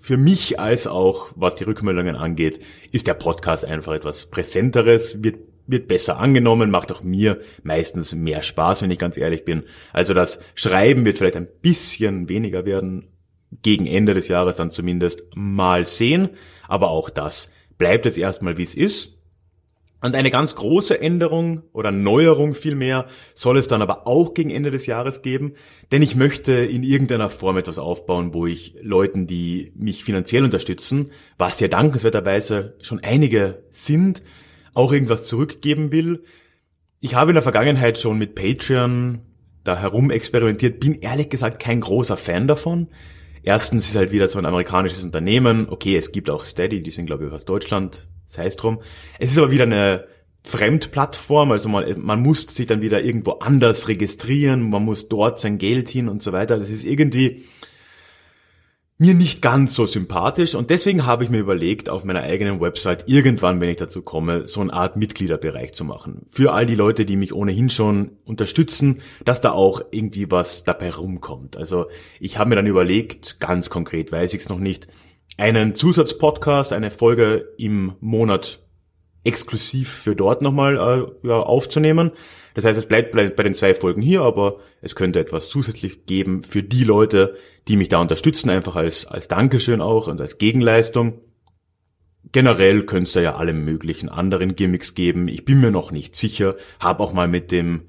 für 0.00 0.16
mich 0.16 0.58
als 0.58 0.88
auch, 0.88 1.28
was 1.36 1.54
die 1.54 1.64
Rückmeldungen 1.64 2.16
angeht, 2.16 2.58
ist 2.90 3.06
der 3.06 3.14
Podcast 3.14 3.64
einfach 3.64 3.92
etwas 3.92 4.26
präsenteres, 4.26 5.22
wird, 5.22 5.38
wird 5.68 5.86
besser 5.86 6.18
angenommen, 6.18 6.72
macht 6.72 6.90
auch 6.90 7.04
mir 7.04 7.40
meistens 7.62 8.16
mehr 8.16 8.42
Spaß, 8.42 8.82
wenn 8.82 8.90
ich 8.90 8.98
ganz 8.98 9.16
ehrlich 9.16 9.44
bin. 9.44 9.62
Also 9.92 10.12
das 10.12 10.40
Schreiben 10.56 11.04
wird 11.04 11.18
vielleicht 11.18 11.36
ein 11.36 11.48
bisschen 11.62 12.28
weniger 12.28 12.66
werden, 12.66 13.13
gegen 13.62 13.86
Ende 13.86 14.14
des 14.14 14.28
Jahres 14.28 14.56
dann 14.56 14.70
zumindest 14.70 15.24
mal 15.34 15.84
sehen. 15.84 16.30
Aber 16.68 16.90
auch 16.90 17.10
das 17.10 17.50
bleibt 17.78 18.04
jetzt 18.06 18.18
erstmal 18.18 18.56
wie 18.56 18.62
es 18.62 18.74
ist. 18.74 19.14
Und 20.04 20.14
eine 20.16 20.30
ganz 20.30 20.54
große 20.54 21.00
Änderung 21.00 21.62
oder 21.72 21.90
Neuerung 21.90 22.54
vielmehr 22.54 23.06
soll 23.32 23.56
es 23.56 23.68
dann 23.68 23.80
aber 23.80 24.06
auch 24.06 24.34
gegen 24.34 24.50
Ende 24.50 24.70
des 24.70 24.84
Jahres 24.84 25.22
geben, 25.22 25.54
denn 25.92 26.02
ich 26.02 26.14
möchte 26.14 26.52
in 26.52 26.82
irgendeiner 26.82 27.30
Form 27.30 27.56
etwas 27.56 27.78
aufbauen, 27.78 28.34
wo 28.34 28.46
ich 28.46 28.76
Leuten, 28.82 29.26
die 29.26 29.72
mich 29.74 30.04
finanziell 30.04 30.44
unterstützen, 30.44 31.10
was 31.38 31.58
ja 31.60 31.68
dankenswerterweise 31.68 32.76
schon 32.82 33.02
einige 33.02 33.62
sind, 33.70 34.22
auch 34.74 34.92
irgendwas 34.92 35.24
zurückgeben 35.24 35.90
will. 35.90 36.24
Ich 37.00 37.14
habe 37.14 37.30
in 37.30 37.36
der 37.36 37.42
Vergangenheit 37.42 37.98
schon 37.98 38.18
mit 38.18 38.34
Patreon 38.34 39.22
da 39.64 39.78
herum 39.78 40.10
experimentiert, 40.10 40.80
bin 40.80 41.00
ehrlich 41.00 41.30
gesagt 41.30 41.60
kein 41.60 41.80
großer 41.80 42.18
Fan 42.18 42.46
davon. 42.46 42.88
Erstens 43.44 43.88
ist 43.88 43.96
halt 43.96 44.10
wieder 44.10 44.26
so 44.28 44.38
ein 44.38 44.46
amerikanisches 44.46 45.04
Unternehmen. 45.04 45.68
Okay, 45.68 45.96
es 45.96 46.12
gibt 46.12 46.30
auch 46.30 46.44
Steady, 46.44 46.80
die 46.80 46.90
sind 46.90 47.06
glaube 47.06 47.26
ich 47.26 47.32
aus 47.32 47.44
Deutschland, 47.44 48.08
sei 48.26 48.46
es 48.46 48.56
drum. 48.56 48.80
Es 49.18 49.30
ist 49.30 49.38
aber 49.38 49.50
wieder 49.50 49.64
eine 49.64 50.06
Fremdplattform, 50.44 51.52
also 51.52 51.68
man, 51.68 52.00
man 52.00 52.20
muss 52.20 52.42
sich 52.42 52.66
dann 52.66 52.82
wieder 52.82 53.02
irgendwo 53.02 53.32
anders 53.32 53.88
registrieren, 53.88 54.68
man 54.68 54.84
muss 54.84 55.08
dort 55.08 55.40
sein 55.40 55.58
Geld 55.58 55.88
hin 55.88 56.08
und 56.08 56.22
so 56.22 56.32
weiter. 56.32 56.58
Das 56.58 56.70
ist 56.70 56.84
irgendwie, 56.84 57.44
mir 58.96 59.14
nicht 59.14 59.42
ganz 59.42 59.74
so 59.74 59.86
sympathisch 59.86 60.54
und 60.54 60.70
deswegen 60.70 61.04
habe 61.04 61.24
ich 61.24 61.30
mir 61.30 61.40
überlegt, 61.40 61.88
auf 61.88 62.04
meiner 62.04 62.22
eigenen 62.22 62.60
Website 62.60 63.04
irgendwann, 63.08 63.60
wenn 63.60 63.68
ich 63.68 63.76
dazu 63.76 64.02
komme, 64.02 64.46
so 64.46 64.60
eine 64.60 64.72
Art 64.72 64.96
Mitgliederbereich 64.96 65.72
zu 65.72 65.84
machen. 65.84 66.26
Für 66.28 66.52
all 66.52 66.64
die 66.64 66.76
Leute, 66.76 67.04
die 67.04 67.16
mich 67.16 67.32
ohnehin 67.32 67.70
schon 67.70 68.12
unterstützen, 68.24 69.00
dass 69.24 69.40
da 69.40 69.50
auch 69.50 69.80
irgendwie 69.90 70.30
was 70.30 70.62
dabei 70.62 70.90
rumkommt. 70.90 71.56
Also 71.56 71.86
ich 72.20 72.38
habe 72.38 72.50
mir 72.50 72.56
dann 72.56 72.66
überlegt, 72.66 73.40
ganz 73.40 73.68
konkret 73.68 74.12
weiß 74.12 74.32
ich 74.32 74.42
es 74.42 74.48
noch 74.48 74.60
nicht, 74.60 74.86
einen 75.36 75.74
Zusatzpodcast, 75.74 76.72
eine 76.72 76.92
Folge 76.92 77.48
im 77.58 77.94
Monat 77.98 78.60
exklusiv 79.24 79.88
für 79.88 80.14
dort 80.14 80.42
nochmal 80.42 80.76
äh, 80.76 81.28
ja, 81.28 81.40
aufzunehmen. 81.40 82.12
Das 82.54 82.64
heißt, 82.64 82.78
es 82.78 82.86
bleibt 82.86 83.12
bei 83.12 83.42
den 83.42 83.54
zwei 83.54 83.74
Folgen 83.74 84.00
hier, 84.00 84.22
aber 84.22 84.58
es 84.80 84.94
könnte 84.94 85.20
etwas 85.20 85.48
zusätzlich 85.48 86.06
geben 86.06 86.42
für 86.42 86.62
die 86.62 86.84
Leute, 86.84 87.36
die 87.66 87.76
mich 87.76 87.88
da 87.88 88.00
unterstützen, 88.00 88.48
einfach 88.48 88.76
als, 88.76 89.06
als 89.06 89.28
Dankeschön 89.28 89.80
auch 89.80 90.06
und 90.06 90.20
als 90.20 90.38
Gegenleistung. 90.38 91.20
Generell 92.30 92.84
könnte 92.84 93.08
es 93.08 93.12
da 93.12 93.20
ja 93.20 93.34
alle 93.34 93.52
möglichen 93.52 94.08
anderen 94.08 94.54
Gimmicks 94.54 94.94
geben. 94.94 95.28
Ich 95.28 95.44
bin 95.44 95.60
mir 95.60 95.70
noch 95.70 95.90
nicht 95.90 96.16
sicher, 96.16 96.56
habe 96.80 97.02
auch 97.02 97.12
mal 97.12 97.28
mit 97.28 97.52
dem 97.52 97.88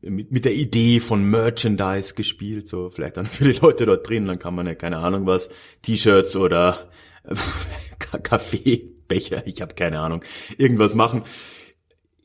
mit, 0.00 0.30
mit 0.30 0.44
der 0.44 0.54
Idee 0.54 1.00
von 1.00 1.24
Merchandise 1.24 2.14
gespielt, 2.14 2.68
so 2.68 2.88
vielleicht 2.88 3.16
dann 3.16 3.26
für 3.26 3.44
die 3.44 3.58
Leute 3.58 3.86
dort 3.86 4.08
drin, 4.08 4.26
dann 4.26 4.38
kann 4.38 4.54
man 4.54 4.66
ja 4.66 4.74
keine 4.74 4.98
Ahnung 4.98 5.26
was, 5.26 5.50
T-Shirts 5.82 6.36
oder 6.36 6.90
Kaffeebecher, 8.22 9.46
ich 9.46 9.60
habe 9.60 9.74
keine 9.74 10.00
Ahnung, 10.00 10.24
irgendwas 10.56 10.94
machen. 10.94 11.24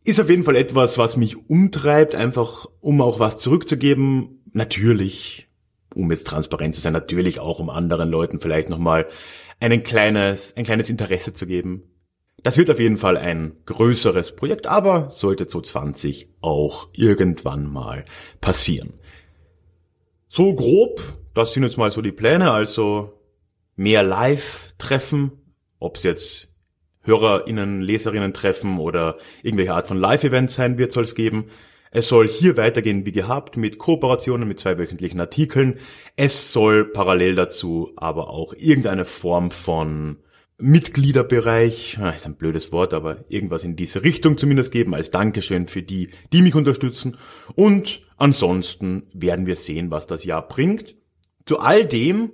Ist 0.04 0.20
auf 0.20 0.30
jeden 0.30 0.44
Fall 0.44 0.56
etwas, 0.56 0.98
was 0.98 1.18
mich 1.18 1.50
umtreibt, 1.50 2.16
einfach 2.16 2.66
um 2.80 3.02
auch 3.02 3.20
was 3.20 3.38
zurückzugeben. 3.38 4.44
Natürlich, 4.52 5.48
um 5.94 6.10
jetzt 6.12 6.28
transparent 6.28 6.74
zu 6.74 6.82
sein, 6.82 6.94
natürlich 6.94 7.40
auch 7.40 7.60
um 7.60 7.70
anderen 7.70 8.10
Leuten 8.10 8.40
vielleicht 8.40 8.70
nochmal 8.70 9.08
ein 9.60 9.84
kleines, 9.84 10.56
ein 10.56 10.64
kleines 10.64 10.90
Interesse 10.90 11.34
zu 11.34 11.46
geben. 11.46 11.84
Das 12.44 12.58
wird 12.58 12.72
auf 12.72 12.80
jeden 12.80 12.98
Fall 12.98 13.18
ein 13.18 13.58
größeres 13.66 14.36
Projekt, 14.36 14.66
aber 14.66 15.12
sollte 15.12 15.46
2020 15.46 16.30
auch 16.40 16.88
irgendwann 16.94 17.68
mal 17.68 18.06
passieren. 18.40 18.94
So 20.30 20.54
grob, 20.54 21.02
das 21.34 21.54
sind 21.54 21.64
jetzt 21.64 21.78
mal 21.78 21.92
so 21.92 22.02
die 22.02 22.14
Pläne, 22.14 22.52
also 22.52 23.20
mehr 23.76 24.04
Live-Treffen, 24.04 25.32
ob 25.80 25.98
es 25.98 26.04
jetzt 26.04 26.56
HörerInnen, 27.04 27.82
LeserInnen 27.82 28.34
treffen 28.34 28.80
oder 28.80 29.16
irgendwelche 29.44 29.74
Art 29.74 29.88
von 29.88 29.98
Live-Events 29.98 30.56
sein 30.56 30.78
wird, 30.78 30.92
soll 30.92 31.04
es 31.04 31.16
geben. 31.16 31.46
Es 31.92 32.08
soll 32.08 32.28
hier 32.28 32.56
weitergehen 32.56 33.06
wie 33.06 33.12
gehabt 33.12 33.58
mit 33.58 33.80
Kooperationen 33.80 34.48
mit 34.48 34.60
zwei 34.60 34.78
wöchentlichen 34.78 35.20
Artikeln. 35.20 35.80
Es 36.16 36.54
soll 36.54 36.86
parallel 36.86 37.36
dazu 37.36 37.92
aber 37.96 38.30
auch 38.30 38.54
irgendeine 38.54 39.06
Form 39.06 39.50
von 39.50 40.18
Mitgliederbereich, 40.60 41.98
ist 42.14 42.26
ein 42.26 42.36
blödes 42.36 42.74
Wort, 42.74 42.94
aber 42.94 43.24
irgendwas 43.30 43.64
in 43.64 43.78
diese 43.78 44.04
Richtung 44.04 44.38
zumindest 44.38 44.72
geben 44.72 44.94
als 44.94 45.10
Dankeschön 45.10 45.68
für 45.68 45.82
die, 45.82 46.10
die 46.34 46.42
mich 46.42 46.54
unterstützen. 46.54 47.18
Und 47.56 48.02
ansonsten 48.18 49.04
werden 49.14 49.46
wir 49.46 49.56
sehen, 49.56 49.90
was 49.90 50.06
das 50.06 50.26
Jahr 50.26 50.48
bringt. 50.48 50.96
Zu 51.46 51.60
all 51.60 51.86
dem 51.86 52.34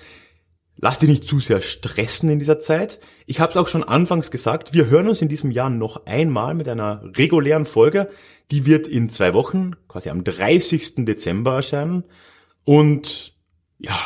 Lass 0.77 1.01
dich 1.01 1.09
nicht 1.09 1.25
zu 1.25 1.41
sehr 1.41 1.61
stressen 1.63 2.31
in 2.31 2.39
dieser 2.39 2.61
Zeit. 2.61 3.01
Ich 3.27 3.41
habe 3.41 3.51
es 3.51 3.57
auch 3.57 3.67
schon 3.67 3.83
anfangs 3.83 4.31
gesagt, 4.31 4.73
wir 4.73 4.87
hören 4.87 5.09
uns 5.09 5.21
in 5.21 5.29
diesem 5.29 5.51
Jahr 5.51 5.71
noch 5.71 6.07
einmal 6.07 6.55
mit 6.55 6.69
einer 6.69 7.03
regulären 7.17 7.67
Folge. 7.67 8.09
Die 8.53 8.67
wird 8.67 8.87
in 8.87 9.11
zwei 9.11 9.35
Wochen, 9.35 9.73
quasi 9.89 10.11
am 10.11 10.23
30. 10.23 11.05
Dezember 11.07 11.57
erscheinen. 11.57 12.05
Und 12.65 13.35
ja, 13.79 13.99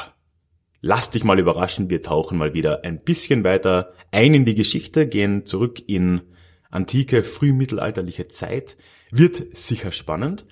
Lass 0.81 1.11
dich 1.11 1.25
mal 1.25 1.39
überraschen, 1.39 1.91
wir 1.91 2.03
tauchen 2.03 2.39
mal 2.39 2.55
wieder 2.55 2.85
ein 2.85 3.01
bisschen 3.01 3.43
weiter 3.43 3.93
ein 4.13 4.35
in 4.35 4.45
die 4.45 4.55
Geschichte, 4.55 5.07
gehen 5.07 5.45
zurück 5.45 5.83
in 5.87 6.23
antike, 6.71 7.23
frühmittelalterliche 7.25 8.29
Zeit. 8.29 8.77
Wird 9.11 9.57
sicher 9.57 9.91
spannend. 9.91 10.45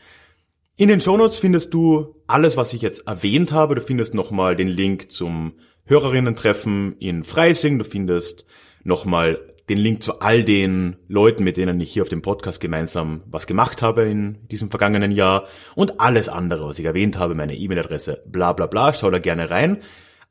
In 0.77 0.89
den 0.89 1.01
Shownotes 1.01 1.39
findest 1.39 1.73
du 1.73 2.17
alles, 2.27 2.57
was 2.57 2.73
ich 2.73 2.83
jetzt 2.83 3.07
erwähnt 3.07 3.53
habe. 3.53 3.77
Du 3.77 3.81
findest 3.81 4.15
nochmal 4.15 4.57
den 4.57 4.69
Link 4.69 5.11
zum 5.11 5.55
Hörerinnen-Treffen 5.87 6.97
in 6.99 7.23
Freising. 7.23 7.79
Du 7.79 7.85
findest 7.85 8.47
nochmal 8.83 9.39
den 9.69 9.79
Link 9.79 10.03
zu 10.03 10.21
all 10.21 10.45
den 10.45 10.97
Leuten, 11.09 11.45
mit 11.45 11.57
denen 11.57 11.81
ich 11.81 11.93
hier 11.93 12.03
auf 12.03 12.09
dem 12.09 12.23
Podcast 12.23 12.61
gemeinsam 12.61 13.23
was 13.27 13.47
gemacht 13.47 13.83
habe 13.83 14.05
in 14.05 14.47
diesem 14.49 14.71
vergangenen 14.71 15.13
Jahr 15.13 15.47
und 15.75 16.01
alles 16.01 16.29
andere, 16.29 16.69
was 16.69 16.79
ich 16.79 16.85
erwähnt 16.85 17.19
habe, 17.19 17.35
meine 17.35 17.57
E-Mail-Adresse, 17.57 18.23
bla 18.27 18.53
bla 18.53 18.67
bla, 18.67 18.93
schau 18.93 19.11
da 19.11 19.19
gerne 19.19 19.51
rein. 19.51 19.79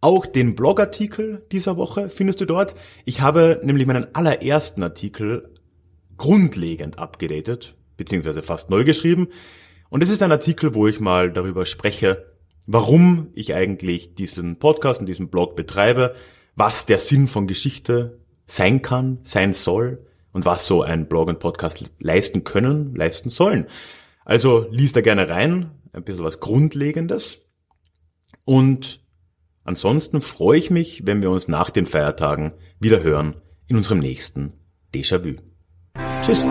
Auch 0.06 0.28
den 0.28 0.54
Blogartikel 0.54 1.48
dieser 1.52 1.78
Woche 1.78 2.10
findest 2.12 2.40
du 2.40 2.46
dort. 2.46 2.76
Ich 3.06 3.22
habe 3.22 3.60
nämlich 3.64 3.88
meinen 3.88 4.14
allerersten 4.14 4.84
Artikel 4.84 5.52
grundlegend 6.16 7.00
abgedatet, 7.00 7.76
beziehungsweise 7.98 8.44
fast 8.44 8.70
neu 8.70 8.84
geschrieben. 8.84 9.30
Und 9.90 10.04
es 10.04 10.12
ist 10.12 10.22
ein 10.22 10.32
Artikel, 10.32 10.76
wo 10.76 10.88
ich 10.88 11.00
mal 11.00 11.32
darüber 11.32 11.66
spreche, 11.66 12.24
warum 12.68 13.30
ich 13.34 13.56
eigentlich 13.56 14.14
diesen 14.14 14.60
Podcast 14.60 15.00
und 15.00 15.08
diesen 15.08 15.30
Blog 15.30 15.56
betreibe, 15.56 16.14
was 16.56 16.86
der 16.86 17.00
Sinn 17.00 17.28
von 17.28 17.48
Geschichte 17.48 18.20
sein 18.46 18.84
kann, 18.84 19.18
sein 19.24 19.54
soll 19.54 20.04
und 20.34 20.46
was 20.46 20.68
so 20.68 20.84
ein 20.84 21.08
Blog 21.08 21.30
und 21.30 21.40
Podcast 21.40 21.90
leisten 21.98 22.44
können, 22.44 22.94
leisten 22.94 23.32
sollen. 23.32 23.66
Also 24.24 24.68
lies 24.70 24.94
da 24.94 25.02
gerne 25.02 25.30
rein, 25.30 25.72
ein 25.94 26.04
bisschen 26.04 26.24
was 26.24 26.40
Grundlegendes. 26.42 27.50
Und 28.44 29.04
ansonsten 29.66 30.22
freue 30.22 30.58
ich 30.58 30.70
mich, 30.70 31.06
wenn 31.06 31.22
wir 31.22 31.30
uns 31.30 31.50
nach 31.50 31.70
den 31.70 31.86
Feiertagen 31.86 32.54
wieder 32.80 33.04
hören 33.04 33.36
in 33.68 33.76
unserem 33.76 34.00
nächsten 34.00 34.54
Déjà-vu. 34.94 35.36
Tschüss. 36.22 36.46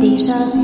Déjà 0.00 0.63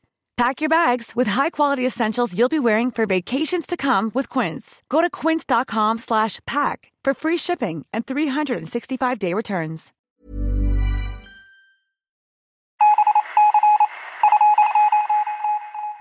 Pack 0.41 0.59
your 0.59 0.69
bags 0.69 1.15
with 1.15 1.29
high-quality 1.29 1.85
essentials 1.85 2.35
you'll 2.35 2.49
be 2.49 2.59
wearing 2.59 2.89
for 2.89 3.05
vacations 3.05 3.67
to 3.67 3.77
come 3.77 4.09
with 4.15 4.27
Quince. 4.27 4.81
Go 4.89 5.01
to 5.01 5.09
quince.com/pack 5.11 6.91
for 7.05 7.13
free 7.13 7.37
shipping 7.37 7.85
and 7.93 8.05
365-day 8.07 9.35
returns. 9.35 9.91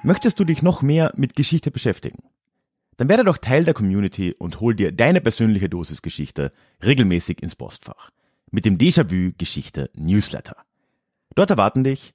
Möchtest 0.02 0.40
du 0.40 0.44
dich 0.44 0.62
noch 0.62 0.80
mehr 0.80 1.12
mit 1.16 1.36
Geschichte 1.36 1.70
beschäftigen? 1.70 2.22
Dann 2.96 3.10
werde 3.10 3.24
doch 3.24 3.36
Teil 3.36 3.64
der 3.64 3.74
Community 3.74 4.34
und 4.38 4.60
hol 4.60 4.74
dir 4.74 4.90
deine 4.90 5.20
persönliche 5.20 5.68
Dosis 5.68 6.00
Geschichte 6.00 6.50
regelmäßig 6.82 7.42
ins 7.42 7.56
Postfach 7.56 8.08
mit 8.50 8.64
dem 8.64 8.78
Déjà-vu 8.78 9.32
Geschichte 9.36 9.90
Newsletter. 9.92 10.56
Dort 11.34 11.50
erwarten 11.50 11.84
dich 11.84 12.14